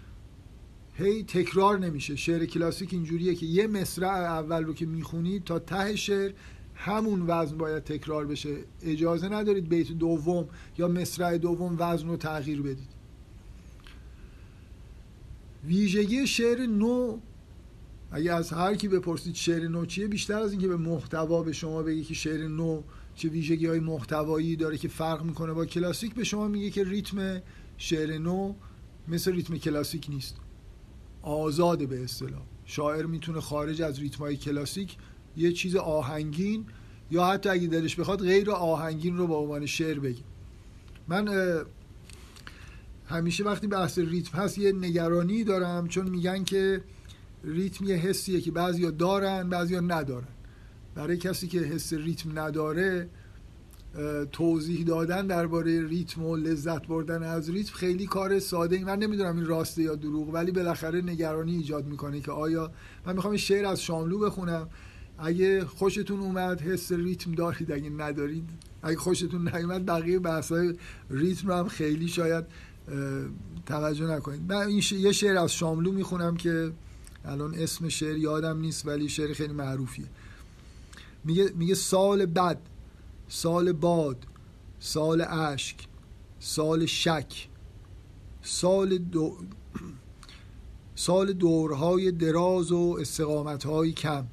[0.94, 2.16] هی تکرار نمیشه.
[2.16, 6.32] شعر کلاسیک اینجوریه که یه مصرع اول رو که می‌خونید تا ته شعر
[6.76, 8.58] همون وزن باید تکرار بشه.
[8.82, 10.48] اجازه ندارید بیت دوم
[10.78, 13.01] یا مصرع دوم وزن رو تغییر بدید.
[15.64, 17.20] ویژگی شعر نو
[18.12, 21.84] اگه از هر کی بپرسید شعر نو چیه بیشتر از اینکه به محتوا به شما
[21.84, 22.82] بگه که شعر نو
[23.16, 25.54] چه ویژگی های محتوایی داره که فرق می‌کنه.
[25.54, 27.42] با کلاسیک به شما میگه که ریتم
[27.78, 28.54] شعر نو
[29.08, 30.36] مثل ریتم کلاسیک نیست.
[31.22, 32.42] آزاده به اصطلاح.
[32.66, 34.98] شاعر می‌تونه خارج از ریتم های کلاسیک
[35.38, 36.66] یه چیز آهنگین
[37.12, 40.24] یا حتی اگه دلش بخواد غیر آهنگین رو با عنوان شعر بگه.
[41.08, 41.26] من
[43.12, 46.82] همیشه وقتی بحث ریتم هست یه نگرانی دارم چون میگن که
[47.44, 50.28] ریتم یه حسیه که بعضیا دارن بعضیا ندارن.
[50.96, 53.10] برای کسی که حس ریتم نداره
[54.32, 59.36] توضیح دادن درباره ریتم و لذت بردن از ریتم خیلی کار ساده ای من نمی‌دونم
[59.36, 62.72] این راسته یا دروغ ولی بالاخره نگرانی ایجاد می‌کنه که آیا
[63.06, 64.70] من می‌خوام شعر از شاملو بخونم.
[65.18, 68.50] اگه خوشتون اومد حس ریتم دارید اگه ندارید
[68.84, 70.76] اگه خوشتون نیومد بقیه بحثای
[71.10, 72.46] ریتم رو هم خیلی شاید
[73.66, 74.52] توجه نکنید.
[74.52, 76.72] من این یه شعر از شاملو می‌خونم که
[77.26, 80.06] الان اسم شعر یادم نیست ولی شعر خیلی معروفیه.
[81.24, 82.58] میگه میگه سال بد
[83.28, 84.26] سال باد
[84.80, 85.88] سال اشک
[86.40, 87.48] سال شک
[88.42, 89.38] سال دو
[90.96, 94.26] سال دورهای دراز و استقامتهای کم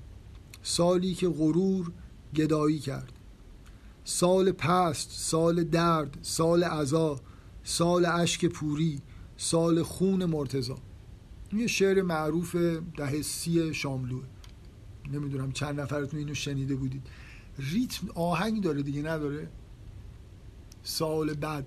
[0.62, 1.92] سالی که غرور
[2.34, 3.12] گدایی کرد
[4.04, 7.20] سال پست سال درد سال عزا
[7.68, 9.00] سال اشک پوری
[9.36, 10.78] سال خون مرتزا
[11.52, 12.56] یه شعر معروف
[12.96, 14.24] ده سی شاملوه.
[15.12, 17.06] نمی‌دونم چند نفرتون اینو شنیده بودید.
[17.58, 19.48] ریتم آهنگ داره دیگه نداره؟
[20.82, 21.66] سال بد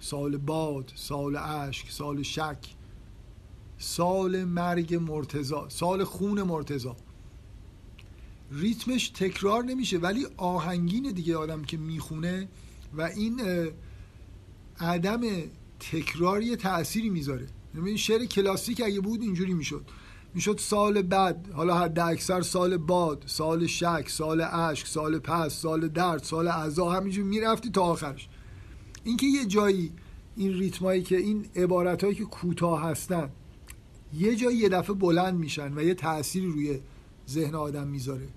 [0.00, 2.74] سال باد سال اشک سال شک.
[3.78, 6.96] سال مرگ مرتزا سال خون مرتزا
[8.52, 12.48] ریتمش تکرار نمیشه ولی آهنگین دیگه آدم که می‌خونه.
[12.96, 13.40] و این
[14.80, 15.20] عدم
[15.80, 17.46] تکرار یه تأثیری می‌ذاره.
[17.74, 19.84] یعنی شعر کلاسیک اگه بود اینجوری می‌شد.
[20.34, 25.88] می‌شد سال بعد حالا حد اکثر سال باد سال شک سال اشک سال پس سال
[25.88, 28.28] درد سال عزا همینجور می‌رفتی تا آخرش.
[29.04, 29.92] اینکه یه جایی
[30.36, 33.30] این ریتمایی که این عبارتهایی که کوتاه هستن
[34.14, 36.80] یه جایی یه دفعه بلند میشن و یه تأثیری روی
[37.28, 38.28] ذهن آدم می‌ذاره.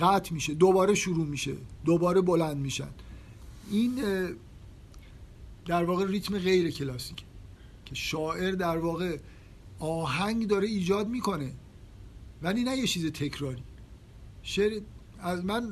[0.00, 1.54] قطع میشه دوباره شروع میشه
[1.84, 2.88] دوباره بلند میشن.
[3.70, 3.92] این
[5.66, 7.24] در واقع ریتم غیر کلاسیک.
[7.84, 9.18] که شاعر در واقع
[9.78, 11.54] آهنگ داره ایجاد می‌کنه
[12.42, 13.62] ولی نه یه چیز تکراری.
[14.42, 14.80] شعر
[15.20, 15.70] از من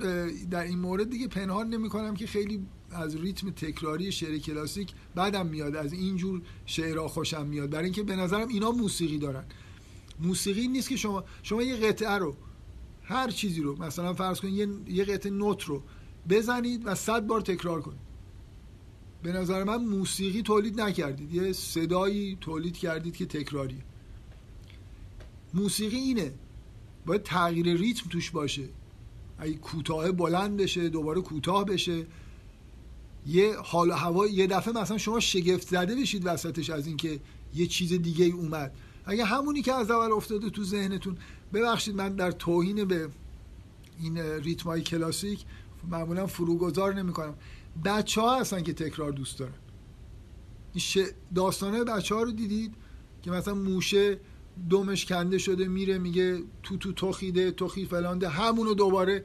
[0.50, 5.46] در این مورد دیگه پنهان نمی کنم که خیلی از ریتم تکراری شعر کلاسیک بعدم
[5.46, 7.70] میاد از اینجور شعرها خوشم میاد.
[7.70, 9.44] برای اینکه به نظرم اینا موسیقی دارن.
[10.20, 12.36] موسیقی نیست که شما شما یه قطعه رو
[13.02, 15.82] هر چیزی رو مثلا فرض کنید یه, یه قطعه نوت رو
[16.28, 18.03] بزنید و صد بار تکرار کنید.
[19.24, 21.34] به نظر من موسیقی تولید نکردید.
[21.34, 23.78] یه صدایی تولید کردید که تکراری.
[25.54, 26.32] موسیقی اینه.
[27.06, 28.68] باید تغییر ریتم توش باشه.
[29.38, 32.06] اگه کوتاه بلند بشه دوباره کوتاه بشه.
[33.26, 37.20] یه حال و هوا یه دفعه مثلا شما شگفت زده بشید وسطش از اینکه
[37.54, 38.74] یه چیز دیگه ای اومد.
[39.04, 41.16] اگه همونی که از اول افتاده تو ذهنتون
[41.52, 43.08] ببخشید من در توهین به
[44.00, 45.44] این ریتم های کلاسیک
[45.90, 47.34] معمولا فروگذار نمی کنم
[47.84, 49.52] بچه ها هستن که تکرار دوست دارن.
[50.74, 52.74] این داستانه بچه ها رو دیدید
[53.22, 54.20] که مثلا موشه
[54.70, 59.24] دومش کنده شده میره میگه تو تو توخیده توخی فلانده همونو دوباره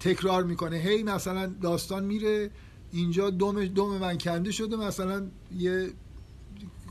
[0.00, 0.76] تکرار می‌کنه.
[0.76, 2.50] هی مثلا داستان میره
[2.92, 5.26] اینجا دوم دوم من کنده شده مثلا
[5.58, 5.90] یه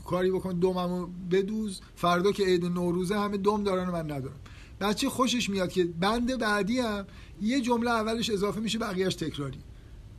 [0.06, 1.80] کاری بکن دوممو بدوز.
[1.96, 4.40] فردا که عید نوروزه همه دم دارن و من ندارم.
[4.80, 7.06] بچه خوشش میاد که بند بعدی هم
[7.42, 9.58] یه جمله اولش اضافه میشه بقیهش تکراری.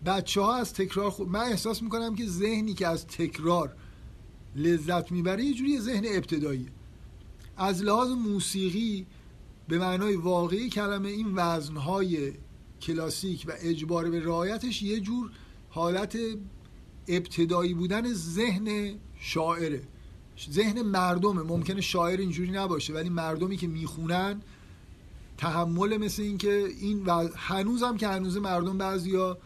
[0.06, 3.76] بچه ها از تکرار خود من احساس می‌کنم که ذهنی که از تکرار
[4.56, 6.68] لذت می‌بره یه جوری ذهن ابتدایی.
[7.58, 9.06] از لحاظ موسیقی
[9.68, 12.34] به معنای واقعی کلمه این وزنهای
[12.82, 15.32] کلاسیک و اجبار به رعایتش یه جور
[15.70, 16.18] حالت
[17.08, 19.82] ابتدایی بودن ذهن شاعره.
[20.52, 21.42] ذهن مردمه.
[21.42, 24.42] ممکنه شاعر اینجوری نباشه ولی مردمی که می‌خونن
[25.38, 29.38] تحمل مثل این که این و هنوزم که هنوز مردم بعضیا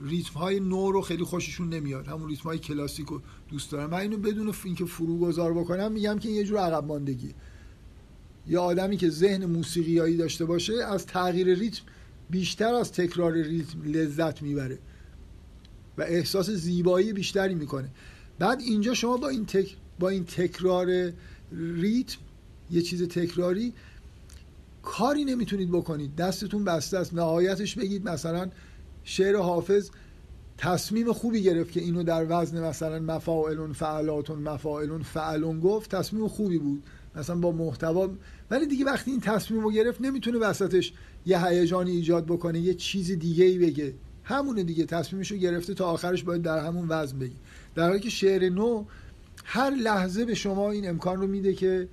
[0.00, 2.06] ریتم های نو رو خیلی خوششون نمیاد.
[2.06, 3.90] همون ریتم های کلاسیک رو دوست دارم.
[3.90, 7.34] من اینو بدون اینکه فرو گذار بکنم میگم که یه جور عقب ماندگی.
[8.46, 11.82] یا آدمی که ذهن موسیقیایی داشته باشه از تغییر ریتم
[12.30, 14.78] بیشتر از تکرار ریتم لذت می‌بره
[15.98, 17.90] و احساس زیبایی بیشتری می‌کنه.
[18.38, 19.76] بعد اینجا شما با این تک...
[19.98, 21.12] با این تکرار
[21.52, 22.18] ریتم
[22.70, 23.72] یه چیز تکراری
[24.82, 26.16] کاری نمی‌تونید بکنید.
[26.16, 27.14] دستتون بسته است.
[27.14, 28.50] نهایتش بگید مثلا
[29.08, 29.90] شعر حافظ
[30.58, 36.58] تصمیم خوبی گرفت که اینو در وزن مثلا مفاعلون فعلاتون مفاعلون فعلون گفت تصمیم خوبی
[36.58, 36.82] بود.
[37.16, 38.10] مثلا با محتوا
[38.50, 40.92] ولی دیگه وقتی این تصمیم رو گرفت نمی‌تونه وسطش
[41.26, 43.94] یه هیجانی ایجاد بکنه یه چیز دیگه ای بگه.
[44.24, 47.36] همونه دیگه تصمیمش رو گرفته تا آخرش باید در همون وزن بگی
[47.74, 48.84] در حالی که شعر نو
[49.44, 51.88] هر لحظه به شما این امکان رو میده که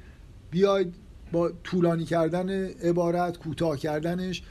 [0.51, 0.93] بیاید
[1.31, 4.43] با طولانی کردن عبارت کوتاه کردنش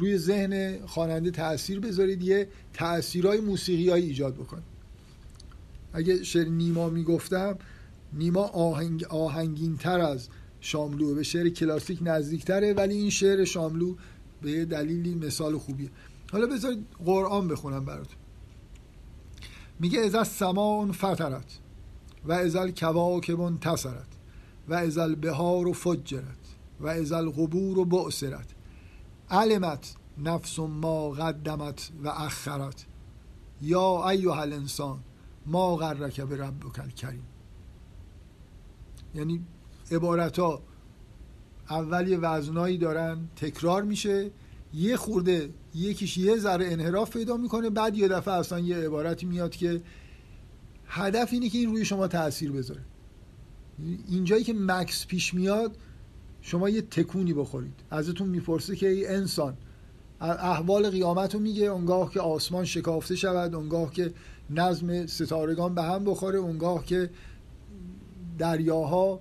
[0.00, 4.64] روی ذهن خواننده تاثیر بذارید یه تاثیرهای موسیقیایی ایجاد بکنید
[5.92, 7.58] اگه شعر نیما می‌گفتم
[8.12, 10.28] نیما آهنگ آهنگین تر از
[10.60, 11.14] شاملو.
[11.14, 13.94] به شعر کلاسیک نزدیک تره ولی این شعر شاملو
[14.42, 15.90] به یه دلیلی مثال خوبیه.
[16.32, 18.16] حالا بذارید قرآن بخونم براتون.
[19.80, 21.58] میگه از سمان فترت
[22.24, 24.06] و ازل کواکب تسرت
[24.68, 26.24] و ازل بهار و فجرت
[26.80, 28.46] و ازل قبور و بعثرت
[29.30, 32.86] علمت نفس ما قدمت و اخرت.
[33.62, 34.98] یا ایها الانسان
[35.46, 37.26] ما غرک به ربک الکریم.
[39.14, 39.44] یعنی
[39.90, 40.62] عبارت ها
[41.70, 44.30] اول یه وزنایی دارن تکرار میشه
[44.74, 49.50] یه خورده یکیش یه ذره انحراف پیدا می‌کنه بعد یه دفعه اصلا یه عبارتی میاد
[49.50, 49.82] که
[50.86, 52.80] هدف اینه که این روی شما تاثیر بذاره.
[54.08, 55.76] اینجایی که مکس پیش میاد
[56.42, 57.74] شما یه تکونی بخورید.
[57.90, 59.56] ازتون می‌پرسه که ای انسان
[60.20, 64.12] احوال قیامت رو میگه اونگاه که آسمان شکافته شود اونگاه که
[64.50, 67.10] نظم ستارگان به هم بخوره اونگاه که
[68.38, 69.20] دریاها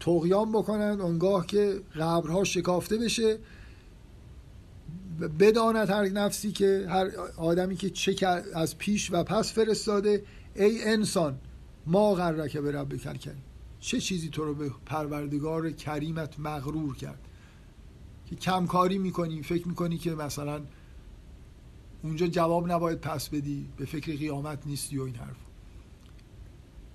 [0.00, 3.38] تغیان بکنند اونگاه که قبرها شکافته بشه.
[5.40, 10.22] بداند هر نفسی که هر آدمی که چه از پیش و پس فرستاده
[10.54, 11.38] ای انسان
[11.86, 13.42] ما غرک به رب کریم.
[13.80, 17.18] چه چیزی تو رو به پروردگار کریمت مغرور کرد؟
[18.26, 20.60] که کمکاری می‌کنی فکر می‌کنی که مثلا
[22.02, 25.36] اونجا جواب نباید پس بدی به فکر قیامت نیستی و این حرف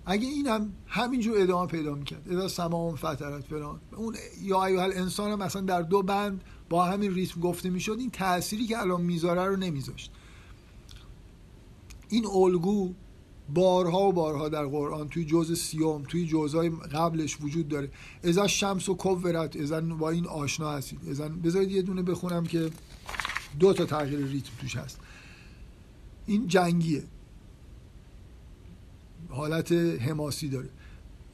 [0.06, 2.32] اگه این هم همینجور ادامه پیدا می‌کرد.
[2.32, 3.80] اذا سمام فترت فلان.
[3.96, 8.10] اون یا ایوه انسان هم مثلا در دو بند با همین ریتم گفته می‌شد این
[8.10, 10.12] تأثیری که الان می‌ذاره رو نمیذاشت.
[12.10, 12.94] این الگو
[13.50, 17.90] بارها و بارها در قرآن توی جز سیوم توی جزهای قبلش وجود داره.
[18.24, 21.10] ازا شمس و کورت ازا با این آشنا هستید.
[21.10, 22.70] ازا بذارید یه دونه بخونم که
[23.60, 25.00] دو تا تغییر ریتم توش هست.
[26.26, 27.04] این جنگیه.
[29.30, 30.70] حالت حماسی داره.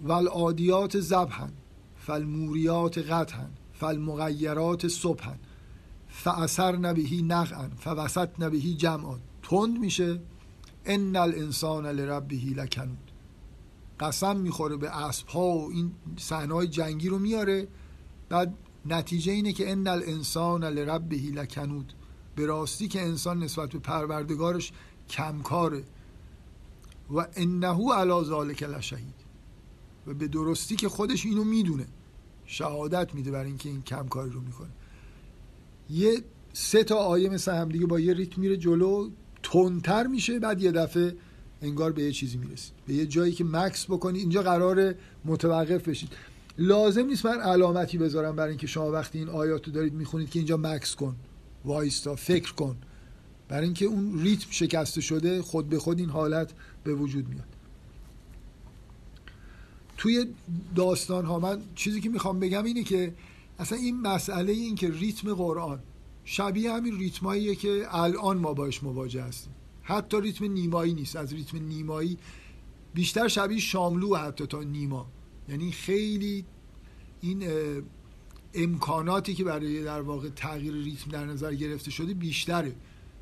[0.01, 1.51] والعادیات زبهن
[1.97, 5.39] فالموریات قطهن فالمغیرات صبحن.
[6.09, 10.19] فاثر نبهی نقعن فوسط نبهی جمعان تند میشه.
[10.85, 13.11] ان الانسان لربه لکنود
[13.99, 17.67] قسم می‌خوره به اسب ها و این صحنه جنگی رو میاره.
[18.29, 18.53] بعد
[18.85, 21.93] نتیجه اینه که ان الانسان لربه لکنود
[22.35, 24.71] به راستی که انسان نسبت به پروردگارش
[25.09, 25.83] کمکاره.
[27.11, 29.15] و انه علی ذالک لشهید.
[30.07, 31.87] و به درستی که خودش اینو می‌دونه.
[32.45, 34.69] شهادت میده برای اینکه این کمکاری رو می‌کنه.
[35.89, 36.23] یه
[36.53, 39.09] سه تا آیه مثل هم دیگه با یه ریتم میره جلو.
[39.43, 41.15] تندتر میشه بعد یه دفعه
[41.61, 42.73] انگار به یه چیزی می‌رسید.
[42.87, 44.95] به یه جایی که مکس بکنید اینجا قرار
[45.25, 46.09] متوقف بشید.
[46.57, 50.39] لازم نیست من علامتی بذارم برای اینکه شما وقتی این آیات رو دارید می‌خونید که
[50.39, 51.15] اینجا مکس کن
[51.65, 52.77] وایستا فکر کن.
[53.47, 56.51] برای اینکه اون ریتم شکسته شده خود به خود این حالت
[56.83, 57.47] به وجود میاد.
[59.97, 60.25] توی
[60.75, 63.13] داستان ها من چیزی که می‌خوام بگم اینه که
[63.59, 65.79] اصلا این مسئله این که ریتم قرآن
[66.31, 69.53] شبیه همین ریتماییه که الان ما باش مواجه هستیم.
[69.81, 71.15] حتی ریتم نیمایی نیست.
[71.15, 72.17] از ریتم نیمایی
[72.93, 75.07] بیشتر شبیه شاملو حتی تا نیما.
[75.49, 76.45] یعنی خیلی
[77.21, 77.43] این
[78.53, 82.75] امکاناتی که برای در واقع تغییر ریتم در نظر گرفته شده بیشتره.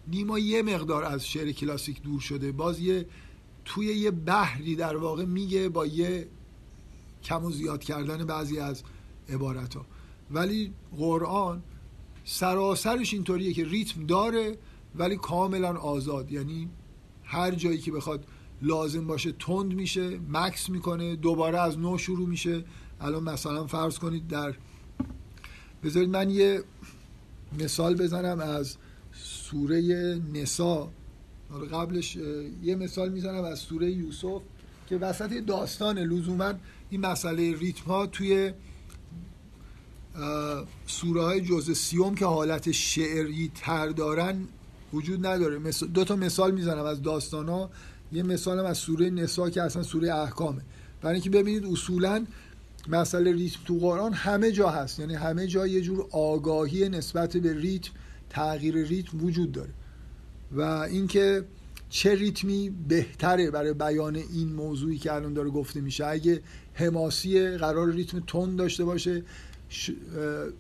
[0.08, 2.52] نیما یه مقدار از شعر کلاسیک دور شده.
[2.52, 3.06] باز یه
[3.66, 6.28] توی یه بحری در واقع میگه با یه
[7.24, 8.84] کم و زیاد کردن بعضی از
[9.30, 9.86] عبارت ها
[10.32, 11.64] ولی قرآن
[12.30, 14.58] سراسرش اینطوریه که ریتم داره
[14.96, 16.32] ولی کاملا آزاد.
[16.32, 16.70] یعنی
[17.24, 18.26] هر جایی که بخواد
[18.62, 22.64] لازم باشه تند میشه مکس می‌کنه دوباره از نو شروع میشه.
[23.02, 24.54] الان مثلا فرض کنید در
[25.84, 26.64] بذارید من یه
[27.60, 28.78] مثال بزنم از
[29.14, 29.82] سوره
[30.34, 30.90] نسا.
[31.74, 32.18] قبلش
[32.64, 34.42] یه مثال می‌زنم از سوره یوسف
[34.90, 36.54] که وسط داستان لزوما
[36.90, 38.54] این مسئله ریتم ها توی
[40.88, 44.48] سوره های جزء سیوم که حالت شعری تر دارن
[44.94, 45.60] وجود نداره.
[45.94, 47.70] دو تا مثال می‌زنم از داستان ها
[48.12, 50.62] یه مثالم از سوره نسا که اصلا سوره احکامه.
[51.02, 52.26] برای اینکه ببینید اصولا
[52.88, 55.00] مسئله ریتم تو قرآن همه جا هست.
[55.00, 57.92] یعنی همه جا یه جور آگاهی نسبت به ریتم
[58.30, 59.74] تغییر ریتم وجود داره.
[60.52, 61.46] و اینکه
[61.90, 66.06] چه ریتمی بهتره برای بیان این موضوعی که الان داره گفته میشه.
[66.06, 66.42] اگه
[66.74, 69.24] حماسی قرار ریتم تند داشته باشه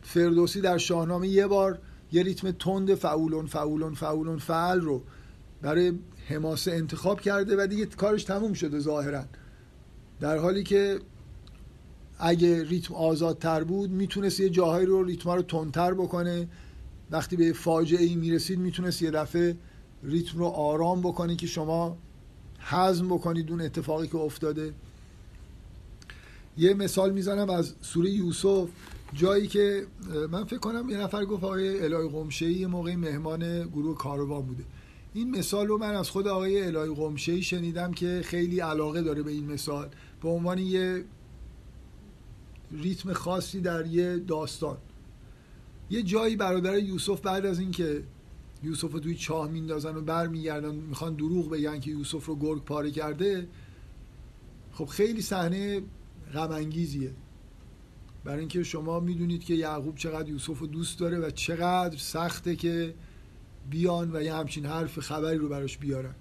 [0.01, 1.79] فردوسی در شاهنامه یه بار
[2.11, 5.01] یه ریتم تند فعولون فعولون فعولون فعل رو
[5.61, 5.93] برای
[6.27, 9.23] حماسه انتخاب کرده و دیگه کارش تموم شده ظاهرا.
[10.19, 10.99] در حالی که
[12.19, 16.47] اگه ریتم آزادتر بود می‌تونست یه جاهایی رو ریتم رو تندتر بکنه.
[17.11, 19.57] وقتی به فاجعه ای می‌رسید می‌تونست یه دفعه
[20.03, 21.97] ریتم رو آرام بکنه که شما
[22.59, 24.73] حزم بکنید اون اتفاقی که افتاده.
[26.57, 28.69] یه مثال می‌زنم از سوره یوسف.
[29.13, 29.87] جایی که
[30.31, 34.63] من فکر کنم یه نفر گفت آقای الهی قمشه یه موقعی مهمان گروه کاروان بوده.
[35.13, 39.31] این مثال رو من از خود آقای الهی قمشه شنیدم که خیلی علاقه داره به
[39.31, 39.89] این مثال
[40.21, 41.05] به عنوان یه
[42.71, 44.77] ریتم خاصی در یه داستان.
[45.89, 48.03] یه جایی برادر یوسف بعد از اینکه
[48.63, 52.91] یوسف رو توی چاه میندازن و برمیگردن می‌خوان دروغ بگن که یوسف رو گرگ پاره
[52.91, 53.47] کرده
[54.71, 55.81] خب خیلی صحنه
[56.33, 57.11] غم انگیزیه
[58.27, 62.93] برای اینکه شما می‌دونید که یعقوب چقدر یوسف رو دوست داره و چقدر سخته که
[63.69, 66.15] بیان و یه همچین حرف خبری رو براش بیارن.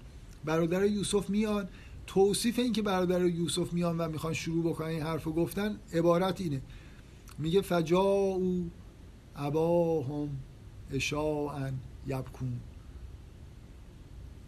[0.45, 1.67] برادر یوسف میان.
[2.07, 6.41] توصیف این که برادر یوسف میان و می‌خوان شروع بکنن این حرف رو گفتن عبارت
[6.41, 6.61] اینه.
[7.39, 8.69] میگه فجا او
[9.35, 10.29] اباهم
[10.91, 11.73] اشاعن
[12.07, 12.59] یبکون.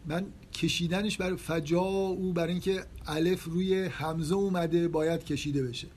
[0.06, 5.88] من کشیدنش برای فجا او برای اینکه الف روی حمزه اومده باید کشیده بشه.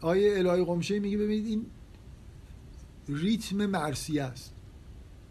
[0.00, 1.66] آیه الهی قمشه میگه ببینید این
[3.08, 4.52] ریتم مرسی است.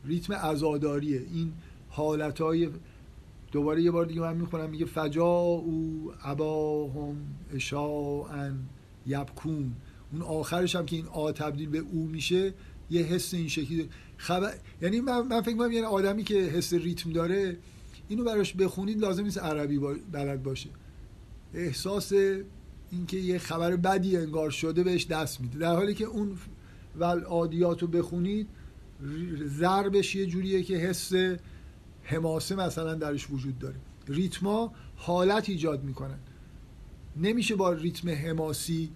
[0.05, 1.53] ریتم ازاداریه این
[1.89, 2.69] حالت های
[3.51, 7.15] دوباره یه بار دیگه من می‌خونم میگه فجا او اباهم
[7.53, 8.55] اشاعن
[9.07, 9.75] یبکون.
[10.11, 12.53] اون آخرش هم که این آ تبدیل به او میشه
[12.89, 13.89] یه حس این شکلی.
[14.17, 17.57] خبر یعنی من, من فکر کنم یعنی آدمی که حس ریتم داره
[18.09, 19.79] اینو براش بخونید لازم نیست عربی
[20.11, 20.69] بلد باشه.
[21.53, 22.13] احساس
[22.95, 25.59] اینکه یه خبر بدی انگار شده بهش دست میده.
[25.59, 26.37] در حالی که اون
[26.99, 28.47] ول عادیات رو بخونید
[29.47, 31.11] ضربش یه جوریه که حس
[32.03, 33.75] حماسه مثلا درش وجود داره.
[34.07, 36.19] ریتما حالت ایجاد می‌کنن.
[37.17, 38.91] نمیشه با ریتم حماسی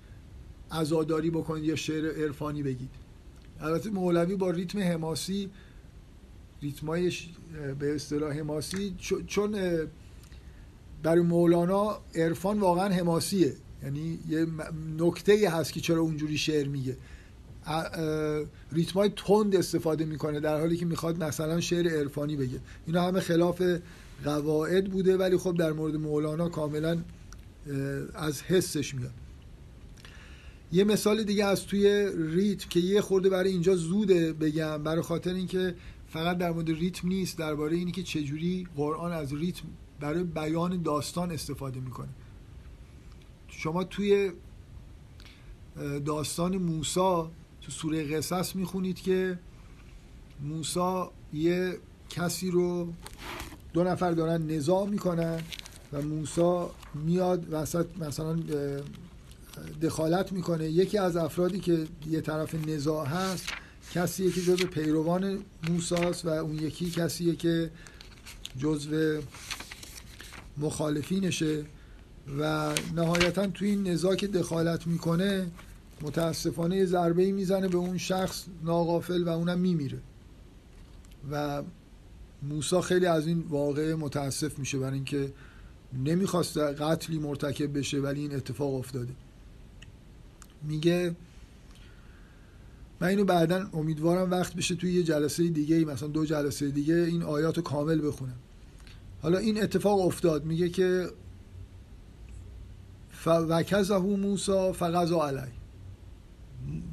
[0.71, 2.89] ازاداری بکنید یا شعر عرفانی بگید.
[3.59, 5.49] البته مولوی با ریتم حماسی
[6.61, 7.11] ریتمای
[7.79, 8.95] به اصطلاح حماسی
[9.27, 9.57] چون
[11.03, 13.53] برای مولانا عرفان واقعا حماسیه.
[13.83, 14.47] یعنی یه
[14.97, 16.97] نکته هست که چرا اونجوری شعر میگه.
[18.71, 22.59] ریتمای تند استفاده می‌کنه در حالی که می‌خواد مثلا شعر عرفانی بگه.
[22.87, 23.63] اینا همه خلاف
[24.23, 26.97] قواعد بوده ولی خب در مورد مولانا کاملا
[28.13, 29.13] از حسش میاد.
[30.71, 35.33] یه مثال دیگه از توی ریتم که یه خورده برای اینجا زوده بگم برای خاطر
[35.33, 35.75] اینکه
[36.07, 39.63] فقط در مورد ریتم نیست درباره اینی که چجوری قرآن از ریتم
[39.99, 42.09] برای بیان داستان استفاده می‌کنه.
[43.59, 44.31] شما توی
[46.05, 47.31] داستان موسا
[47.61, 49.39] تو سوره قصص می‌خونید که
[50.41, 51.77] موسا یه
[52.09, 52.93] کسی رو
[53.73, 55.41] دو نفر دارن نزاع می‌کنن
[55.93, 58.39] و موسا میاد وسط مثلا
[59.81, 60.65] دخالت می‌کنه.
[60.65, 63.45] یکی از افرادی که یه طرف نزاع هست
[63.93, 67.71] کسیه که جزو پیروان موساست و اون یکی کسیه که
[68.57, 69.21] جزو
[70.57, 71.65] مخالفینشه.
[72.39, 75.51] و نهایتا توی این نزاع که دخالت می‌کنه
[76.01, 79.99] متاسفانه یه ضربه می‌زنه به اون شخص ناغافل و اونم میمیره.
[81.31, 81.63] و
[82.43, 85.33] موسا خیلی از این واقعه متاسف میشه برای اینکه
[86.05, 89.13] نمی‌خواست قتلی مرتکب بشه ولی این اتفاق افتاده.
[90.63, 91.15] میگه
[93.01, 96.93] من اینو بعدا امیدوارم وقت بشه توی یه جلسه دیگه ای مثلا دو جلسه دیگه
[96.93, 98.39] این آیات رو کامل بخونم.
[99.21, 100.45] حالا این اتفاق افتاد.
[100.45, 101.09] میگه که
[103.25, 105.51] وکزه موسا فقضا علی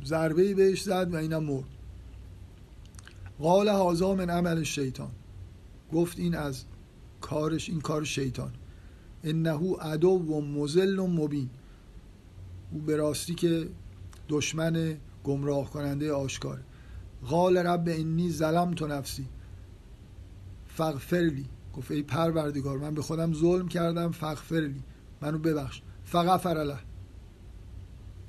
[0.04, 1.64] ضربه ای بهش زد و اینم مرد.
[3.38, 5.10] قال هازا من عمل شیطان
[5.92, 6.64] گفت این از
[7.20, 8.52] کارش این کار شیطان.
[9.24, 11.50] انه عدو و مزل و مبین.
[12.72, 13.68] او به راستی که
[14.28, 16.60] دشمن گمراه کننده آشکار
[17.26, 19.26] قال رب انی ظلم تو نفسی
[20.66, 24.82] فغفرلی گفت ای پروردگار من به خودم ظلم کردم فغفرلی
[25.20, 25.82] منو ببخش.
[26.16, 26.78] فغفر له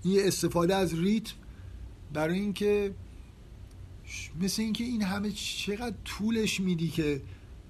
[0.04, 1.34] این استفاده از ریتم
[2.14, 2.94] برای اینکه
[4.42, 7.22] مثل اینکه این همه چقدر طولش میدی که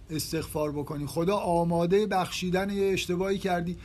[0.09, 1.05] استغفار بکنی.
[1.05, 3.77] خدا آماده بخشیدن یه اشتباهی کردی.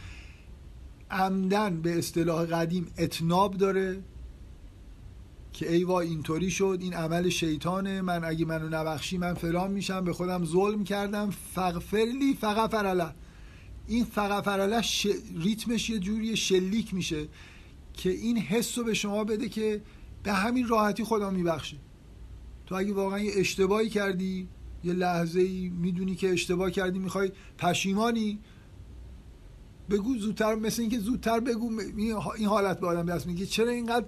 [1.10, 4.02] عمدن به اصطلاح قدیم اتناب داره
[5.52, 10.04] که ای وای اینطوری شد این عمل شیطانه من اگه منو نبخشی من فلان میشم
[10.04, 11.30] به خودم ظلم کردم.
[11.30, 12.86] فغفرلی فغفر
[13.86, 15.06] این فغفر ش...
[15.36, 17.28] ریتمش یه جوری شلیک میشه
[17.92, 19.82] که این حس رو به شما بده که
[20.22, 21.76] به همین راحتی خدا میبخشه.
[22.66, 24.48] تو اگه واقعا یه اشتباهی کردی
[24.84, 28.38] یه لحظه ای می‌دونی که اشتباه کردی می‌خوای پشیمانی
[29.90, 31.70] بگو زودتر مثل اینکه زودتر بگو
[32.36, 34.06] این حالت به آدم دست میگه چرا اینقدر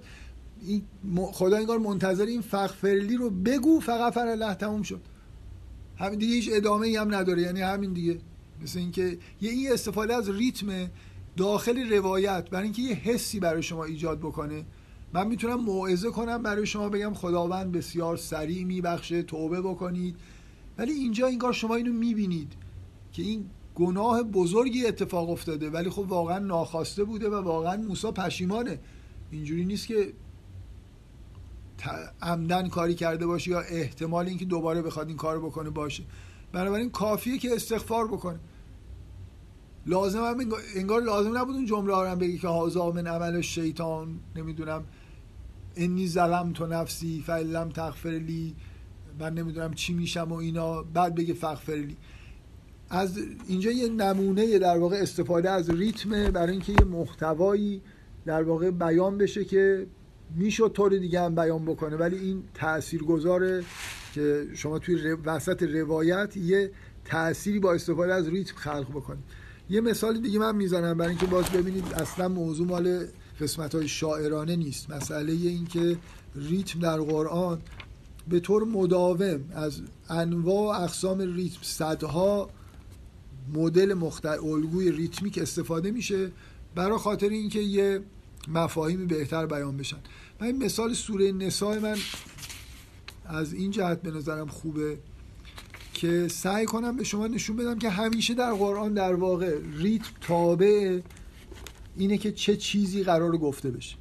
[0.61, 0.83] این
[1.31, 5.01] خدا اینگار منتظر این فغفرلی رو بگو فقط فر الله تموم شد.
[5.97, 8.17] همین دیگه هیچ ادامه ای هم نداره یعنی همین دیگه.
[8.61, 10.89] مثل اینکه یه این استفاده از ریتم
[11.37, 14.65] داخل روایت برای اینکه یه حسی برای شما ایجاد بکنه
[15.13, 20.15] من می‌تونم موعظه کنم برای شما بگم خداوند بسیار سریع میبخشه توبه بکنید.
[20.77, 22.53] ولی اینجا اینگار شما اینو می‌بینید
[23.11, 28.79] که این گناه بزرگی اتفاق افتاده ولی خب واقعا ناخواسته بوده و واقعا موسی پشیمانه.
[29.31, 30.13] اینجوری نیست که
[32.21, 36.03] عمدن کاری کرده باشه یا احتمال اینکه دوباره بخواد این کار بکنه باشه.
[36.55, 38.39] بنابراین کافیه که استغفار بکنه.
[39.85, 40.37] لازم هم
[40.75, 44.83] انگار لازم نبود اون جمله رو بگی که هازا من عمل شیطان نمی‌دونم.
[45.75, 48.55] انی ظلم تو نفسی فعلم تغفر لی.
[49.19, 50.83] من نمی‌دونم چی میشم و اینا.
[50.83, 51.87] بعد بگه فغفر
[52.89, 57.81] از اینجا یه نمونه در واقع استفاده از ریتم برای اینکه یه محتوایی
[58.25, 59.87] در واقع بیان بشه که
[60.35, 61.95] می‌شد طور دیگه هم بیان بکنه.
[61.95, 63.63] ولی این تأثیر گذاره
[64.15, 66.71] که شما توی وسط روایت یه
[67.05, 69.23] تأثیری با استفاده از ریتم خلق بکنید.
[69.69, 73.05] یه مثال دیگه من می‌زنم برای اینکه باز ببینید اصلا موضوع مال
[73.41, 74.89] قسمت های شاعرانه نیست.
[74.89, 75.97] مسئله این که
[76.35, 77.61] ریتم در قرآن
[78.29, 82.49] به طور مداوم از انواع اقسام ریتم صدها
[83.53, 86.31] مدل مختلف الگوی ریتمیک استفاده میشه
[86.75, 88.01] برای خاطر اینکه یه
[88.47, 89.97] مفاهیم بهتر بیان بشن.
[90.39, 91.95] من این مثال سوره نسای من
[93.25, 94.97] از این جهت به نظرم خوبه
[95.93, 100.99] که سعی کنم به شما نشون بدم که همیشه در قرآن در واقع ریتم تابع
[101.97, 103.95] اینه که چه چیزی قرار گفته بشه.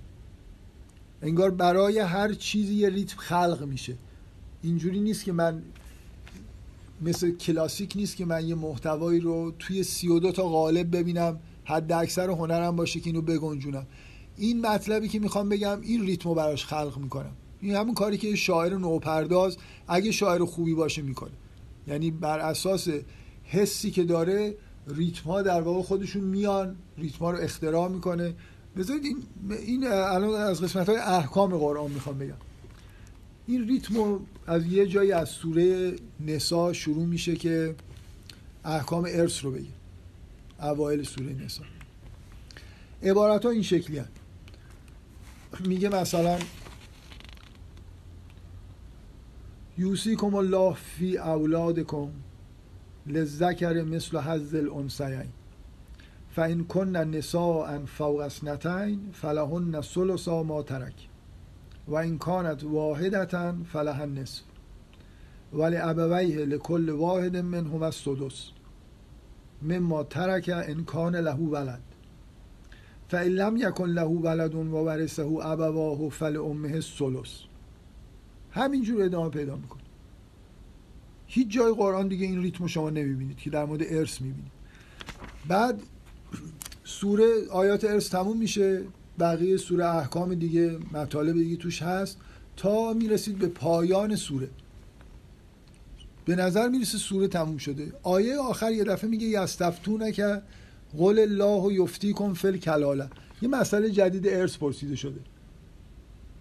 [1.23, 3.97] انگار برای هر چیزی یه ریتم خلق میشه.
[4.63, 5.63] اینجوری نیست که من
[7.03, 11.41] مثل کلاسیک نیست که من یه محتوایی رو توی سی و دو تا غالب ببینم
[11.65, 13.87] حد اکثر هنرم باشه که اینو بگنجونم.
[14.37, 17.33] این مطلبی که می‌خوام بگم این ریتمو براش خلق می‌کنم.
[17.65, 19.57] این همون کاری که شاعر نوپرداز
[19.89, 21.31] اگه شاعر خوبی باشه می‌کنه.
[21.87, 22.89] یعنی بر اساس
[23.45, 24.55] حسی که داره
[24.87, 28.35] ریتم ها در واقع خودشون میان ریتم ها رو اختراع می‌کنه.
[28.77, 29.23] بذارید این,
[29.67, 32.35] این الان از قسمت های احکام قرآن می‌خوام بگم.
[33.47, 37.75] این ریتم از یه جایی از سوره نسا شروع میشه که
[38.65, 39.67] احکام ارث رو بگه
[40.61, 41.63] اوایل سوره نسا.
[43.03, 44.11] عبارت ها این شکلی هست
[45.67, 46.39] میگه مثلا
[49.79, 52.09] یوسیکم الله فی اولادکم
[53.07, 55.31] لذکر مثل حظ الانسیین
[56.35, 60.95] فان کن نساء فوق اثنتین فلهن ثلثا ما ترک.
[61.89, 64.43] و این کانت واحدتا فلها النصف.
[65.53, 68.51] ولی ابویه لکل واحد منهم السدس.
[69.63, 71.83] مما ترک ان کان له ولد.
[73.09, 77.54] فان لم یکن له ولد و ورثه ابواه فل امه الثلث.
[78.55, 79.83] همینجور ادامه پیدا می‌کنه.
[81.27, 84.53] هیچ جای قرآن دیگه این ریتم شما نمی‌بینید که در مورد ارث می‌بینید.
[85.49, 85.83] بعد
[86.85, 88.83] سوره آیات ارث تموم میشه
[89.19, 92.19] بقیه سوره احکام دیگه مطالب دیگه توش هست
[92.57, 94.49] تا می‌رسید به پایان سوره.
[96.25, 97.93] به نظر می‌رسه سوره تموم شده.
[98.03, 100.43] آیه آخر یه دفعه میگه یستفتونه که
[100.97, 103.11] قول الله یفتی کن فل کلاله
[103.43, 105.21] یه مسئله جدید ارث پرسیده شده.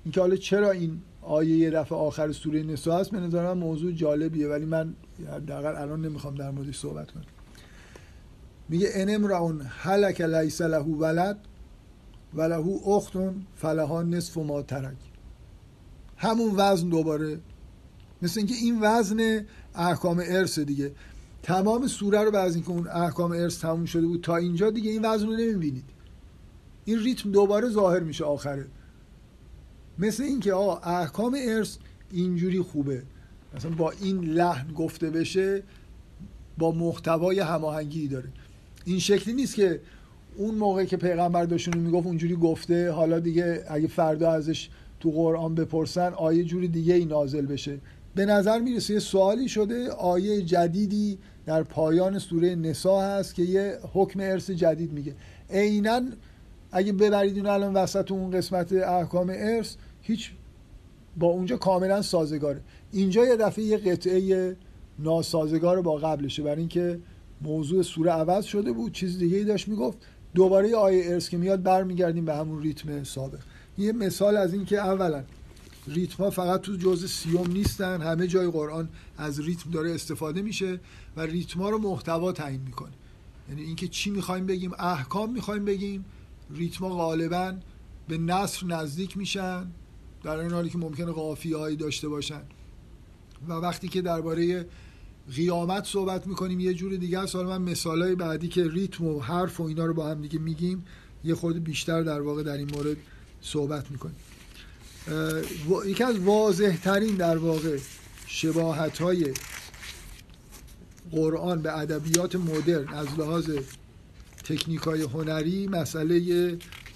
[0.06, 3.12] اینکه حالا چرا این آیه یه دفعه آخر سوره نسا هست.
[3.12, 4.94] به نظر موضوع جالبیه ولی من
[5.36, 7.24] حداقل الان نمی‌خوام در موردش صحبت کنم.
[8.70, 11.38] میگه انم راون هلک لیس له ولد
[12.34, 14.98] و له اختون فلها نصف ما ترک.
[16.18, 17.40] همون وزن دوباره.
[18.22, 19.46] مثل اینکه این وزن
[19.76, 20.92] احکام ارث دیگه.
[21.44, 25.06] تمام سوره رو بعد اینکه اون احکام ارث تموم شده بود تا اینجا دیگه این
[25.06, 25.86] وزن رو نمی‌بینید.
[26.86, 28.66] این ریتم دوباره ظاهر میشه آخره.
[30.00, 31.78] مثل اینکه آقا احکام ارث
[32.12, 33.04] اینجوری خوبه.
[33.56, 35.64] مثلا با این لحن گفته بشه
[36.58, 38.30] با محتوای هماهنگی داره.
[38.86, 39.80] این شکلی نیست که
[40.36, 45.56] اون موقع که پیغمبر داشتون می‌گفت اونجوری گفته حالا دیگه اگه فردا ازش تو قرآن
[45.56, 47.80] بپرسن آیه جوری دیگه ای نازل بشه.
[48.16, 53.78] به نظر می‌رسه یه سوالی شده آیه جدیدی در پایان سوره نسا هست که یه
[53.94, 55.16] حکم ارث جدید میگه.
[55.50, 56.02] عینا
[56.76, 60.32] اگه ببرید اون الان وسط اون قسمت احکام ارث هیچ
[61.18, 62.62] با اونجا کاملا سازگاره.
[62.92, 64.56] اینجا یه دفعه یه قطعه
[65.00, 66.44] ناسازگار با قبلشه.
[66.44, 67.00] برای اینکه
[67.42, 69.98] موضوع سوره عوض شده بود چیز دیگه ای داشت می‌گفت.
[70.36, 73.40] دوباره آیه ارث که میاد برمیگردیم به همون ریتم سابق.
[73.78, 75.24] یه مثال از این که اولا
[75.88, 80.80] ریتم فقط تو جزء سیوم نیستن همه جای قرآن از ریتم داره استفاده میشه
[81.18, 82.92] و ریتم ها رو محتوا تعیین می‌کنه.
[83.50, 86.06] یعنی اینکه چی می‌خوایم بگیم؟ احکام می‌خوایم بگیم.
[86.54, 87.54] ریتم ها غالبا
[88.08, 89.68] به نصر نزدیک میشن
[90.24, 92.42] در این حالی که ممکنه قافیه هایی داشته باشن.
[93.48, 94.66] و وقتی که درباره
[95.36, 97.36] قیامت صحبت می‌کنیم یه جور دیگه است.
[97.36, 100.86] حالا من مثالای بعدی که ریتم و حرف و اینا رو با هم دیگه میگیم
[101.24, 102.98] یه خورده بیشتر در واقع در این مورد
[103.42, 104.16] صحبت می‌کنیم.
[105.86, 107.78] یکی از واضح ترین در واقع
[108.28, 109.34] شباهت های
[111.12, 113.52] قرآن به ادبیات مدرن از لحاظ
[114.44, 116.18] تکنیک های هنری مسئله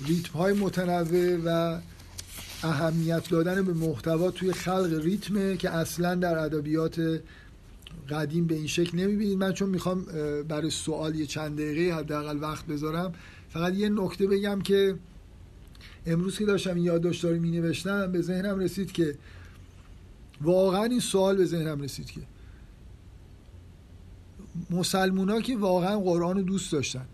[0.07, 1.79] ریتم های متنوع و
[2.63, 7.21] اهمیت دادن به محتوا توی خلق ریتمه که اصلا در ادبیات
[8.09, 9.37] قدیم به این شکل نمی‌بینید.
[9.37, 10.05] من چون می‌خوام
[10.47, 13.13] برای سوال یه چند دقیقه حداقل وقت بذارم
[13.49, 14.95] فقط یه نکته بگم که
[16.05, 19.15] امروز که داشتم این یادداشت‌ها می نوشتم به ذهنم رسید که
[20.41, 22.21] واقعا این سوال به ذهنم رسید که
[24.69, 27.05] مسلمونا که واقعا قرآن رو دوست داشتن.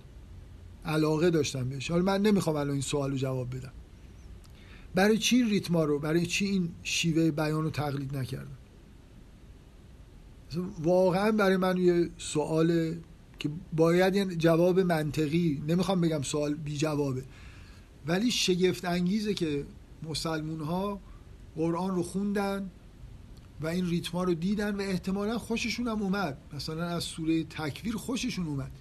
[0.86, 1.92] علاقه داشتن بهش.
[1.92, 3.72] حالا من نمی‌خوام الان این سوال رو جواب بدم.
[4.96, 8.58] برای چی ریتما رو برای چی این شیوه بیان رو تقلید نکردن
[10.84, 12.96] واقعا برای من یه سوال
[13.40, 17.24] که باید یه جواب منطقی نمی‌خوام بگم سوال بی جوابه.
[18.08, 19.66] ولی شگفت انگیزه که
[20.10, 21.00] مسلمون ها
[21.56, 22.70] قرآن رو خوندن
[23.62, 26.38] و این ریتما رو دیدن و احتمالا خوششون هم اومد.
[26.54, 28.72] مثلا از سوره تکویر خوششون اومد.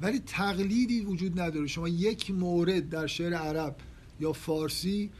[0.00, 1.66] ولی تقلیدی وجود نداره.
[1.66, 3.76] شما یک مورد در شعر عرب
[4.20, 5.10] یا فارسی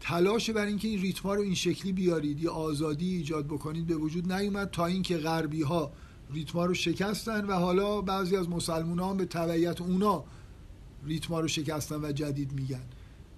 [0.00, 4.32] تلاش بر اینکه این ریتما رو این شکلی بیارید یا آزادی ایجاد بکنید به وجود
[4.32, 5.92] نیومد تا اینکه غربی ها
[6.30, 10.24] ریتما رو شکستن و حالا بعضی از مسلمان ها به تبعیت اونا
[11.06, 12.84] ریتما رو شکستن و جدید میگن.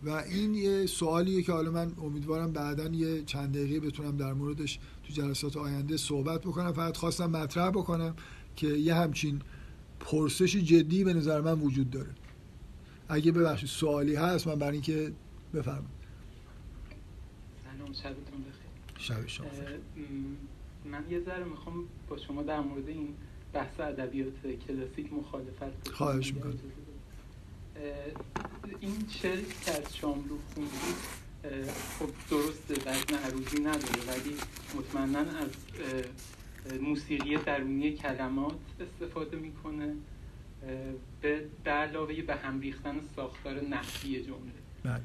[0.05, 4.79] و این یه سوالیه که حالا من امیدوارم بعدا یه چند دقیقه بتونم در موردش
[5.05, 6.73] تو جلسات آینده صحبت بکنم.
[6.73, 8.15] فقط خواستم مطرح بکنم
[8.57, 9.41] که یه همچین
[10.03, 12.11] پرسش جدی به نظر من وجود داره.
[13.09, 15.13] اگه ببخشید سوالی هست من برای اینکه
[15.55, 16.03] بفرمایید.
[17.65, 18.99] سلام شبتون بخیر.
[18.99, 19.47] شب شما
[20.85, 23.09] من یه ذره می‌خوام با شما در مورد این
[23.53, 26.59] بحث ادبیات کلاسیک مخالفت خواهش می‌کنم.
[28.81, 31.23] این شعر که از شاملو خوندید
[31.99, 34.37] خب درست وزن عروضی نداره ولی
[34.77, 35.51] مطمئنا از
[36.83, 39.95] موسیقی درونی کلمات استفاده می‌کنه
[41.65, 44.53] به علاوه به هم ریختن ساختار نحوی جمله.
[44.85, 45.01] بله.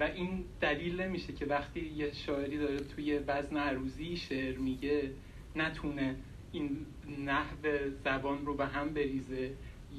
[0.00, 5.10] و این دلیل نمیشه که وقتی یه شاعری داره توی وزن عروضی شعر میگه
[5.56, 6.16] نتونه
[6.52, 6.76] این
[7.24, 7.56] نحو
[8.04, 9.50] زبان رو به هم بریزه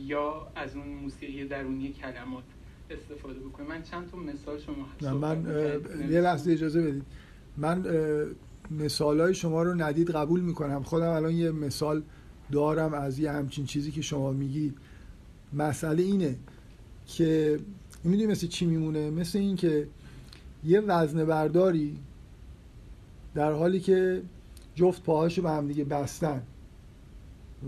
[0.06, 2.44] یا از اون موسیقی درونی کلمات
[2.90, 3.68] استفاده بکنه.
[3.68, 5.46] من چند تا مثال شما من
[6.10, 7.04] یه لحظه اجازه بدید.
[7.58, 7.84] من
[8.80, 10.84] مثال های شما رو ندید قبول می‌کنم.
[10.84, 12.02] خودم الان یه مثال
[12.52, 14.78] دارم از یه همچین چیزی که شما میگید.
[15.54, 16.36] مسئله اینه
[17.06, 17.60] که
[18.04, 19.88] می‌دونی مثل چی میمونه؟ مثل این که
[20.64, 21.98] یه وزن برداری
[23.36, 24.22] در حالی که
[24.76, 26.42] جفت پاهاشو به هم دیگه بستن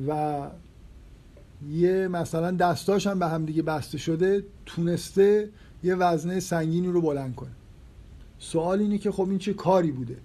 [0.07, 0.41] و
[1.71, 5.49] یه مثلا دستاش هم به هم دیگه بسته شده تونسته
[5.83, 7.51] یه وزنه سنگینی رو بلند کنه.
[8.39, 10.17] سوال اینه که خب این چه کاری بوده؟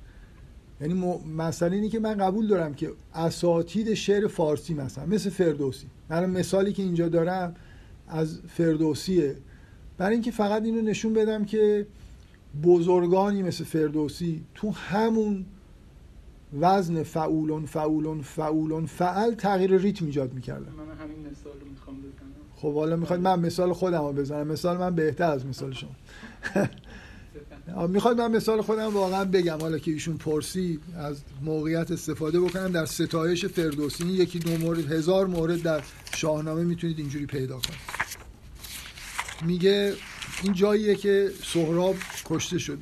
[0.80, 5.86] یعنی مثلا اینه که من قبول دارم که اساتید شعر فارسی مثلا مثل فردوسی.
[6.08, 7.54] من مثالی که اینجا دارم
[8.08, 9.36] از فردوسیه.
[9.98, 11.86] برای اینکه فقط اینو نشون بدم که
[12.62, 15.46] بزرگانی مثل فردوسی تو همون
[16.60, 20.72] وزن فعولون فعولون فعولون فعل تغییر ریتم ایجاد می‌کردن.
[20.72, 22.12] من همین مثال رو می‌خوام بزنم.
[22.56, 24.46] خب حالا می‌خواد من مثال خودم رو بزنم.
[24.46, 25.90] مثال من بهتر از مثال شما.
[27.88, 29.58] می‌خواد من مثال خودم واقعا بگم.
[29.60, 32.72] حالا که ایشون پرسید از موقعیت استفاده بکنم.
[32.72, 35.82] در ستایش فردوسی یکی دو مورد هزار مورد در
[36.14, 37.78] شاهنامه می‌تونید اینجوری پیدا کنید.
[39.46, 39.94] میگه
[40.42, 42.78] این جاییه که سهراب کشته شد.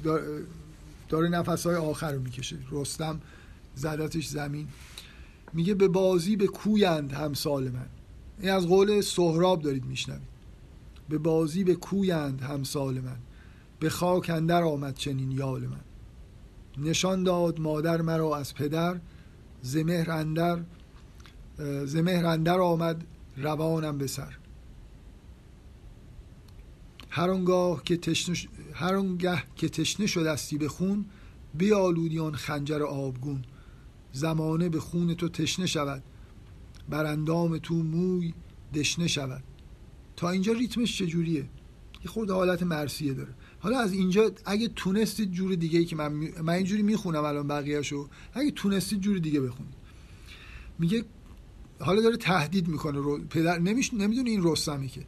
[1.09, 2.57] داره نفسهای آخر رو می‌کشه.
[2.71, 3.21] رستم
[3.75, 4.69] زدتش زمین.
[5.53, 7.87] میگه به بازی به کویند همسال من.
[8.41, 10.37] این از قول سهراب دارید میشنوید.
[11.09, 13.17] به بازی به کویند همسال من.
[13.81, 15.81] به خاک اندر آمد چنین یال من.
[16.79, 19.01] نشان داد مادر مرا از پدر
[19.63, 20.63] زمهر اندر
[21.85, 23.05] زمهر اندر آمد
[23.37, 24.37] روانم به سر.
[27.11, 28.37] هر آنگاه که تشنه
[28.75, 31.05] هر آنگه که تشنه شدستی به خون
[31.55, 33.45] بیالودیان خنجر آبگون.
[34.13, 36.03] زمانه به خون تو تشنه شود
[36.89, 38.35] بر اندام تو موی
[38.75, 39.43] دشنه شود.
[40.17, 41.49] تا اینجا ریتمش چجوریه؟
[42.05, 43.35] یه خورده حالت مرسیه داره.
[43.67, 46.13] حالا از اینجا اگه تونستید جور دیگه ای که من
[46.43, 49.75] من اینجوری می‌خونم الان بقیهشو اگه تونستید جور دیگه بخونید.
[50.79, 51.05] میگه
[51.81, 55.01] حالا داره تهدید می‌کنه رو پدر نمیش نمی‌دونه این رستمی که.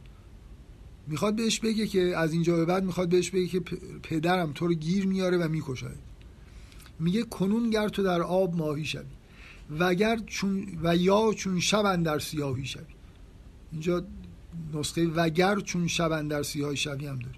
[1.07, 3.59] می‌خواد بهش بگه که از اینجا به بعد می‌خواد بهش بگه که
[4.03, 5.87] پدرم تو رو گیر میاره و می‌کشه
[6.99, 9.03] میگه کنون گر تو در آب ماهی شوی
[9.79, 12.83] وگر چون و یا چون شب در سیاهی شوی.
[13.71, 14.05] اینجا
[14.73, 17.35] نسخه وگر چون شب در سیاهی شوی هم داره.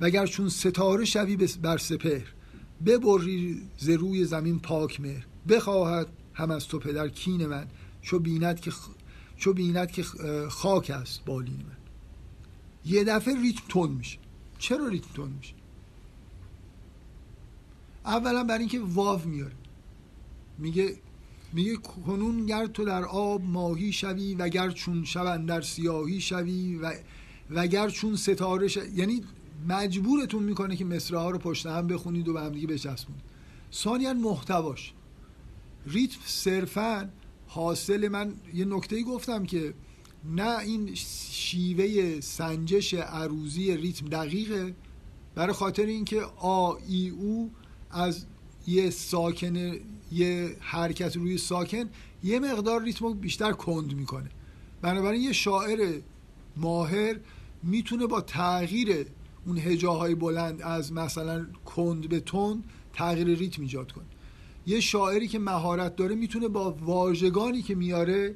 [0.00, 2.26] وگر چون ستاره شوی بر سپهر
[2.86, 7.66] ببری ز روی زمین پاک مهر بخواهد هم از تو پدر کین من
[8.02, 8.72] چو بیند که
[9.36, 10.02] چو بیند که
[10.48, 11.76] خاک است بالین من.
[12.84, 14.18] یه دفعه ریتم تون میشه.
[14.58, 15.54] چرا ریتم تون میشه؟
[18.04, 19.54] اولا برای اینکه واو میاره.
[20.58, 20.96] میگه
[21.52, 26.94] میگه کنون گر تو در آب ماهی شوی وگر چون شون در سیاهی شوی و
[27.50, 29.22] وگر چون ستاره شوی یعنی
[29.66, 33.22] مجبورتون می‌کنه که مصره ها رو پشت هم بخونید و به هم دیگه بچسبونید.
[33.72, 34.92] ثانیا محتواش.
[35.86, 37.10] ریتم صرفا
[37.46, 39.74] حاصل من یه نکته گفتم که
[40.24, 44.74] نه این شیوه سنجش عروضی ریتم دقیقه
[45.34, 47.50] برای خاطر اینکه آ ای او
[47.90, 48.24] از
[48.66, 49.72] یه ساکن
[50.12, 51.84] یه حرکت روی ساکن
[52.24, 54.28] یه مقدار ریتم رو بیشتر کند می‌کنه.
[54.82, 56.00] بنابراین یه شاعر
[56.56, 57.16] ماهر
[57.62, 59.06] می‌تونه با تغییر
[59.48, 64.04] اون هجاهای بلند از مثلا کند به تند تغییر ریتم ایجاد کنه
[64.66, 68.34] یه شاعری که مهارت داره می‌تونه با واژگانی که میاره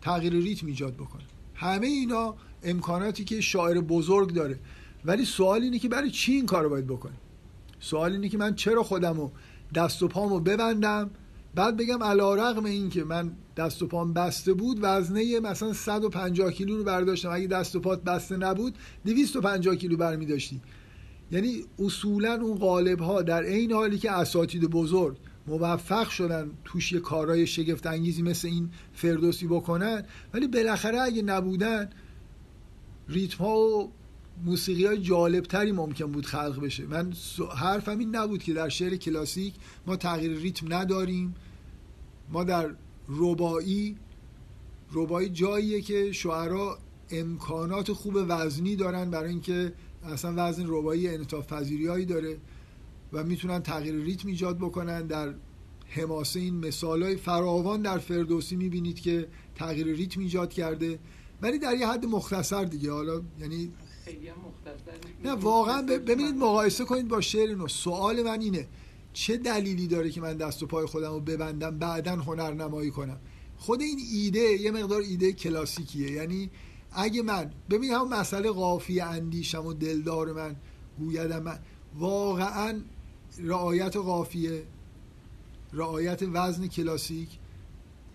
[0.00, 1.22] تغییر ریتم ایجاد بکنه.
[1.54, 4.58] همه اینا امکاناتی که شاعر بزرگ داره.
[5.04, 7.14] ولی سوال اینه که برای چی این کارو باید بکنه؟
[7.80, 9.30] سوال اینه که من چرا خودمو
[9.74, 11.10] دست و پامو ببندم؟
[11.54, 16.52] بعد بگم علا رقم این که من دست و پام بسته بود وزنه مثلا 150
[16.52, 17.30] کیلو رو برداشتم.
[17.32, 18.74] اگه دست و پات بسته نبود
[19.04, 20.60] 250 کیلو برمی داشتی
[21.30, 25.16] یعنی اصولا اون قالب ها در این حالی که اساتید بزرگ
[25.46, 30.04] موفق شدن توش یه کارهای شگفت انگیزی مثل این فردوسی بکنن
[30.34, 31.90] ولی بالاخره اگه نبودن
[33.08, 33.92] ریتم ها و
[34.44, 36.86] موسیقی های جالب تری ممکن بود خلق بشه.
[36.86, 37.12] من
[37.56, 39.54] حرفم این نبود که در شعر کلاسیک
[39.86, 41.34] ما تغییر ریتم نداریم.
[42.32, 42.70] ما در
[43.08, 43.96] ربایی
[44.92, 46.78] ربایی جاییه که شعرا
[47.10, 49.72] امکانات خوب وزنی دارن برای اینکه
[50.04, 52.36] اصلا وزن ربایی انعطاف پذیریایی داره
[53.12, 55.06] و می‌تونن تغییر ریتم ایجاد بکنن.
[55.06, 55.34] در
[55.88, 60.98] حماسه این مثال های فراوان در فردوسی می‌بینید که تغییر ریتم ایجاد کرده.
[61.42, 62.92] ولی در یه حد مختصر دیگه.
[62.92, 63.72] حالا یعنی
[65.24, 67.68] نه واقعا ببینید مقایسه کنید با شعر نو.
[67.68, 68.68] سوال من اینه
[69.12, 73.20] چه دلیلی داره که من دست و پای خودم رو ببندم بعدا هنرنمایی کنم؟
[73.56, 76.10] خود این ایده یه مقدار ایده کلاسیکیه.
[76.10, 76.50] یعنی
[76.92, 80.56] اگه من ببین هم مسئله قافی اندیشم و دلدار من
[80.98, 81.58] گویدم من
[81.98, 82.80] واقعا
[83.38, 84.62] رعایت قافیه
[85.72, 87.28] رعایت وزن کلاسیک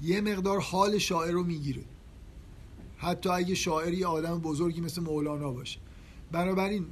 [0.02, 1.84] یه مقدار حال شاعر رو می‌گیره.
[3.00, 5.80] حتی اگه شاعری آدم بزرگی مثل مولانا باشه.
[6.32, 6.86] بنابراین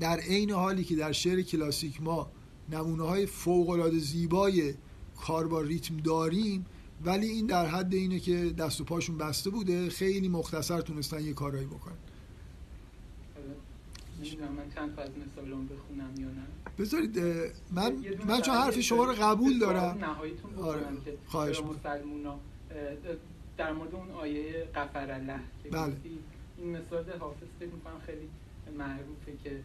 [0.00, 2.30] در عین حالی که در شعر کلاسیک ما
[2.72, 4.74] نمونه های فوق العاده زیبای
[5.16, 6.66] کار با ریتم داریم
[7.04, 11.32] ولی این در حد اینه که دست و پاشون بسته بوده خیلی مختصر تونستن یه
[11.32, 11.94] کارایی بکنن.
[14.56, 16.46] من چند از مثالون بخونم یا نه؟
[16.78, 17.18] بذارید
[17.72, 19.98] من من چون حرف شما رو قبول دارم.
[20.62, 20.86] آره
[21.26, 21.60] خواهش
[23.56, 25.96] در مورد اون آیه قفر الله که بله.
[26.58, 28.28] این مثال حافظ فکر می‌کنم خیلی
[28.78, 29.60] معروفه که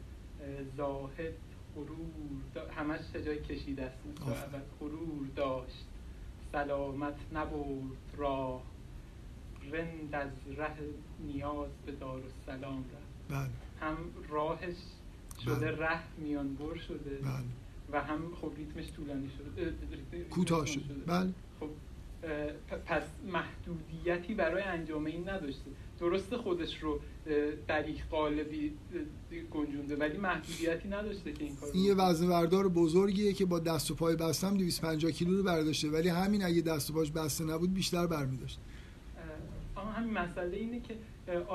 [0.77, 1.33] زاهد
[1.75, 3.97] غرور همش جای کشیده است
[4.79, 5.85] غرور داشت
[6.51, 8.63] سلامت نبود راه
[9.71, 10.75] رند از ره
[11.19, 13.49] نیاز به دار سلام رفت بله.
[13.81, 13.97] هم
[14.29, 14.75] راهش
[15.45, 15.71] شده بله.
[15.71, 17.43] ره میان بر شده بله.
[17.91, 19.73] و هم خب ریتمش طولانی شده
[20.29, 21.33] کوتاه شده بله
[22.85, 25.71] پس محدودیتی برای انجام این نداشته.
[25.99, 26.99] درست خودش رو
[27.67, 28.73] در یک قالبی
[29.51, 33.91] گنجونده ولی محدودیتی نداشته که این کار این یه وزن بردار بزرگیه که با دست
[33.91, 35.89] و پای بستم 250 کیلو رو برداشته.
[35.89, 38.59] ولی همین اگه دست و پاش بسته نبود بیشتر برمیداشت.
[39.99, 40.97] همین مسئله اینه که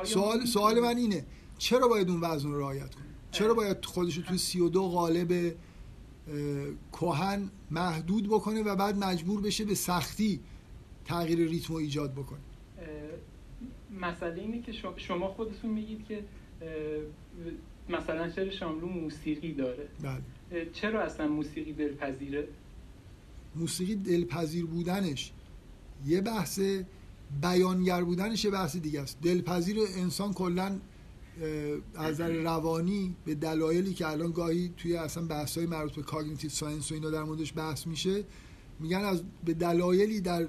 [0.04, 1.24] سوال سوال من اینه
[1.58, 5.54] چرا باید اون وزن رو رعایت کنه؟ چرا باید خودش رو توی 32 قالب
[6.92, 10.40] کهن محدود بکنه و بعد مجبور بشه به سختی
[11.04, 12.40] تغییر ریتم رو ایجاد بکنه.
[14.00, 16.24] مسئله اینه که شما خودتون میگید که
[17.88, 19.88] مثلا شعر شاملو موسیقی داره.
[20.02, 20.70] بله.
[20.72, 22.48] چرا اصلا موسیقی دلپذیره؟
[23.56, 25.32] موسیقی دلپذیر بودنش
[26.06, 26.60] یه بحث
[27.42, 29.20] بیانگر بودنش یه بحث دیگه است.
[29.22, 30.80] دلپذیر انسان کلا
[31.94, 36.50] از نظر روانی به دلایلی که الان گاهی توی اصلا بحث های مربوط به cognitive
[36.50, 38.24] science و اینا در موردش بحث میشه
[38.80, 40.48] میگن از به دلایلی در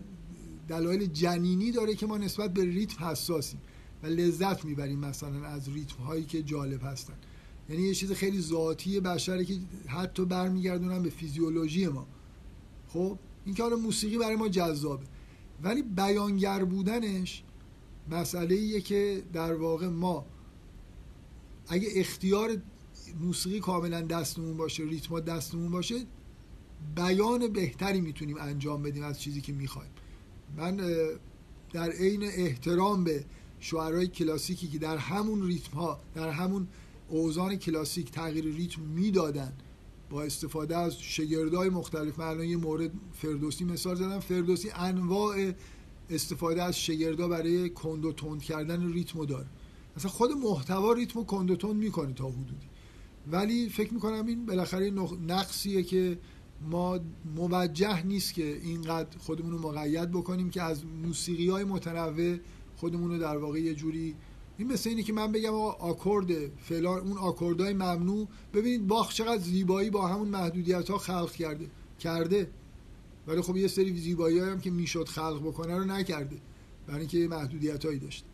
[0.68, 3.62] دلایل جنینی داره که ما نسبت به ریتم حساسیم
[4.04, 7.14] و لذت می‌بریم مثلا از ریتم هایی که جالب هستن.
[7.70, 12.08] یعنی یه چیز خیلی ذاتی بشره که حتی برمیگردونن به فیزیولوژی ما.
[12.88, 15.06] خب این که موسیقی برای ما جذابه.
[15.64, 17.44] ولی بیانگر بودنش
[18.12, 20.26] مسئله ایه که در واقع ما
[21.68, 22.58] اگه اختیار
[23.20, 25.96] موسیقی کاملا دستمون باشه ریتم دستمون باشه
[26.96, 29.92] بیان بهتری می‌تونیم انجام بدیم از چیزی که می‌خوایم.
[30.58, 30.78] من
[31.74, 33.26] در عین احترام به
[33.60, 36.68] شعرهای کلاسیکی که در همون ریتم ها در همون
[37.10, 39.54] اوزان کلاسیک تغییر ریتم می‌دادن
[40.10, 44.20] با استفاده از شگردهای مختلف من یه مورد فردوسی مثال زدم.
[44.20, 45.52] فردوسی انواع
[46.10, 49.46] استفاده از شگردا برای کند و تند کردن ریتمو داره.
[49.98, 52.68] مثلا خود محتوا ریتمو کند و تند می‌کنه تا حدودی.
[53.32, 54.94] ولی فکر می‌کنم این بالاخره
[55.28, 56.18] نقصیه که
[56.62, 57.00] ما
[57.36, 62.38] موجه نیست که اینقدر خودمون رو مقید بکنیم که از موسیقی های متنوع
[62.76, 64.16] خودمون رو در واقع یه جوری
[64.58, 68.28] این مثل اینه که من بگم آکورد فلان اون آکوردهای ممنوع.
[68.54, 71.70] ببینید باخ چقدر زیبایی با همون محدودیت ها خلق کرده.
[72.00, 72.50] کرده.
[73.28, 76.38] ولی خب یه سری زیبایی هم که می‌شد خلق بکنه رو نکرده.
[76.88, 78.28] برای اینکه محدودیت هایی داشته.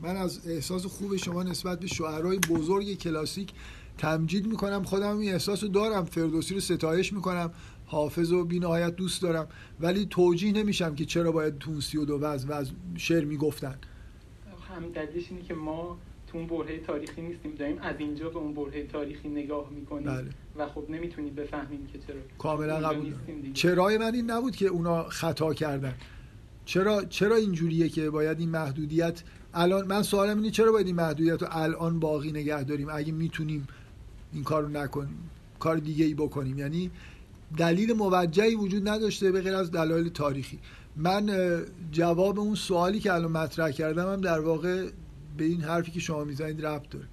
[0.00, 3.52] من از احساس خوب شما نسبت به شعرهای بزرگ کلاسیک
[3.98, 7.50] تمجید می‌کنم خودم این احساس رو دارم فردوسی رو ستایش می‌کنم
[7.86, 9.48] حافظ و بینهایت دوست دارم.
[9.80, 13.78] ولی توجیه نمیشم که چرا باید تونسی و دو وز وز شعر می‌گفتن.
[14.76, 17.54] هم دلیلش اینه که ما تو اون برهه تاریخی نیستیم.
[17.54, 20.30] داریم از اینجا به اون برهه تاریخی نگاه می‌کنیم بله.
[20.56, 23.14] و خب نمی‌تونیم بفهمیم که چرا کاملا قبول
[23.54, 25.94] چرای من این نبود که اونا خطا کردن.
[26.64, 29.22] چرا چرا اینجوریه که باید این محدودیت
[29.54, 33.66] الان من سوالم اینه چرا باید این محدودیت رو الان باقی نگه داریم؟ اگه می‌تونیم
[34.32, 35.30] این کار رو نکنیم.
[35.58, 36.58] کار دیگه ای بکنیم.
[36.58, 36.90] یعنی
[37.56, 40.58] دلیل موجهی وجود نداشته به غیر از دلایل تاریخی.
[40.96, 41.30] من
[41.92, 44.88] جواب اون سوالی که الان مطرح کردم هم در واقع
[45.36, 47.06] به این حرفی که شما می‌زنید ربط داره.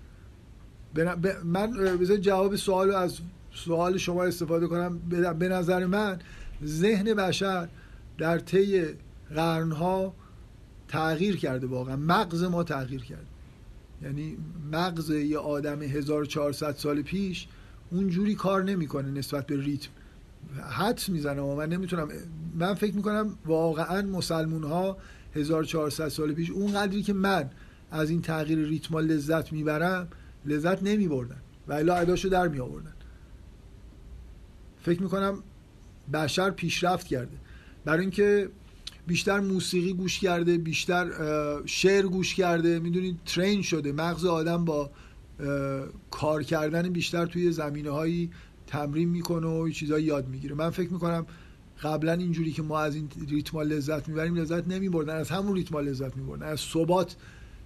[1.43, 3.19] من بذار جواب سوال از
[3.53, 4.99] سوال شما استفاده کنم.
[5.39, 6.19] به نظر من
[6.65, 7.69] ذهن بشر
[8.17, 8.85] در طی
[9.35, 10.13] قرنها
[10.87, 11.95] تغییر کرده واقعا.
[11.95, 13.28] مغز ما تغییر کرده.
[14.03, 14.37] یعنی
[14.71, 17.47] مغز یه آدم 1400 سال پیش
[17.91, 19.89] اونجوری کار نمی‌کنه نسبت به ریتم.
[20.69, 22.09] حدس می‌زنم و من نمی‌تونم
[22.55, 24.97] من فکر می‌کنم واقعا مسلمون ها
[25.35, 27.49] 1400 سال پیش اون قدری که من
[27.91, 30.07] از این تغییر ریتما لذت می‌برم
[30.45, 32.61] لذت نمیبردن و الا اداشو در می
[34.81, 35.43] فکر می‌کنم
[36.13, 37.37] بشر پیشرفت کرده.
[37.85, 38.49] برای اینکه
[39.09, 41.11] بیشتر موسیقی گوش کرده بیشتر
[41.65, 42.79] شعر گوش کرده.
[42.79, 43.91] می‌دونید ترین شده.
[43.91, 44.91] مغز آدم با
[46.11, 48.29] کار کردن بیشتر توی زمینه هایی
[48.67, 50.55] تمرین می‌کنه و چیزایی یاد می‌گیره.
[50.55, 51.25] من فکر می‌کنم
[51.83, 56.17] قبلا اینجوری که ما از این ریتما لذت می‌بریم لذت نمیبردن از همون ریتما لذت
[56.17, 56.45] میبردن.
[56.45, 57.15] از ثبات.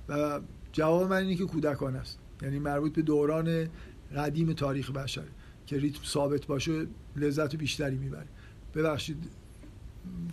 [0.10, 0.40] و
[0.72, 2.20] جواب من اینه که کودکان است.
[2.41, 3.68] یعنی مربوط به دوران
[4.15, 5.28] قدیم تاریخ بشر
[5.65, 8.30] که ریتم ثابت باشه لذت بیشتری می‌بریم
[8.76, 9.18] ببخشید.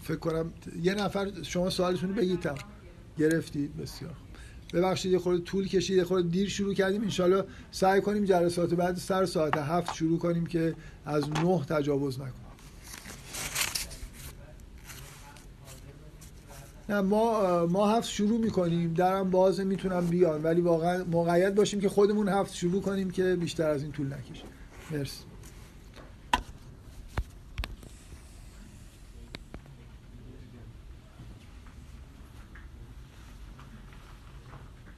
[0.03, 0.53] فکر کنم
[0.83, 2.51] یه نفر شما سوالتون رو بگید
[3.19, 4.13] گرفتید بسیار
[4.73, 7.03] ببخشید یه خورده طول کشید یه خورده دیر شروع کردیم.
[7.03, 10.75] انشالله سعی کنیم جلسات بعد سر ساعت هفت شروع کنیم که
[11.05, 12.35] از نه تجاوز نکنیم.
[16.89, 18.95] نه ما ما هفت شروع می‌کنیم.
[18.95, 23.71] درم باز می‌تونم بیان ولی واقعا مقید باشیم که خودمون هفت شروع کنیم که بیشتر
[23.71, 24.45] از این طول نکشه.
[24.91, 25.30] مرسی.